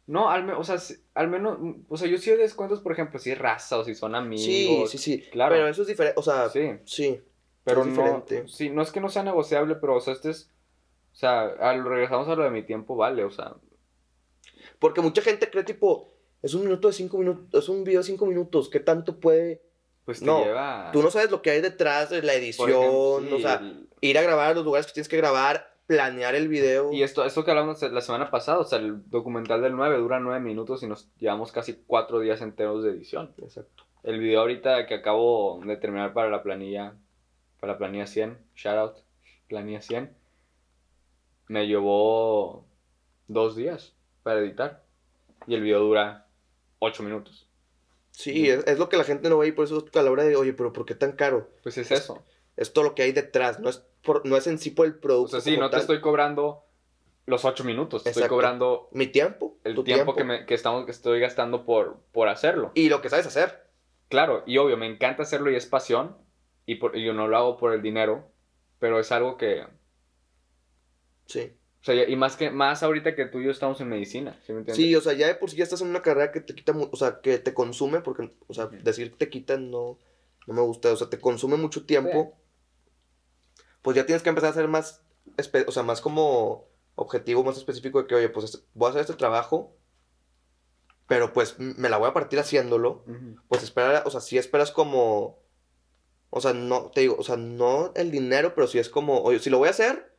No, 0.08 0.30
al, 0.32 0.44
me- 0.44 0.54
o 0.54 0.64
sea, 0.64 0.78
al 1.14 1.28
menos, 1.28 1.60
mm, 1.60 1.74
o 1.88 1.96
sea, 1.98 2.08
yo 2.08 2.18
sí 2.18 2.32
descuentos, 2.32 2.82
por 2.82 2.92
ejemplo, 2.92 3.20
si 3.20 3.30
es 3.32 3.38
raza 3.38 3.78
o 3.78 3.84
si 3.84 3.94
son 3.94 4.16
amigos. 4.16 4.90
Sí, 4.92 4.98
sí, 4.98 4.98
sí. 4.98 5.30
claro. 5.30 5.54
Pero 5.54 5.68
eso 5.68 5.84
es 5.84 5.88
diferente, 5.88 6.20
o 6.20 6.24
sea, 6.24 6.50
Sí, 6.50 6.72
sí. 6.86 7.22
pero 7.64 7.82
es 7.82 7.88
no, 7.88 7.92
diferente. 7.94 8.48
sí, 8.48 8.70
no 8.72 8.82
es 8.82 8.92
que 8.92 9.02
no 9.02 9.10
sea 9.10 9.22
negociable, 9.24 9.76
pero, 9.76 9.96
o 9.98 10.00
sea, 10.02 10.14
este 10.14 10.32
es, 10.32 10.52
o 11.14 11.16
sea, 11.16 11.42
al, 11.60 11.86
regresamos 11.86 12.28
a 12.28 12.36
lo 12.36 12.44
de 12.44 12.50
mi 12.50 12.64
tiempo, 12.64 12.96
vale, 12.96 13.24
o 13.24 13.30
sea, 13.30 13.54
Porque 14.80 15.02
mucha 15.02 15.22
gente 15.22 15.50
cree, 15.50 15.64
tipo, 15.64 16.10
es 16.42 16.54
un 16.54 16.64
minuto 16.64 16.88
de 16.88 16.94
cinco 16.94 17.18
minutos, 17.18 17.64
es 17.64 17.70
un 17.70 17.84
video 17.84 18.00
de 18.00 18.06
cinco 18.06 18.26
minutos, 18.26 18.70
¿qué 18.70 18.80
tanto 18.80 19.20
puede? 19.20 19.62
pues 20.06 20.22
te 20.22 20.26
No, 20.26 20.44
lleva... 20.44 20.90
Tú 20.92 21.04
no 21.04 21.12
sabes 21.12 21.30
lo 21.30 21.44
que 21.44 21.52
hay 21.52 21.62
detrás 21.62 22.10
de 22.10 22.24
la 22.24 22.34
edición, 22.34 22.70
ejemplo, 22.72 23.20
sí, 23.28 23.34
o 23.36 23.40
sea, 23.40 23.56
el- 23.58 23.88
ir 24.02 24.18
a 24.18 24.24
grabar 24.24 24.48
a 24.52 24.54
los 24.56 24.66
lugares 24.66 24.88
que 24.88 24.94
tienes 24.94 25.08
que 25.08 25.18
grabar, 25.18 25.76
planear 25.86 26.34
el 26.34 26.48
video. 26.48 26.92
Y 26.92 27.04
esto, 27.04 27.24
esto 27.26 27.44
que 27.46 27.52
hablamos 27.52 27.80
la 27.84 28.02
semana 28.02 28.32
pasada, 28.32 28.58
o 28.58 28.64
sea, 28.64 28.80
el 28.80 29.08
documental 29.12 29.62
del 29.62 29.76
9 29.76 29.98
dura 29.98 30.20
9 30.20 30.40
minutos 30.40 30.82
y 30.82 30.88
nos 30.88 31.10
llevamos 31.20 31.52
casi 31.52 31.84
4 31.86 32.20
días 32.22 32.42
enteros 32.42 32.84
de 32.84 32.90
edición. 32.92 33.36
Exacto. 33.38 33.84
El 34.02 34.20
video 34.20 34.40
ahorita 34.42 34.88
que 34.88 34.96
acabo 34.96 35.62
de 35.64 35.78
terminar 35.78 36.14
para 36.14 36.30
la 36.30 36.42
planilla, 36.42 36.96
para 37.60 37.74
la 37.74 37.78
planilla 37.78 38.08
100, 38.08 38.36
shout 38.56 38.78
out, 38.78 38.96
planilla 39.48 39.82
100, 39.82 40.12
me 41.50 41.68
llevó 41.68 42.66
dos 43.28 43.56
días 43.56 43.94
para 44.30 44.42
editar. 44.42 44.84
Y 45.48 45.56
el 45.56 45.64
video 45.64 45.80
dura 45.80 46.28
8 46.78 47.02
minutos. 47.02 47.50
Sí, 48.12 48.48
es, 48.48 48.64
es 48.68 48.78
lo 48.78 48.88
que 48.88 48.96
la 48.96 49.04
gente 49.04 49.28
no 49.28 49.40
ve 49.40 49.48
y 49.48 49.52
por 49.54 49.66
eso 49.66 49.84
a 49.92 50.02
la 50.04 50.12
hora 50.12 50.24
de, 50.24 50.36
oye, 50.36 50.54
pero 50.54 50.72
¿por 50.72 50.86
qué 50.86 50.94
tan 50.94 51.14
caro? 51.14 51.50
Pues 51.64 51.80
es 51.80 51.90
eso. 51.90 52.24
Es 52.56 52.72
todo 52.72 52.84
lo 52.84 52.94
que 52.94 53.02
hay 53.02 53.12
detrás, 53.12 53.60
no 53.60 53.70
es, 53.70 53.84
por, 54.04 54.24
no 54.28 54.38
es 54.38 54.46
en 54.46 54.60
sí 54.60 54.70
por 54.70 54.86
el 54.86 54.94
O 54.94 55.00
producto. 55.00 55.42
sea, 55.42 55.42
sí, 55.42 55.58
no 55.58 55.70
te 55.70 55.72
tal. 55.72 55.82
estoy 55.82 56.00
cobrando 56.00 56.64
los 57.26 57.44
8 57.44 57.64
minutos, 57.64 58.04
te 58.04 58.12
estoy 58.12 58.28
cobrando 58.28 58.90
Mi 58.92 59.08
tiempo, 59.08 59.58
el 59.64 59.74
tu 59.74 59.84
tiempo, 59.84 60.14
que, 60.14 60.24
me, 60.24 60.46
que, 60.46 60.54
estamos, 60.54 60.86
que 60.86 60.92
estoy 60.92 61.20
gastando 61.20 61.66
por, 61.66 62.04
por 62.12 62.28
hacerlo. 62.28 62.72
Y 62.76 62.90
lo 62.90 63.02
que 63.02 63.10
sabes 63.10 63.26
hacer. 63.26 63.68
Claro, 64.10 64.44
y 64.46 64.60
obvio, 64.60 64.78
me 64.78 64.86
encanta 64.86 65.24
hacerlo 65.24 65.50
y 65.50 65.56
es 65.56 65.66
pasión. 65.66 66.18
Y, 66.68 66.76
por, 66.76 66.96
y 66.96 67.04
yo 67.04 67.14
no 67.14 67.28
lo 67.28 67.36
hago 67.36 67.58
por 67.58 67.74
el 67.74 67.82
dinero. 67.82 68.32
Pero 68.78 69.00
es 69.00 69.12
algo 69.12 69.38
que. 69.38 69.66
Sí. 71.26 71.59
O 71.82 71.86
sea, 71.86 72.10
y 72.10 72.16
más 72.18 72.36
que 72.36 72.52
más 72.52 72.84
ahorita 72.84 73.16
que 73.16 73.26
tú 73.26 73.40
y 73.40 73.46
yo 73.46 73.52
estamos 73.52 73.80
en 73.80 73.88
medicina. 73.90 74.38
¿Sí 74.46 74.52
me 74.52 74.60
entiendes? 74.60 74.76
Sí, 74.76 74.96
o 74.96 75.02
sea, 75.02 75.14
ya 75.14 75.28
de 75.28 75.36
por 75.36 75.50
sí 75.50 75.56
ya 75.56 75.64
estás 75.64 75.82
en 75.82 75.88
una 75.88 76.02
carrera 76.02 76.32
que 76.32 76.42
te 76.42 76.54
quita, 76.54 76.74
o 76.74 76.96
sea, 76.98 77.22
que 77.22 77.38
te 77.40 77.54
consume, 77.54 78.02
porque, 78.02 78.30
o 78.48 78.54
sea, 78.54 78.68
decir 78.68 79.18
te 79.18 79.30
quita 79.30 79.58
no, 79.58 79.98
no 80.46 80.54
me 80.54 80.62
gusta, 80.62 80.92
o 80.92 80.98
sea, 80.98 81.10
te 81.10 81.20
consume 81.20 81.56
mucho 81.56 81.86
tiempo. 81.86 82.34
Pues 83.82 83.96
ya 83.96 84.06
tienes 84.06 84.22
que 84.24 84.30
empezar 84.30 84.50
a 84.50 84.54
ser 84.54 84.68
más, 84.68 85.04
o 85.68 85.72
sea, 85.72 85.84
más 85.84 86.02
como 86.02 86.68
objetivo, 86.96 87.46
más 87.46 87.56
específico 87.58 88.02
de 88.02 88.08
que, 88.08 88.16
oye, 88.16 88.28
pues 88.30 88.46
este- 88.46 88.66
voy 88.74 88.88
a 88.88 88.90
hacer 88.90 89.02
este 89.02 89.14
trabajo, 89.14 89.74
pero 91.08 91.32
pues 91.32 91.58
me 91.60 91.88
la 91.90 91.98
voy 91.98 92.10
a 92.10 92.14
partir 92.14 92.40
haciéndolo. 92.40 93.06
Pues 93.48 93.64
espera, 93.64 94.04
o 94.06 94.12
sea, 94.12 94.20
si 94.20 94.38
esperas 94.38 94.72
como, 94.72 95.40
o 96.30 96.42
sea, 96.42 96.52
no, 96.54 96.92
te 96.92 97.02
digo, 97.02 97.16
o 97.18 97.24
sea, 97.24 97.38
no 97.38 97.94
el 97.96 98.12
dinero, 98.12 98.54
pero 98.54 98.68
si 98.68 98.80
es 98.80 98.90
como, 98.90 99.22
oye, 99.22 99.40
si 99.40 99.50
lo 99.50 99.58
voy 99.60 99.70
a 99.70 99.72
hacer, 99.72 100.14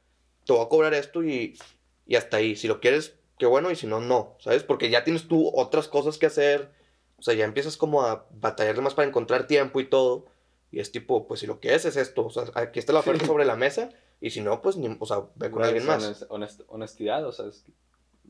te 0.44 0.52
voy 0.52 0.64
a 0.64 0.68
cobrar 0.68 0.94
esto 0.94 1.22
y, 1.22 1.58
y 2.06 2.16
hasta 2.16 2.38
ahí. 2.38 2.56
Si 2.56 2.68
lo 2.68 2.80
quieres, 2.80 3.16
qué 3.38 3.46
bueno, 3.46 3.70
y 3.70 3.76
si 3.76 3.86
no, 3.86 4.00
no, 4.00 4.36
¿sabes? 4.40 4.62
Porque 4.62 4.90
ya 4.90 5.04
tienes 5.04 5.28
tú 5.28 5.50
otras 5.54 5.88
cosas 5.88 6.18
que 6.18 6.26
hacer, 6.26 6.70
o 7.18 7.22
sea, 7.22 7.34
ya 7.34 7.44
empiezas 7.44 7.76
como 7.76 8.02
a 8.02 8.26
batallarle 8.30 8.82
más 8.82 8.94
para 8.94 9.08
encontrar 9.08 9.46
tiempo 9.46 9.80
y 9.80 9.84
todo. 9.88 10.26
Y 10.72 10.78
es 10.80 10.92
tipo, 10.92 11.26
pues 11.26 11.40
si 11.40 11.46
lo 11.46 11.58
quieres 11.58 11.84
es 11.84 11.96
esto, 11.96 12.26
o 12.26 12.30
sea, 12.30 12.44
aquí 12.54 12.78
está 12.78 12.92
la 12.92 13.00
oferta 13.00 13.26
sobre 13.26 13.44
la 13.44 13.56
mesa, 13.56 13.90
y 14.20 14.30
si 14.30 14.40
no, 14.40 14.62
pues, 14.62 14.76
ni, 14.76 14.96
o 15.00 15.06
sea, 15.06 15.18
ve 15.34 15.50
con 15.50 15.62
Igual 15.62 15.64
alguien 15.64 15.82
es 15.82 15.86
más. 15.88 16.04
honest- 16.04 16.28
honest- 16.28 16.64
honestidad, 16.68 17.26
o 17.26 17.32
sea, 17.32 17.46
es 17.46 17.64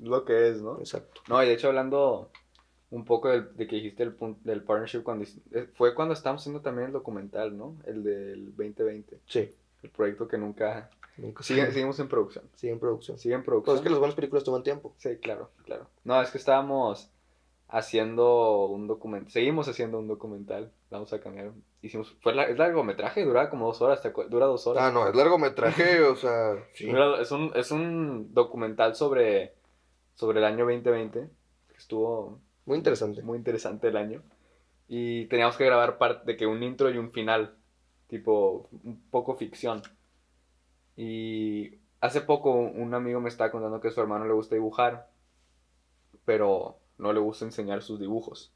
lo 0.00 0.24
que 0.24 0.48
es, 0.48 0.62
¿no? 0.62 0.78
Exacto. 0.78 1.20
No, 1.28 1.42
y 1.42 1.46
de 1.46 1.52
hecho 1.52 1.68
hablando 1.68 2.30
un 2.90 3.04
poco 3.04 3.28
del- 3.28 3.54
de, 3.56 3.66
que 3.66 3.76
dijiste 3.76 4.02
el 4.04 4.14
punto 4.14 4.40
del 4.44 4.62
partnership, 4.62 5.02
cuando 5.02 5.26
eh, 5.52 5.68
fue 5.74 5.94
cuando 5.94 6.14
estábamos 6.14 6.40
haciendo 6.42 6.62
también 6.62 6.86
el 6.86 6.92
documental, 6.94 7.54
¿no? 7.56 7.76
El 7.84 8.02
del 8.02 8.46
2020, 8.56 9.20
Sí, 9.26 9.50
el 9.82 9.90
proyecto 9.90 10.26
que 10.26 10.38
nunca... 10.38 10.88
nunca 11.20 11.42
Sigue, 11.42 11.70
seguimos 11.72 11.98
en 12.00 12.08
producción, 12.08 12.44
sigue 12.54 12.72
en 12.72 12.80
producción. 12.80 13.18
sigue 13.18 13.34
en 13.34 13.40
Pues 13.42 13.46
producción. 13.46 13.76
es 13.76 13.82
que 13.82 13.90
las 13.90 13.98
buenas 13.98 14.14
películas 14.16 14.44
toman 14.44 14.62
tiempo. 14.62 14.94
Sí, 14.98 15.16
claro, 15.18 15.50
claro. 15.64 15.86
No, 16.04 16.20
es 16.20 16.30
que 16.30 16.38
estábamos 16.38 17.10
haciendo 17.68 18.66
un 18.66 18.86
documental, 18.88 19.30
seguimos 19.30 19.68
haciendo 19.68 19.98
un 19.98 20.08
documental, 20.08 20.72
vamos 20.90 21.12
a 21.12 21.20
cambiar. 21.20 21.52
Hicimos, 21.82 22.16
fue 22.20 22.34
la- 22.34 22.44
es 22.44 22.58
largometraje, 22.58 23.24
duraba 23.24 23.48
como 23.48 23.66
dos 23.66 23.80
horas, 23.80 24.02
¿te 24.02 24.12
acuer- 24.12 24.28
dura 24.28 24.46
dos 24.46 24.66
horas. 24.66 24.82
Ah, 24.82 24.90
no, 24.90 25.08
es 25.08 25.14
largometraje, 25.14 26.00
o 26.02 26.16
sea, 26.16 26.56
sí. 26.74 26.86
Dura- 26.86 27.20
es, 27.20 27.30
un, 27.30 27.52
es 27.54 27.70
un 27.70 28.34
documental 28.34 28.96
sobre, 28.96 29.54
sobre 30.14 30.40
el 30.40 30.44
año 30.44 30.64
2020, 30.66 31.28
que 31.68 31.76
estuvo 31.76 32.40
Muy 32.66 32.76
interesante. 32.78 33.22
muy 33.22 33.38
interesante 33.38 33.88
el 33.88 33.96
año. 33.96 34.22
Y 34.88 35.26
teníamos 35.26 35.56
que 35.56 35.64
grabar 35.64 35.98
parte 35.98 36.24
de 36.26 36.36
que 36.36 36.46
un 36.46 36.62
intro 36.64 36.90
y 36.90 36.98
un 36.98 37.12
final, 37.12 37.54
tipo 38.08 38.68
un 38.82 39.00
poco 39.10 39.36
ficción. 39.36 39.80
Y 41.02 41.78
hace 42.02 42.20
poco 42.20 42.52
un 42.52 42.92
amigo 42.92 43.20
me 43.20 43.30
estaba 43.30 43.50
contando 43.50 43.80
que 43.80 43.90
su 43.90 44.02
hermano 44.02 44.26
le 44.26 44.34
gusta 44.34 44.54
dibujar, 44.54 45.08
pero 46.26 46.78
no 46.98 47.14
le 47.14 47.20
gusta 47.20 47.46
enseñar 47.46 47.80
sus 47.80 47.98
dibujos. 47.98 48.52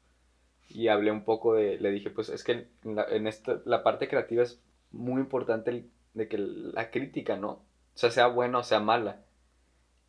Y 0.69 0.89
hablé 0.89 1.09
un 1.09 1.23
poco 1.23 1.55
de, 1.55 1.79
le 1.79 1.89
dije, 1.89 2.11
pues 2.11 2.29
es 2.29 2.43
que 2.43 2.69
en, 2.83 2.95
la, 2.95 3.01
esta, 3.05 3.63
la 3.65 3.81
parte 3.81 4.07
creativa 4.07 4.43
es 4.43 4.61
muy 4.91 5.21
importante 5.21 5.89
de 6.13 6.27
que 6.27 6.37
la 6.37 6.91
crítica, 6.91 7.35
¿no? 7.35 7.49
O 7.49 7.63
sea, 7.95 8.11
sea 8.11 8.27
buena 8.27 8.59
o 8.59 8.63
sea 8.63 8.79
mala. 8.79 9.25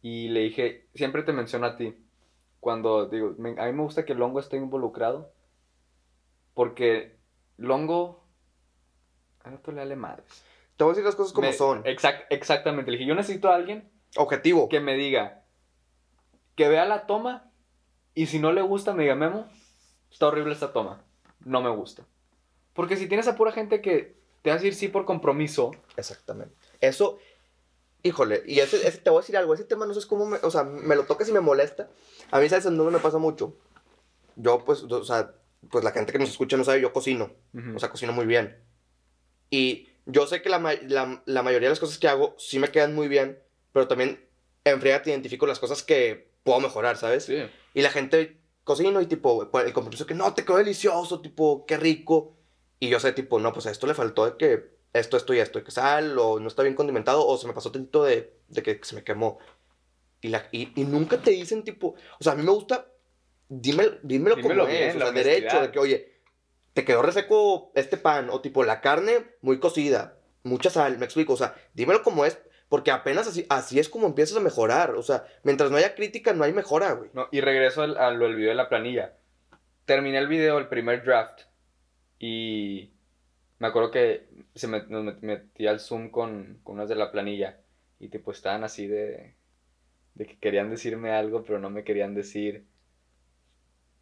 Y 0.03 0.29
le 0.29 0.41
dije, 0.41 0.89
siempre 0.95 1.23
te 1.23 1.33
menciono 1.33 1.65
a 1.65 1.77
ti. 1.79 1.97
Cuando 2.61 3.09
digo, 3.09 3.29
a 3.29 3.41
mí 3.67 3.73
me 3.73 3.83
gusta 3.83 4.05
que 4.05 4.15
Longo 4.15 4.41
esté 4.41 4.59
involucrado. 4.59 5.33
Porque 6.53 7.17
Longo. 7.57 8.27
A 9.43 9.51
no 9.51 9.85
le 9.87 9.97
madres. 9.97 10.45
Te 10.77 10.85
voy 10.85 10.91
a 10.91 10.95
decir 10.95 11.05
las 11.05 11.17
cosas 11.17 11.33
como 11.33 11.47
Me- 11.49 11.53
son. 11.55 11.83
exact- 11.85 12.27
exactamente. 12.31 12.91
Le 12.91 12.99
dije, 12.99 13.09
yo 13.09 13.15
necesito 13.15 13.49
a 13.49 13.55
alguien 13.55 13.91
Objetivo. 14.17 14.69
que 14.69 14.81
me 14.81 14.95
diga, 14.95 15.45
que 16.55 16.69
vea 16.69 16.85
la 16.85 17.07
toma 17.07 17.51
y 18.15 18.27
si 18.27 18.39
no 18.39 18.53
le 18.53 18.63
gusta 18.63 18.93
me 18.95 19.03
diga, 19.05 19.15
Memo, 19.15 19.49
está 20.11 20.27
horrible 20.29 20.53
esta 20.55 20.73
toma, 20.73 21.05
no 21.45 21.61
me 21.63 21.71
gusta. 21.71 22.05
Porque 22.75 22.97
si 22.97 23.07
tienes 23.09 23.27
a 23.29 23.37
pura 23.37 23.53
gente 23.53 23.81
que 23.81 24.17
te 24.43 24.51
va 24.51 24.55
a 24.55 24.59
decir 24.59 24.75
sí 24.75 24.89
por 24.89 25.05
compromiso, 25.05 25.73
Exactamente. 25.97 26.55
Eso, 26.81 27.19
híjole, 28.03 28.43
y 28.47 28.61
ese, 28.61 28.87
ese- 28.87 28.99
te 28.99 29.11
voy 29.11 29.19
a 29.19 29.23
decir 29.23 29.37
algo, 29.37 29.55
ese 29.55 29.65
tema 29.65 29.87
no 29.87 29.95
sé 29.95 30.07
cómo, 30.07 30.27
me, 30.27 30.37
o 30.43 30.51
sea, 30.51 30.63
me 30.65 30.95
lo 30.95 31.05
tocas 31.05 31.29
y 31.29 31.33
me 31.33 31.41
molesta. 31.41 31.89
A 32.31 32.39
mí, 32.39 32.49
¿sabes 32.49 32.65
dónde 32.65 32.85
me 32.91 32.99
pasa 32.99 33.19
mucho? 33.19 33.57
Yo, 34.37 34.63
pues, 34.65 34.83
o 34.83 35.05
sea, 35.05 35.33
pues 35.71 35.83
la 35.85 35.91
gente 35.93 36.13
que 36.13 36.19
nos 36.19 36.29
escucha 36.29 36.57
no 36.59 36.65
sabe, 36.65 36.81
yo 36.83 36.93
cocino. 36.93 37.31
Ujú. 37.55 37.77
O 37.77 37.79
sea, 37.79 37.89
cocino 37.91 38.13
muy 38.13 38.27
bien. 38.27 38.63
Y 39.51 39.89
yo 40.07 40.27
sé 40.27 40.41
que 40.43 40.49
la, 40.49 40.59
la- 40.59 41.23
la 41.27 41.43
mayoría 41.43 41.69
de 41.69 41.73
las 41.73 41.81
cosas 41.81 41.99
que 41.99 42.09
hago 42.09 42.35
sí 42.39 42.59
me 42.59 42.69
quedan 42.71 42.95
muy 42.95 43.09
bien, 43.09 43.39
pero 43.73 43.87
también 43.89 44.25
en 44.65 44.81
friega 44.81 45.03
te 45.03 45.11
identifico 45.11 45.47
las 45.47 45.59
cosas 45.59 45.83
que 45.83 46.31
puedo 46.43 46.61
mejorar, 46.61 46.97
¿sabes? 46.97 47.25
sí. 47.25 47.39
Y 47.75 47.83
la 47.83 47.91
gente 47.91 48.39
cocino 48.65 49.01
y 49.01 49.07
tipo, 49.07 49.49
pues, 49.51 49.67
el 49.67 49.73
compromiso 49.73 50.07
que 50.07 50.15
no, 50.15 50.33
te 50.35 50.45
quedó 50.45 50.57
delicioso, 50.57 51.21
tipo, 51.21 51.67
qué 51.67 51.77
rico. 51.77 52.37
Y 52.81 52.89
yo 52.89 52.99
sé, 53.01 53.13
tipo, 53.13 53.39
no, 53.39 53.53
pues 53.53 53.67
a 53.67 53.71
esto 53.71 53.87
le 53.87 53.95
faltó 53.95 54.25
de 54.31 54.37
que 54.37 54.77
esto, 54.93 55.17
esto 55.17 55.35
y 55.35 55.39
esto, 55.41 55.59
de 55.59 55.65
que 55.65 55.71
sal, 55.71 56.19
o 56.19 56.41
no 56.41 56.49
está 56.49 56.63
bien 56.63 56.75
condimentado, 56.75 57.27
o 57.27 57.37
se 57.37 57.47
me 57.47 57.53
pasó 57.53 57.71
tantito 57.71 58.03
de, 58.05 58.33
de 58.49 58.63
que 58.63 58.81
se 58.83 58.95
me 58.95 59.05
quemó. 59.05 59.39
Y, 60.23 60.29
la, 60.29 60.49
y, 60.53 60.73
y 60.81 60.85
nunca 60.85 61.19
te 61.21 61.31
dicen, 61.33 61.63
tipo, 61.65 61.95
o 62.19 62.23
sea, 62.25 62.33
a 62.33 62.37
mí 62.37 62.43
me 62.43 62.51
gusta, 62.51 62.87
dímelo, 63.49 63.99
dímelo, 64.03 64.37
Dímelo 64.37 64.63
como 64.65 64.73
bien, 64.75 64.89
es, 64.89 64.97
o 64.97 64.99
sea, 64.99 65.13
derecho, 65.13 65.61
de 65.61 65.71
que, 65.71 65.79
oye, 65.79 66.13
te 66.77 66.85
quedó 66.85 67.01
reseco 67.01 67.73
este 67.75 67.97
pan, 67.97 68.29
o 68.29 68.43
tipo, 68.43 68.63
la 68.63 68.83
carne 68.83 69.25
muy 69.41 69.59
cocida, 69.59 70.19
mucha 70.43 70.69
sal, 70.69 70.99
me 70.99 71.07
explico, 71.07 71.33
o 71.33 71.37
sea, 71.39 71.55
dímelo 71.73 72.03
como 72.03 72.27
es, 72.27 72.39
porque 72.69 72.91
apenas 72.91 73.27
así, 73.27 73.47
así 73.49 73.79
es 73.79 73.89
como 73.89 74.07
empiezas 74.07 74.37
a 74.37 74.41
mejorar, 74.41 74.91
o 74.95 75.03
sea, 75.03 75.25
mientras 75.43 75.71
no 75.71 75.79
haya 75.79 75.95
crítica, 75.95 76.35
no 76.35 76.45
hay 76.45 76.53
mejora, 76.53 76.93
güey. 76.93 77.09
No, 77.15 77.29
y 77.33 77.41
regreso 77.41 77.81
al, 77.83 77.97
a 77.97 78.11
lo 78.11 78.27
del 78.27 78.37
video 78.37 78.51
de 78.51 78.57
la 78.57 78.69
planilla. 78.69 79.17
Terminé 79.87 80.19
el 80.19 80.29
video, 80.29 80.59
el 80.59 80.69
primer 80.69 81.03
draft, 81.03 81.45
y 82.19 82.93
me 83.59 83.69
acuerdo 83.69 83.91
que 83.91 84.29
se 84.55 84.69
me, 84.69 84.87
met- 84.87 85.21
metí 85.23 85.67
al 85.67 85.81
Zoom 85.81 86.11
con, 86.11 86.61
con 86.63 86.75
unas 86.75 86.91
de 86.91 86.97
la 86.97 87.11
planilla, 87.11 87.59
y 87.99 88.09
tipo 88.11 88.33
estaban 88.33 88.65
así 88.65 88.87
de, 88.87 89.35
de 90.13 90.27
que 90.27 90.39
querían 90.39 90.69
decirme 90.69 91.13
algo, 91.13 91.43
pero 91.43 91.59
no 91.59 91.71
me 91.71 91.85
querían 91.85 92.15
decir. 92.15 92.67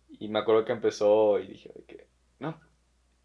Y 0.08 0.26
me 0.26 0.40
acuerdo 0.40 0.64
que 0.64 0.72
empezó 0.72 1.38
y 1.38 1.46
dije, 1.46 1.70
que, 1.86 2.08
no, 2.38 2.60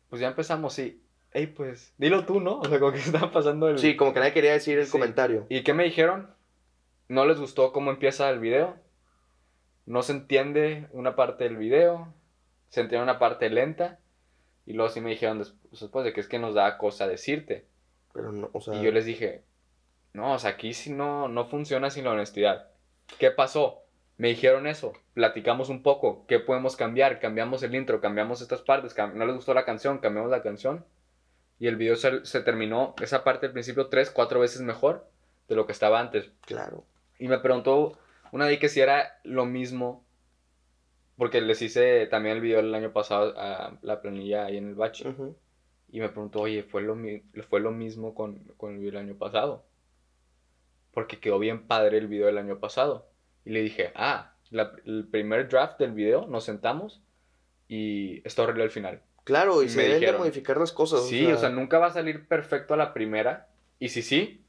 pues 0.10 0.22
ya 0.22 0.28
empezamos, 0.28 0.74
sí. 0.74 1.03
Ey, 1.32 1.47
pues, 1.47 1.93
dilo 1.97 2.26
tú, 2.26 2.39
¿no? 2.39 2.60
O 2.60 2.66
sea, 2.66 2.80
como 2.80 2.91
que 2.91 2.97
estaba 2.99 3.32
pasando 3.32 3.70
el... 3.70 3.78
Sí, 3.80 3.95
como 3.95 4.14
que 4.14 4.20
nadie 4.20 4.34
quería 4.34 4.53
decir 4.53 4.80
el 4.80 4.86
Sí. 4.86 4.91
comentario. 4.91 5.45
¿Y 5.49 5.62
qué 5.64 5.74
me 5.74 5.84
dijeron? 5.84 6.34
No 7.07 7.26
les 7.26 7.39
gustó 7.39 7.72
cómo 7.72 7.91
empieza 7.91 8.30
el 8.30 8.39
video. 8.39 8.76
No 9.86 10.01
se 10.03 10.12
entiende 10.14 10.88
una 10.91 11.16
parte 11.16 11.43
del 11.43 11.57
video. 11.57 12.14
Se 12.70 12.82
entiende 12.82 13.03
una 13.03 13.20
parte 13.20 13.49
lenta. 13.49 13.99
Y 14.66 14.74
luego 14.74 14.89
sí 14.91 15.01
me 15.01 15.10
dijeron 15.12 15.39
des- 15.39 15.55
después 15.72 16.05
de 16.05 16.14
que 16.14 16.22
es 16.22 16.28
que 16.28 16.39
nos 16.39 16.53
da 16.55 16.78
cosa 16.78 17.07
decirte. 17.07 17.66
Pero 18.14 18.32
no, 18.32 18.49
o 18.53 18.62
sea. 18.62 18.76
Y 18.76 18.84
yo 18.84 18.91
les 18.91 19.05
dije, 19.05 19.43
no, 20.14 20.34
o 20.34 20.39
sea, 20.39 20.51
aquí 20.51 20.74
sí 20.74 20.91
no, 20.91 21.28
no 21.28 21.45
funciona 21.45 21.89
sin 21.89 22.03
la 22.05 22.12
honestidad. 22.12 22.70
¿Qué 23.18 23.32
pasó? 23.32 23.84
Me 24.20 24.28
dijeron 24.28 24.67
eso, 24.67 24.91
platicamos 25.13 25.70
un 25.70 25.82
poco, 25.82 26.26
¿qué 26.28 26.39
podemos 26.39 26.76
cambiar? 26.76 27.22
Cambiamos 27.22 27.63
el 27.63 27.74
intro, 27.74 28.01
cambiamos 28.01 28.41
estas 28.41 28.61
partes, 28.61 28.93
cam- 28.93 29.13
no 29.13 29.26
les 29.26 29.34
gustó 29.34 29.53
la 29.53 29.63
canción, 29.63 29.99
cambiamos 29.99 30.30
la 30.30 30.43
canción. 30.43 30.86
Y 31.57 31.67
el 31.67 31.78
video 31.78 31.95
se, 31.95 32.26
se 32.26 32.41
terminó, 32.41 32.95
esa 33.01 33.24
parte 33.24 33.45
del 33.45 33.53
principio, 33.53 33.88
tres, 33.88 34.11
cuatro 34.11 34.41
veces 34.41 34.61
mejor 34.61 35.07
de 35.47 35.55
lo 35.55 35.65
que 35.65 35.72
estaba 35.72 36.01
antes. 36.01 36.32
Claro. 36.45 36.84
Y 37.17 37.30
me 37.30 37.39
preguntó 37.39 37.97
una 38.34 38.45
de 38.45 38.59
que 38.59 38.67
si 38.67 38.82
era 38.82 39.20
lo 39.24 39.45
mismo, 39.45 40.03
porque 41.15 41.39
les 41.39 41.61
hice 41.61 42.05
también 42.07 42.36
el 42.36 42.41
video 42.41 42.59
el 42.59 42.76
año 42.76 42.91
pasado 42.91 43.34
a 43.38 43.78
la 43.82 44.01
planilla 44.01 44.47
ahí 44.47 44.57
en 44.57 44.67
el 44.67 44.76
bache. 44.76 45.05
Y 45.91 46.01
me 46.01 46.09
preguntó, 46.09 46.41
oye, 46.41 46.63
¿fue 46.63 46.82
lo, 46.82 46.97
fue 47.49 47.61
lo 47.61 47.72
mismo 47.72 48.13
con, 48.13 48.39
con 48.57 48.74
el 48.74 48.80
video 48.80 48.99
del 48.99 49.09
año 49.09 49.17
pasado? 49.17 49.63
Porque 50.93 51.22
quedó 51.22 51.39
bien 51.39 51.67
padre 51.67 51.99
el 51.99 52.07
video 52.07 52.26
del 52.26 52.38
año 52.38 52.59
pasado. 52.59 53.09
Y 53.45 53.51
le 53.51 53.61
dije, 53.61 53.91
ah, 53.95 54.33
la- 54.51 54.73
el 54.85 55.07
primer 55.09 55.47
draft 55.49 55.79
del 55.79 55.91
video, 55.93 56.27
nos 56.27 56.43
sentamos 56.43 57.01
y 57.67 58.25
está 58.27 58.43
horrible 58.43 58.63
al 58.63 58.71
final. 58.71 59.01
Claro, 59.23 59.61
y 59.61 59.65
Me 59.65 59.71
se 59.71 59.77
deben 59.81 59.93
de 59.93 59.99
dijeron. 59.99 60.21
modificar 60.21 60.57
las 60.57 60.71
cosas. 60.71 61.05
Sí, 61.07 61.25
o 61.31 61.37
sea, 61.37 61.49
nunca 61.49 61.77
va 61.77 61.87
a 61.87 61.91
salir 61.93 62.27
perfecto 62.27 62.73
a 62.73 62.77
la 62.77 62.93
primera. 62.93 63.47
Y 63.79 63.89
si 63.89 64.01
sí, 64.01 64.43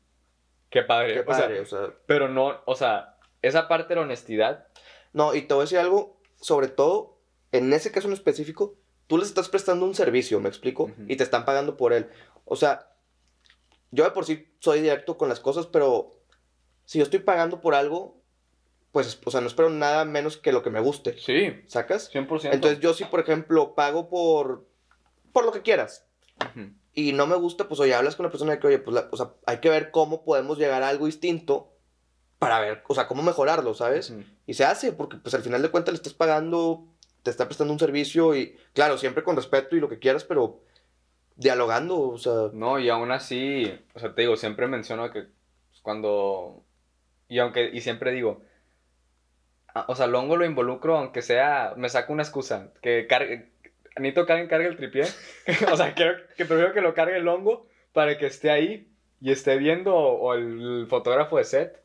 qué 0.71 0.83
padre. 0.83 1.15
Qué 1.15 1.21
o 1.21 1.25
sea, 1.35 1.43
padre, 1.45 1.61
o 1.61 1.65
sea. 1.67 1.91
pero 2.07 2.29
no, 2.29 2.61
o 2.65 2.75
sea, 2.75 3.17
esa 3.43 3.69
parte 3.69 3.89
de 3.91 3.97
la 3.97 4.03
honestidad, 4.03 4.67
No, 5.13 5.35
y 5.35 5.43
te 5.43 5.55
voy 5.55 5.63
a 5.63 5.65
decir 5.65 5.79
algo, 5.79 6.17
sobre 6.41 6.69
todo, 6.69 7.19
en 7.53 7.73
ese 7.73 7.91
caso 7.91 8.07
en 8.07 8.13
específico, 8.15 8.77
tú 9.09 9.19
les 9.19 9.27
estás 9.27 9.49
prestando 9.49 9.85
un 9.85 9.95
servicio, 9.97 10.39
¿me 10.41 10.49
explico? 10.49 10.85
Ujú. 10.85 11.03
Y 11.09 11.17
te 11.17 11.25
están 11.25 11.45
pagando 11.45 11.77
por 11.77 11.93
él. 11.93 12.09
O 12.45 12.55
sea, 12.55 12.93
yo 13.91 14.05
de 14.05 14.13
por 14.13 14.25
sí 14.25 14.47
soy 14.61 14.81
directo 14.81 15.19
con 15.19 15.29
las 15.29 15.41
cosas, 15.41 15.67
pero 15.67 16.13
si 16.85 16.99
yo 16.99 17.05
estoy 17.05 17.19
pagando 17.19 17.61
por 17.61 17.75
algo, 17.75 18.20
pues, 18.93 19.19
o 19.25 19.31
sea, 19.31 19.41
no 19.41 19.47
espero 19.47 19.71
nada 19.71 20.05
menos 20.05 20.37
que 20.37 20.53
lo 20.53 20.63
que 20.63 20.71
me 20.71 20.81
guste. 20.81 21.17
sí, 21.19 21.63
¿Sacas? 21.67 22.11
100%. 22.13 22.53
Entonces 22.53 22.81
yo 22.81 22.93
sí, 22.95 23.05
por 23.05 23.21
ejemplo, 23.21 23.75
pago 23.75 24.09
por, 24.09 24.67
por 25.33 25.45
lo 25.45 25.53
que 25.53 25.63
quieras. 25.63 26.07
Ujú. 26.55 26.71
y 26.95 27.13
no 27.13 27.27
me 27.27 27.37
gusta, 27.37 27.69
pues 27.69 27.79
oye, 27.81 27.95
hablas 27.95 28.17
con 28.17 28.25
la 28.25 28.31
persona 28.31 28.59
que, 28.59 28.67
oye, 28.67 28.79
pues 28.79 28.95
la- 28.95 29.09
o 29.13 29.17
sea, 29.17 29.33
hay 29.47 29.59
que 29.59 29.69
ver 29.69 29.91
cómo 29.91 30.25
podemos 30.25 30.59
llegar 30.59 30.83
a 30.83 30.89
algo 30.89 31.05
distinto 31.07 31.71
para 32.39 32.59
ver, 32.61 32.83
o 32.89 32.95
sea, 32.95 33.07
cómo 33.07 33.23
mejorarlo, 33.23 33.75
¿sabes? 33.75 34.11
Ujú. 34.11 34.23
Y 34.47 34.55
se 34.55 34.65
hace, 34.65 34.93
porque 34.93 35.19
pues 35.19 35.35
al 35.35 35.43
final 35.43 35.61
de 35.63 35.69
cuentas 35.69 35.93
le 35.93 35.97
estás 35.97 36.15
pagando, 36.15 36.87
te 37.23 37.31
está 37.31 37.45
prestando 37.45 37.73
un 37.75 37.79
servicio 37.79 38.35
y, 38.35 38.57
claro, 38.73 38.97
siempre 38.99 39.23
con 39.23 39.37
respeto 39.37 39.77
y 39.77 39.81
lo 39.81 39.89
que 39.91 39.99
quieras, 39.99 40.25
pero 40.25 40.63
dialogando, 41.37 42.01
o 42.01 42.19
sea, 42.19 42.51
No, 42.53 42.79
y 42.79 42.89
aún 42.89 43.13
así, 43.13 43.71
o 43.95 43.99
sea, 44.01 44.15
te 44.15 44.23
digo, 44.23 44.37
siempre 44.37 44.67
menciono 44.67 45.11
que 45.13 45.23
pues, 45.69 45.81
cuando... 45.83 46.65
Y 47.29 47.39
aunque, 47.39 47.71
y 47.73 47.81
siempre 47.83 48.13
digo, 48.13 48.43
o 49.87 49.95
sea, 49.95 50.07
Longo 50.07 50.37
lo 50.37 50.45
involucro, 50.45 50.97
aunque 50.97 51.23
sea, 51.23 51.75
me 51.77 51.89
saco 51.89 52.13
una 52.13 52.23
excusa, 52.23 52.73
que 52.83 53.07
cargue, 53.07 53.51
necesito 53.97 54.27
que 54.27 54.33
alguien 54.33 54.49
cargue 54.49 54.69
el 54.69 54.77
tripié, 54.77 55.05
o 55.73 55.77
sea, 55.77 55.95
quiero, 55.95 56.17
que 56.37 56.45
prefiero 56.45 56.73
que 56.73 56.81
lo 56.81 56.95
cargue 56.95 57.17
el 57.17 57.25
Longo 57.25 57.67
para 57.93 58.19
que 58.19 58.27
esté 58.27 58.51
ahí 58.51 58.89
y 59.21 59.33
esté 59.33 59.57
viendo, 59.57 59.95
o, 59.95 60.35
el, 60.35 60.87
fotógrafo 60.89 61.39
de 61.39 61.45
set, 61.45 61.83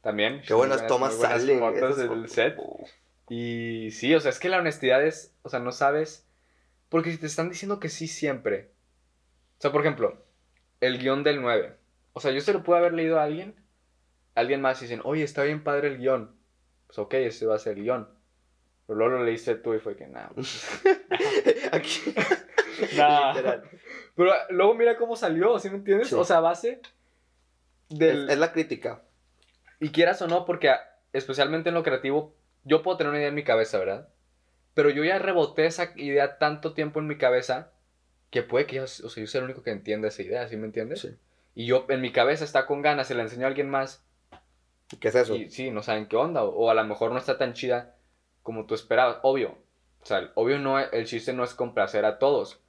también. 0.00 0.42
qué 0.46 0.54
buenas 0.54 0.80
Muy 0.80 0.88
tomas 0.88 1.16
buenas 1.16 1.40
salen. 1.40 1.58
fotos 1.58 1.78
esas 1.78 1.96
del 1.96 2.08
fotos. 2.08 2.32
set. 2.32 2.56
Y 3.28 3.90
sí, 3.90 4.14
o 4.14 4.20
sea, 4.20 4.30
es 4.30 4.38
que 4.38 4.48
la 4.48 4.58
honestidad 4.58 5.04
es, 5.04 5.34
o 5.42 5.48
sea, 5.48 5.60
no 5.60 5.72
sabes, 5.72 6.26
porque 6.88 7.10
si 7.10 7.18
te 7.18 7.26
están 7.26 7.50
diciendo 7.50 7.78
que 7.78 7.90
sí 7.90 8.08
siempre, 8.08 8.70
o 9.58 9.60
sea, 9.60 9.70
por 9.70 9.82
ejemplo, 9.82 10.24
el 10.80 10.98
guion 10.98 11.24
del 11.24 11.42
9, 11.42 11.76
o 12.14 12.20
sea, 12.20 12.30
yo 12.30 12.40
se 12.40 12.52
lo 12.52 12.62
pude 12.62 12.78
haber 12.78 12.94
leído 12.94 13.20
a 13.20 13.24
alguien, 13.24 13.54
alguien 14.34 14.62
más 14.62 14.80
y 14.80 14.86
dicen, 14.86 15.02
oye, 15.04 15.24
está 15.24 15.42
bien 15.42 15.62
padre 15.62 15.88
el 15.88 15.98
guion, 15.98 16.37
pues 16.88 16.98
ok, 16.98 17.14
ese 17.14 17.46
va 17.46 17.54
a 17.54 17.58
ser 17.60 17.76
el 17.78 17.84
guion, 17.84 18.08
pero 18.86 18.98
luego 18.98 19.18
lo 19.18 19.24
leíste 19.24 19.54
tú 19.54 19.74
y 19.74 19.78
fue 19.78 19.94
que 19.96 20.06
nada, 20.08 20.30
Aquí, 21.72 22.14
Nah. 22.96 23.32
literal. 23.34 23.62
pero 24.14 24.32
luego 24.50 24.74
mira 24.74 24.96
cómo 24.96 25.16
salió, 25.16 25.58
¿sí 25.58 25.68
me 25.70 25.76
entiendes? 25.76 26.08
Sí. 26.08 26.14
O 26.14 26.24
sea, 26.24 26.40
base 26.40 26.80
del... 27.88 28.24
Es, 28.26 28.32
es 28.34 28.38
la 28.38 28.52
crítica. 28.52 29.02
Y 29.80 29.90
quieras 29.90 30.20
o 30.22 30.28
no, 30.28 30.44
porque 30.44 30.68
a- 30.70 30.96
especialmente 31.12 31.68
en 31.70 31.74
lo 31.74 31.82
creativo, 31.82 32.34
yo 32.64 32.82
puedo 32.82 32.96
tener 32.96 33.10
una 33.10 33.18
idea 33.18 33.28
en 33.28 33.34
mi 33.34 33.44
cabeza, 33.44 33.78
¿verdad? 33.78 34.08
Pero 34.74 34.90
yo 34.90 35.02
ya 35.04 35.18
reboté 35.18 35.66
esa 35.66 35.92
idea 35.96 36.38
tanto 36.38 36.72
tiempo 36.72 37.00
en 37.00 37.06
mi 37.08 37.18
cabeza 37.18 37.72
que 38.30 38.42
puede 38.42 38.66
que 38.66 38.76
yo, 38.76 38.84
o 38.84 38.86
sea, 38.86 39.08
yo 39.22 39.26
sea 39.26 39.40
el 39.40 39.46
único 39.46 39.62
que 39.62 39.70
entienda 39.70 40.08
esa 40.08 40.22
idea, 40.22 40.46
¿sí 40.48 40.56
me 40.56 40.66
entiendes? 40.66 41.00
Sí. 41.00 41.16
Y 41.56 41.66
yo 41.66 41.84
en 41.88 42.00
mi 42.00 42.12
cabeza 42.12 42.44
está 42.44 42.66
con 42.66 42.82
ganas, 42.82 43.08
se 43.08 43.14
la 43.16 43.22
enseño 43.22 43.44
a 43.44 43.48
alguien 43.48 43.68
más 43.70 44.04
¿Qué 45.00 45.08
es 45.08 45.14
eso? 45.14 45.34
y 45.36 45.50
sí, 45.50 45.70
no 45.70 45.82
saben 45.82 46.06
qué 46.06 46.16
onda, 46.16 46.42
o, 46.44 46.48
o 46.50 46.70
a 46.70 46.74
lo 46.74 46.84
mejor 46.84 47.12
no 47.12 47.18
está 47.18 47.36
tan 47.38 47.52
chida 47.52 47.94
como 48.42 48.66
tú 48.66 48.74
esperabas, 48.74 49.18
obvio. 49.22 49.58
O 50.02 50.06
sea, 50.06 50.30
obvio 50.34 50.58
no, 50.58 50.78
el 50.78 51.06
chiste 51.06 51.32
no 51.32 51.44
es 51.44 51.54
complacer 51.54 52.04
a 52.04 52.18
todos, 52.18 52.60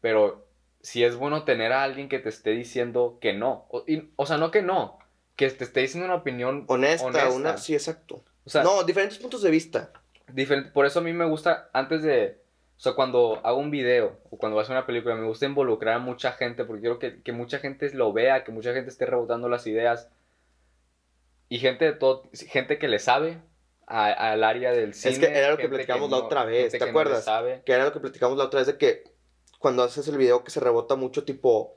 pero 0.00 0.46
si 0.80 1.04
es 1.04 1.16
bueno 1.16 1.44
tener 1.44 1.72
a 1.72 1.82
alguien 1.84 2.08
que 2.08 2.18
te 2.18 2.28
esté 2.30 2.50
diciendo 2.50 3.18
que 3.20 3.32
no, 3.34 3.66
o, 3.70 3.84
y- 3.86 4.10
o 4.16 4.26
sea, 4.26 4.38
no 4.38 4.50
que 4.50 4.62
no, 4.62 4.98
que 5.36 5.48
te 5.50 5.64
esté 5.64 5.80
diciendo 5.80 6.06
una 6.06 6.16
opinión 6.16 6.64
Honesta, 6.68 7.06
honesta. 7.06 7.30
una, 7.30 7.56
sí, 7.58 7.74
exacto. 7.74 8.24
O 8.44 8.50
sea, 8.50 8.62
no, 8.64 8.82
diferentes 8.84 9.18
puntos 9.18 9.42
de 9.42 9.50
vista. 9.50 9.92
diferente. 10.32 10.70
Por 10.70 10.86
eso 10.86 10.98
a 10.98 11.02
mí 11.02 11.12
me 11.12 11.26
gusta, 11.26 11.68
antes 11.72 12.02
de, 12.02 12.40
o 12.76 12.80
sea, 12.80 12.94
cuando 12.94 13.40
hago 13.44 13.58
un 13.58 13.70
video 13.70 14.18
o 14.30 14.38
cuando 14.38 14.58
hacer 14.58 14.72
una 14.74 14.86
película, 14.86 15.14
me 15.14 15.26
gusta 15.26 15.46
involucrar 15.46 15.96
a 15.96 15.98
mucha 15.98 16.32
gente 16.32 16.64
porque 16.64 16.80
quiero 16.80 16.98
que, 16.98 17.22
que 17.22 17.32
mucha 17.32 17.58
gente 17.58 17.88
lo 17.94 18.12
vea, 18.12 18.42
que 18.42 18.50
mucha 18.52 18.72
gente 18.72 18.88
esté 18.90 19.06
rebotando 19.06 19.48
las 19.48 19.66
ideas 19.66 20.08
Y 21.50 21.58
gente 21.58 21.84
de 21.84 21.92
todo, 21.92 22.30
gente 22.32 22.78
que 22.78 22.88
le 22.88 22.98
sabe 23.00 23.42
al 23.86 24.44
área 24.44 24.70
del 24.72 24.94
cine. 24.94 25.12
Es 25.14 25.18
que 25.18 25.26
era 25.36 25.50
lo 25.50 25.58
que 25.58 25.68
platicamos 25.68 26.08
la 26.10 26.18
no- 26.18 26.24
otra 26.24 26.44
vez, 26.44 26.70
¿te 26.72 26.78
que 26.78 26.84
no 26.84 26.90
acuerdas? 26.90 27.24
sabe. 27.24 27.62
Que 27.66 27.72
era 27.72 27.84
lo 27.84 27.92
que 27.92 27.98
platicamos 28.00 28.38
la 28.38 28.44
otra 28.44 28.60
vez 28.60 28.68
de 28.68 28.78
que 28.78 29.02
cuando 29.58 29.82
haces 29.82 30.06
el 30.08 30.16
video 30.16 30.44
que 30.44 30.52
se 30.52 30.60
rebota 30.60 30.94
mucho, 30.94 31.24
tipo, 31.24 31.76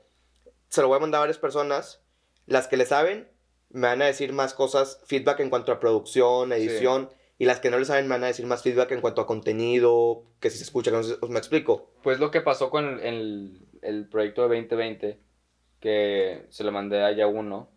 se 0.68 0.80
lo 0.80 0.86
voy 0.88 0.96
a 0.96 1.00
mandar 1.00 1.18
a 1.18 1.22
varias 1.22 1.38
personas, 1.38 2.02
las 2.46 2.68
que 2.68 2.76
le 2.76 2.86
saben 2.86 3.28
me 3.70 3.88
van 3.88 4.00
a 4.00 4.06
decir 4.06 4.32
más 4.32 4.54
cosas, 4.54 5.00
feedback 5.06 5.40
en 5.40 5.50
cuanto 5.50 5.72
a 5.72 5.80
producción, 5.80 6.52
edición, 6.52 7.10
y 7.36 7.46
las 7.46 7.58
que 7.58 7.70
no 7.70 7.78
le 7.80 7.84
saben 7.84 8.04
me 8.06 8.10
van 8.14 8.22
a 8.22 8.28
decir 8.28 8.46
más 8.46 8.62
feedback 8.62 8.92
en 8.92 9.00
cuanto 9.00 9.20
a 9.20 9.26
contenido, 9.26 10.22
que 10.38 10.50
si 10.50 10.58
se 10.58 10.62
escucha, 10.64 10.92
que 10.92 10.96
no 10.98 11.02
se- 11.02 11.16
os 11.20 11.30
me 11.30 11.38
explico. 11.40 11.90
Pues 12.04 12.20
lo 12.20 12.30
que 12.30 12.40
pasó 12.40 12.70
con 12.70 12.84
el, 12.86 13.00
el- 13.00 13.68
el 13.82 14.08
proyecto 14.08 14.42
de 14.48 14.48
2020, 14.56 15.18
que 15.80 16.46
se 16.50 16.62
lo 16.62 16.70
mandé 16.70 17.02
a 17.02 17.10
Yaguno. 17.10 17.73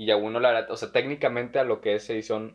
Y 0.00 0.06
Yaguno, 0.06 0.40
la 0.40 0.50
verdad, 0.52 0.70
o 0.70 0.78
sea, 0.78 0.92
técnicamente 0.92 1.58
a 1.58 1.64
lo 1.64 1.82
que 1.82 1.94
es 1.94 2.08
edición, 2.08 2.54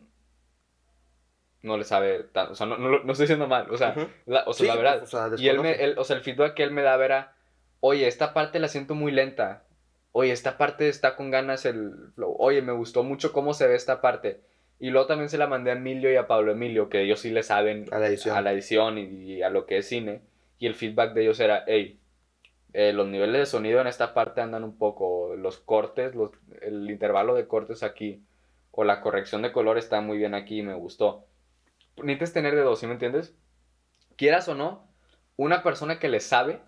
no 1.62 1.76
le 1.76 1.84
sabe 1.84 2.24
tanto. 2.32 2.52
O 2.52 2.54
sea, 2.56 2.66
no, 2.66 2.76
no, 2.76 2.90
no 3.04 3.12
estoy 3.12 3.24
diciendo 3.24 3.46
mal. 3.46 3.70
O 3.70 3.76
sea, 3.76 3.90
Ujú. 3.96 4.08
la, 4.26 4.42
o 4.46 4.52
sea, 4.52 4.64
Sí, 4.64 4.66
la 4.66 4.74
verdad. 4.76 4.98
pues, 4.98 5.14
o 5.14 5.28
sea, 5.28 5.38
y 5.38 5.48
él 5.48 5.60
me, 5.60 5.72
él- 5.72 5.94
o 5.96 6.02
sea, 6.02 6.16
el 6.16 6.22
feedback 6.22 6.54
que 6.54 6.64
él 6.64 6.72
me 6.72 6.82
daba 6.82 7.04
era, 7.04 7.36
oye, 7.78 8.08
esta 8.08 8.34
parte 8.34 8.58
la 8.58 8.66
siento 8.66 8.96
muy 8.96 9.12
lenta. 9.12 9.62
Oye, 10.10 10.32
esta 10.32 10.58
parte 10.58 10.88
está 10.88 11.14
con 11.14 11.30
ganas 11.30 11.66
el 11.66 11.92
flow. 12.16 12.34
Oye, 12.38 12.62
me 12.62 12.72
gustó 12.72 13.04
mucho 13.04 13.32
cómo 13.32 13.54
se 13.54 13.68
ve 13.68 13.76
esta 13.76 14.00
parte. 14.00 14.40
Y 14.80 14.90
luego 14.90 15.06
también 15.06 15.28
se 15.28 15.38
la 15.38 15.46
mandé 15.46 15.70
a 15.70 15.74
Emilio 15.74 16.10
y 16.12 16.16
a 16.16 16.26
Pablo 16.26 16.50
Emilio, 16.50 16.88
que 16.88 17.02
ellos 17.02 17.20
sí 17.20 17.30
le 17.30 17.44
saben 17.44 17.84
A 17.92 17.98
la 18.00 18.08
edición. 18.08 18.36
a 18.36 18.40
la 18.42 18.52
edición 18.52 18.98
y, 18.98 19.02
y 19.34 19.42
a 19.42 19.50
lo 19.50 19.66
que 19.66 19.78
es 19.78 19.86
cine. 19.88 20.22
Y 20.58 20.66
el 20.66 20.74
feedback 20.74 21.12
de 21.12 21.22
ellos 21.22 21.38
era, 21.38 21.62
hey, 21.68 22.00
eh, 22.78 22.92
los 22.92 23.08
niveles 23.08 23.40
de 23.40 23.46
sonido 23.46 23.80
en 23.80 23.86
esta 23.86 24.12
parte 24.12 24.42
andan 24.42 24.62
un 24.62 24.76
poco, 24.76 25.34
los 25.34 25.56
cortes, 25.56 26.14
los, 26.14 26.32
el 26.60 26.90
intervalo 26.90 27.34
de 27.34 27.48
cortes 27.48 27.82
aquí, 27.82 28.22
o 28.70 28.84
la 28.84 29.00
corrección 29.00 29.40
de 29.40 29.50
color 29.50 29.78
está 29.78 30.02
muy 30.02 30.18
bien 30.18 30.34
aquí 30.34 30.58
y 30.58 30.62
me 30.62 30.74
gustó. 30.74 31.24
Necesitas 31.96 32.34
tener 32.34 32.54
de 32.54 32.60
dos, 32.60 32.78
¿sí 32.78 32.86
me 32.86 32.92
entiendes? 32.92 33.34
Quieras 34.16 34.46
o 34.48 34.54
no, 34.54 34.86
una 35.36 35.62
persona 35.62 35.98
que 35.98 36.10
le 36.10 36.20
sabe 36.20 36.60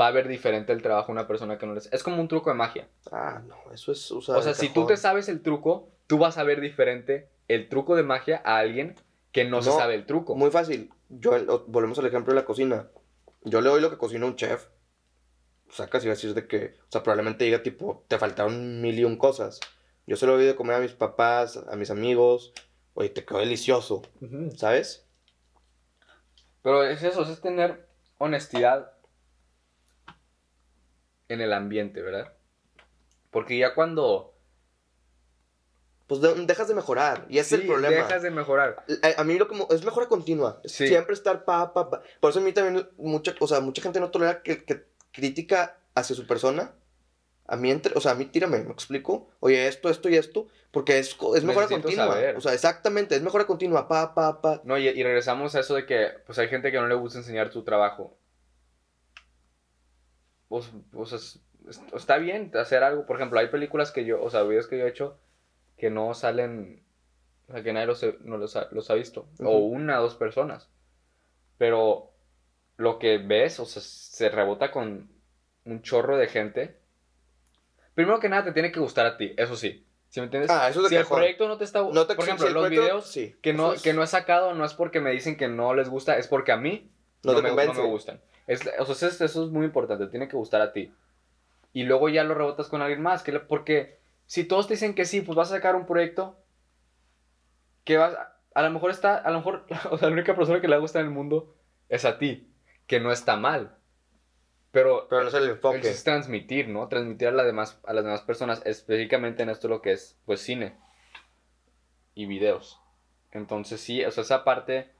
va 0.00 0.06
a 0.06 0.12
ver 0.12 0.28
diferente 0.28 0.72
el 0.72 0.80
trabajo 0.80 1.12
a 1.12 1.12
una 1.12 1.28
persona 1.28 1.58
que 1.58 1.66
no 1.66 1.74
le 1.74 1.82
sabe. 1.82 1.94
Es 1.94 2.02
como 2.02 2.22
un 2.22 2.28
truco 2.28 2.48
de 2.48 2.56
magia. 2.56 2.88
Ah, 3.12 3.42
no, 3.46 3.70
eso 3.70 3.92
es, 3.92 4.00
sea, 4.00 4.38
O 4.38 4.40
sea, 4.40 4.54
si 4.54 4.70
tú 4.70 4.86
te 4.86 4.96
sabes 4.96 5.28
el 5.28 5.42
truco, 5.42 5.90
tú 6.06 6.16
vas 6.16 6.38
a 6.38 6.42
ver 6.44 6.62
diferente 6.62 7.28
el 7.48 7.68
truco 7.68 7.96
de 7.96 8.02
magia 8.02 8.40
a 8.46 8.56
alguien 8.56 8.94
que 9.30 9.44
no, 9.44 9.60
se 9.60 9.72
sabe 9.72 9.94
el 9.94 10.06
truco. 10.06 10.36
Muy 10.36 10.50
fácil. 10.50 10.90
Yo, 11.10 11.32
volvemos 11.66 11.98
al 11.98 12.06
ejemplo 12.06 12.32
de 12.32 12.40
la 12.40 12.46
cocina. 12.46 12.88
Yo 13.42 13.60
le 13.60 13.68
doy 13.68 13.82
lo 13.82 13.90
que 13.90 13.98
cocina 13.98 14.24
un 14.24 14.36
chef. 14.36 14.68
Sacas 15.70 16.04
y 16.04 16.06
va 16.08 16.12
a 16.12 16.16
decir 16.16 16.34
de 16.34 16.46
que, 16.46 16.76
o 16.88 16.92
sea, 16.92 17.02
probablemente 17.02 17.44
diga 17.44 17.62
tipo, 17.62 18.04
te 18.08 18.18
faltaron 18.18 18.80
mil 18.80 18.98
y 18.98 19.04
un 19.04 19.16
cosas. 19.16 19.60
Yo 20.06 20.16
se 20.16 20.26
lo 20.26 20.34
doy 20.34 20.44
de 20.44 20.54
comer 20.54 20.76
a 20.76 20.80
mis 20.80 20.92
papás, 20.92 21.56
a 21.56 21.76
mis 21.76 21.90
amigos. 21.90 22.52
Oye, 22.94 23.08
te 23.08 23.24
quedó 23.24 23.38
delicioso. 23.40 24.02
¿sabes? 24.56 25.06
Pero 26.62 26.84
es 26.84 27.02
eso, 27.02 27.22
es 27.22 27.40
tener 27.40 27.86
honestidad 28.18 28.92
en 31.28 31.40
el 31.40 31.52
ambiente, 31.52 32.02
¿verdad? 32.02 32.32
Porque 33.30 33.58
ya 33.58 33.74
cuando 33.74 34.34
Pues 36.06 36.20
de- 36.20 36.34
dejas 36.46 36.68
de 36.68 36.74
mejorar. 36.74 37.26
Y 37.30 37.38
ese 37.38 37.56
es 37.56 37.60
sí, 37.62 37.66
el 37.66 37.72
problema. 37.72 37.96
dejas 37.96 38.22
de 38.22 38.30
mejorar. 38.30 38.84
A, 39.02 39.20
a 39.20 39.24
mí 39.24 39.38
lo 39.38 39.48
que 39.48 39.56
es 39.74 39.84
mejora 39.84 40.06
continua. 40.06 40.60
Sí. 40.64 40.86
Siempre 40.86 41.14
estar 41.14 41.44
pa, 41.44 41.72
pa, 41.72 41.88
pa. 41.90 42.02
Por 42.20 42.30
eso 42.30 42.40
a 42.40 42.42
mí 42.42 42.52
también 42.52 42.86
mucha, 42.98 43.34
o 43.40 43.46
sea, 43.48 43.60
mucha 43.60 43.82
gente 43.82 44.00
no 44.00 44.10
tolera 44.10 44.42
que, 44.42 44.64
que 44.64 44.86
crítica 45.14 45.78
hacia 45.94 46.14
su 46.14 46.26
persona. 46.26 46.74
A 47.46 47.56
mí, 47.56 47.70
entre, 47.70 47.94
o 47.96 48.00
sea, 48.00 48.12
a 48.12 48.14
mí 48.14 48.24
tírame, 48.26 48.58
¿me 48.64 48.72
explico? 48.72 49.28
Oye, 49.40 49.68
esto, 49.68 49.88
esto 49.90 50.08
y 50.08 50.16
esto. 50.16 50.48
Porque 50.70 50.98
es, 50.98 51.10
es 51.36 51.44
mejora 51.44 51.66
Necesito 51.66 51.82
continua. 51.88 52.06
saber. 52.14 52.36
O 52.36 52.40
sea, 52.40 52.52
exactamente, 52.54 53.14
es 53.14 53.22
mejora 53.22 53.46
continua. 53.46 53.86
Pa, 53.86 54.14
pa, 54.14 54.40
pa. 54.42 54.60
No, 54.64 54.76
y, 54.78 54.88
y 54.88 55.02
regresamos 55.02 55.54
a 55.54 55.60
eso 55.60 55.74
de 55.74 55.86
que 55.86 56.08
pues 56.26 56.38
hay 56.38 56.48
gente 56.48 56.72
que 56.72 56.78
no 56.78 56.88
le 56.88 56.94
gusta 56.94 57.18
enseñar 57.18 57.50
tu 57.50 57.62
trabajo. 57.62 58.16
Pues, 60.48 60.70
pues, 60.92 61.12
es- 61.12 61.40
es- 61.68 61.80
está 61.94 62.18
bien 62.18 62.50
hacer 62.54 62.82
algo. 62.82 63.06
Por 63.06 63.16
ejemplo, 63.16 63.38
hay 63.40 63.48
películas 63.48 63.92
que 63.92 64.04
yo, 64.04 64.22
o 64.22 64.30
sea, 64.30 64.42
videos 64.42 64.66
que 64.66 64.78
yo 64.78 64.86
he 64.86 64.90
hecho 64.90 65.18
que 65.76 65.90
no 65.90 66.14
salen, 66.14 66.82
o 67.48 67.52
sea, 67.52 67.62
que 67.62 67.72
nadie 67.72 67.86
los, 67.86 68.02
he- 68.02 68.16
no 68.20 68.36
los, 68.38 68.56
ha, 68.56 68.68
los 68.70 68.90
ha 68.90 68.94
visto. 68.94 69.26
O 69.40 69.58
Ujú. 69.58 69.66
una 69.74 70.00
o 70.00 70.02
dos 70.04 70.14
personas. 70.14 70.68
Pero 71.58 72.10
lo 72.76 72.98
que 72.98 73.18
ves, 73.18 73.60
o 73.60 73.66
sea, 73.66 73.82
se 74.14 74.28
rebota 74.28 74.70
con 74.70 75.10
un 75.64 75.82
chorro 75.82 76.16
de 76.16 76.28
gente. 76.28 76.78
Primero 77.94 78.20
que 78.20 78.28
nada, 78.28 78.44
te 78.44 78.52
tiene 78.52 78.70
que 78.70 78.78
gustar 78.78 79.06
a 79.06 79.16
ti, 79.16 79.34
eso 79.36 79.56
sí. 79.56 79.84
¿Sí 80.08 80.20
me 80.20 80.26
entiendes? 80.26 80.52
Ah, 80.52 80.68
eso 80.68 80.82
es 80.82 80.88
si 80.88 80.94
el 80.94 81.04
proyecto 81.04 81.48
no 81.48 81.58
te 81.58 81.64
está 81.64 81.80
No 81.82 82.06
te 82.06 82.14
Por 82.14 82.24
si 82.24 82.30
ejemplo, 82.30 82.46
el 82.46 82.54
los 82.54 82.62
proyecto- 82.66 82.80
videos 82.82 83.06
sí, 83.10 83.34
que 83.42 83.52
no, 83.52 83.72
es- 83.72 83.82
que 83.82 83.92
no 83.92 84.04
he 84.04 84.06
sacado 84.06 84.54
no 84.54 84.64
es 84.64 84.72
porque 84.72 85.00
me 85.00 85.10
dicen 85.10 85.36
que 85.36 85.48
no 85.48 85.74
les 85.74 85.88
gusta, 85.88 86.16
es 86.16 86.28
porque 86.28 86.52
a 86.52 86.56
mí 86.56 86.92
No 87.24 87.32
no, 87.32 87.38
te 87.38 87.42
me, 87.42 87.66
no 87.66 87.74
me 87.74 87.82
gustan. 87.82 88.20
Es, 88.46 88.60
o 88.78 88.94
sea, 88.94 89.08
eso, 89.08 89.24
eso 89.24 89.44
es 89.44 89.50
muy 89.50 89.66
importante, 89.66 90.06
tiene 90.06 90.28
que 90.28 90.36
gustar 90.36 90.60
a 90.60 90.72
ti. 90.72 90.94
Y 91.72 91.82
luego 91.82 92.08
ya 92.08 92.22
lo 92.22 92.34
rebotas 92.34 92.68
con 92.68 92.82
alguien 92.82 93.02
más, 93.02 93.24
que 93.24 93.32
le- 93.32 93.40
porque 93.40 93.98
si 94.26 94.44
todos 94.44 94.68
te 94.68 94.74
dicen 94.74 94.94
que 94.94 95.06
sí, 95.06 95.22
pues 95.22 95.34
vas 95.34 95.50
a 95.50 95.56
sacar 95.56 95.74
un 95.74 95.86
proyecto 95.86 96.38
que 97.82 97.96
vas, 97.96 98.16
a 98.54 98.62
lo 98.62 98.70
mejor 98.70 98.92
está, 98.92 99.16
a 99.16 99.30
lo 99.32 99.38
mejor, 99.38 99.66
o 99.90 99.98
sea, 99.98 100.08
la 100.08 100.14
única 100.14 100.36
persona 100.36 100.60
que 100.60 100.68
le 100.68 100.78
gusta 100.78 101.00
en 101.00 101.06
el 101.06 101.10
mundo 101.12 101.56
es 101.88 102.04
a 102.04 102.18
ti, 102.18 102.48
que 102.86 103.00
no 103.00 103.10
está 103.10 103.36
mal. 103.36 103.76
Pero, 104.74 105.06
Pero 105.08 105.22
no 105.22 105.28
es 105.28 105.34
el 105.34 105.48
enfoque. 105.48 105.88
es 105.88 106.04
transmitir, 106.04 106.68
¿no? 106.68 106.88
Transmitir 106.88 107.28
a, 107.28 107.30
las 107.30 107.46
demás, 107.46 107.80
a 107.84 107.92
las 107.94 108.04
demás 108.04 108.22
personas, 108.22 108.60
específicamente 108.66 109.44
en 109.44 109.48
esto 109.48 109.68
lo 109.68 109.80
que 109.80 109.92
es, 109.92 110.18
pues, 110.26 110.40
cine 110.40 110.76
y 112.14 112.26
videos. 112.26 112.80
Entonces, 113.30 113.80
sí, 113.80 114.04
o 114.04 114.10
sea, 114.10 114.24
esa 114.24 114.44
parte 114.44 114.90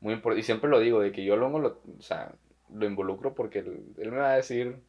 muy 0.00 0.14
importante, 0.14 0.40
y 0.40 0.44
siempre 0.44 0.70
lo 0.70 0.80
digo, 0.80 1.00
de 1.00 1.12
que 1.12 1.24
yo 1.24 1.36
luego 1.36 1.58
lo, 1.58 1.80
o 1.98 2.02
sea, 2.02 2.32
lo 2.72 2.86
involucro 2.86 3.34
porque 3.34 3.60
él, 3.60 3.84
él 3.98 4.12
me 4.12 4.18
va 4.18 4.32
a 4.32 4.36
decir 4.36 4.80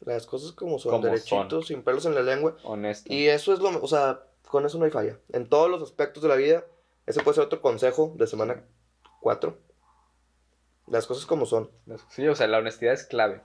Las 0.00 0.26
cosas 0.26 0.52
como 0.52 0.78
son, 0.78 1.02
derechitos, 1.02 1.66
sin 1.66 1.82
pelos 1.82 2.06
en 2.06 2.14
la 2.14 2.22
lengua. 2.22 2.56
honesto. 2.64 3.12
Y 3.12 3.26
eso 3.26 3.52
es 3.52 3.58
lo, 3.58 3.78
o 3.82 3.86
sea, 3.86 4.22
con 4.48 4.64
eso 4.64 4.78
no 4.78 4.86
hay 4.86 4.90
falla. 4.90 5.18
En 5.32 5.48
todos 5.48 5.70
los 5.70 5.82
aspectos 5.82 6.22
de 6.22 6.30
la 6.30 6.36
vida, 6.36 6.64
ese 7.06 7.22
puede 7.22 7.34
ser 7.34 7.44
otro 7.44 7.60
consejo 7.60 8.14
de 8.16 8.26
semana 8.26 8.64
4. 9.20 9.58
Las 10.86 11.06
cosas 11.06 11.26
como 11.26 11.46
son. 11.46 11.70
Sí, 12.08 12.26
o 12.26 12.34
sea, 12.34 12.46
la 12.46 12.58
honestidad 12.58 12.94
es 12.94 13.04
clave. 13.04 13.42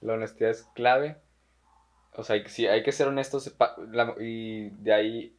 La 0.00 0.14
honestidad 0.14 0.50
es 0.50 0.62
clave. 0.74 1.16
O 2.14 2.24
sea, 2.24 2.34
hay 2.34 2.42
que- 2.42 2.48
sí, 2.50 2.66
hay 2.66 2.82
que 2.82 2.92
ser 2.92 3.08
honestos 3.08 3.52
y 4.20 4.70
de 4.70 4.92
ahí 4.92 5.36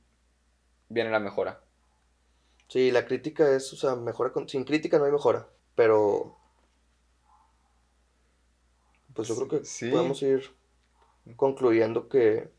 viene 0.89 1.09
la 1.11 1.19
mejora. 1.19 1.61
Sí, 2.67 2.91
la 2.91 3.05
crítica 3.05 3.49
es, 3.55 3.73
o 3.73 3.75
sea, 3.75 3.95
mejora 3.95 4.31
con, 4.31 4.47
sin 4.47 4.63
crítica 4.63 4.99
no 4.99 5.05
hay 5.05 5.11
mejora. 5.11 5.47
Pero, 5.75 6.37
pues 9.13 9.27
yo 9.27 9.35
creo 9.35 9.47
que 9.47 9.65
Sí. 9.65 9.89
podemos 9.89 10.21
ir 10.21 10.43
concluyendo 11.35 12.07
que 12.09 12.49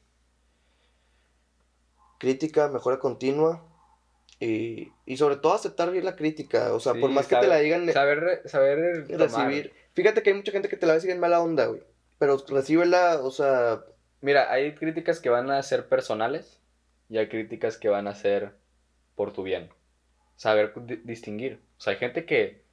crítica, 2.19 2.69
mejora 2.69 2.99
continua 2.99 3.65
y, 4.39 4.93
y 5.07 5.17
sobre 5.17 5.37
todo 5.37 5.53
aceptar 5.55 5.91
bien 5.91 6.05
la 6.05 6.17
crítica. 6.17 6.75
O 6.75 6.81
sea, 6.81 6.95
por 6.95 7.11
más 7.11 7.27
que 7.27 7.37
te 7.37 7.47
la 7.47 7.57
digan, 7.59 7.91
Saber, 7.93 8.43
saber 8.47 9.07
tomar. 9.07 9.21
recibir. 9.21 9.73
Fíjate 9.95 10.23
que 10.23 10.31
hay 10.31 10.37
mucha 10.37 10.53
gente 10.53 10.69
que 10.69 10.77
te 10.77 10.87
la 10.87 10.95
decir 10.95 11.11
en 11.11 11.21
mala 11.21 11.41
onda, 11.41 11.67
güey. 11.67 11.83
Pero 12.21 12.39
recíbela, 12.49 13.21
o 13.25 13.33
sea, 13.33 13.85
Mira, 14.23 14.53
hay 14.53 14.75
críticas 14.77 15.19
que 15.21 15.31
van 15.31 15.51
a 15.51 15.63
ser 15.63 15.89
personales 15.89 16.61
y 17.09 17.19
hay 17.19 17.29
críticas 17.31 17.79
que 17.79 17.89
van 17.89 18.07
a 18.09 18.15
ser 18.15 18.55
por 19.17 19.33
tu 19.33 19.43
bien. 19.45 19.71
Saber 20.37 20.75
di- 20.87 20.97
distinguir. 21.05 21.63
O 21.79 21.83
sea, 21.83 21.95
hay 21.95 22.01
gente 22.01 22.27
que, 22.27 22.65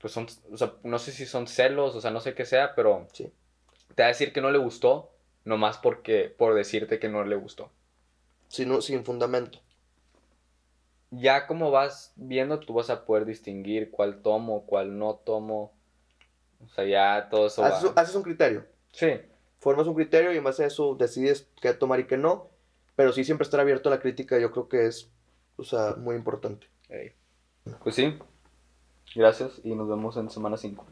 pues 0.00 0.12
son, 0.12 0.26
o 0.52 0.56
sea, 0.56 0.74
no 0.84 0.98
sé 0.98 1.12
si 1.12 1.26
son 1.26 1.46
celos, 1.46 1.94
o 1.94 2.00
sea, 2.00 2.10
no 2.10 2.20
sé 2.20 2.34
qué 2.34 2.44
sea, 2.44 2.74
pero 2.74 3.08
Sí. 3.12 3.32
te 3.94 4.02
va 4.02 4.06
a 4.06 4.08
decir 4.08 4.32
que 4.32 4.42
no 4.42 4.50
le 4.52 4.58
gustó, 4.58 5.12
nomás 5.44 5.78
porque, 5.78 6.34
por 6.38 6.54
decirte 6.54 6.98
que 7.00 7.08
no 7.10 7.24
le 7.24 7.36
gustó. 7.36 7.72
sin, 8.48 8.82
sin 8.82 9.04
fundamento. 9.04 9.60
Ya 11.10 11.48
como 11.48 11.72
vas 11.72 12.12
viendo, 12.16 12.60
tú 12.60 12.74
vas 12.74 12.90
a 12.90 13.04
poder 13.06 13.24
distinguir 13.24 13.90
cuál 13.90 14.22
tomo, 14.22 14.66
cuál 14.66 14.98
no 14.98 15.16
tomo. 15.16 15.75
O 16.64 16.68
sea, 16.68 16.84
ya 16.84 17.28
todo 17.28 17.46
eso 17.46 17.64
Haces, 17.64 17.90
va. 17.90 18.00
haces 18.00 18.14
un 18.14 18.22
criterio. 18.22 18.66
Sí, 18.92 19.08
Formas 19.58 19.86
un 19.86 19.94
criterio 19.94 20.32
y 20.32 20.36
en 20.36 20.44
base 20.44 20.64
a 20.64 20.66
eso 20.66 20.94
decides 20.94 21.48
qué 21.60 21.72
tomar 21.72 22.00
y 22.00 22.06
qué 22.06 22.16
no. 22.16 22.48
Pero 22.94 23.12
sí 23.12 23.24
siempre 23.24 23.44
estar 23.44 23.60
abierto 23.60 23.88
a 23.88 23.92
la 23.92 24.00
crítica, 24.00 24.38
yo 24.38 24.50
creo 24.50 24.68
que 24.68 24.86
es, 24.86 25.10
o 25.56 25.64
sea, 25.64 25.96
muy 25.98 26.16
importante. 26.16 26.68
Pues 27.82 27.94
sí. 27.94 28.18
Gracias 29.14 29.60
y 29.64 29.74
nos 29.74 29.88
vemos 29.88 30.16
en 30.16 30.30
semana 30.30 30.56
5. 30.56 30.86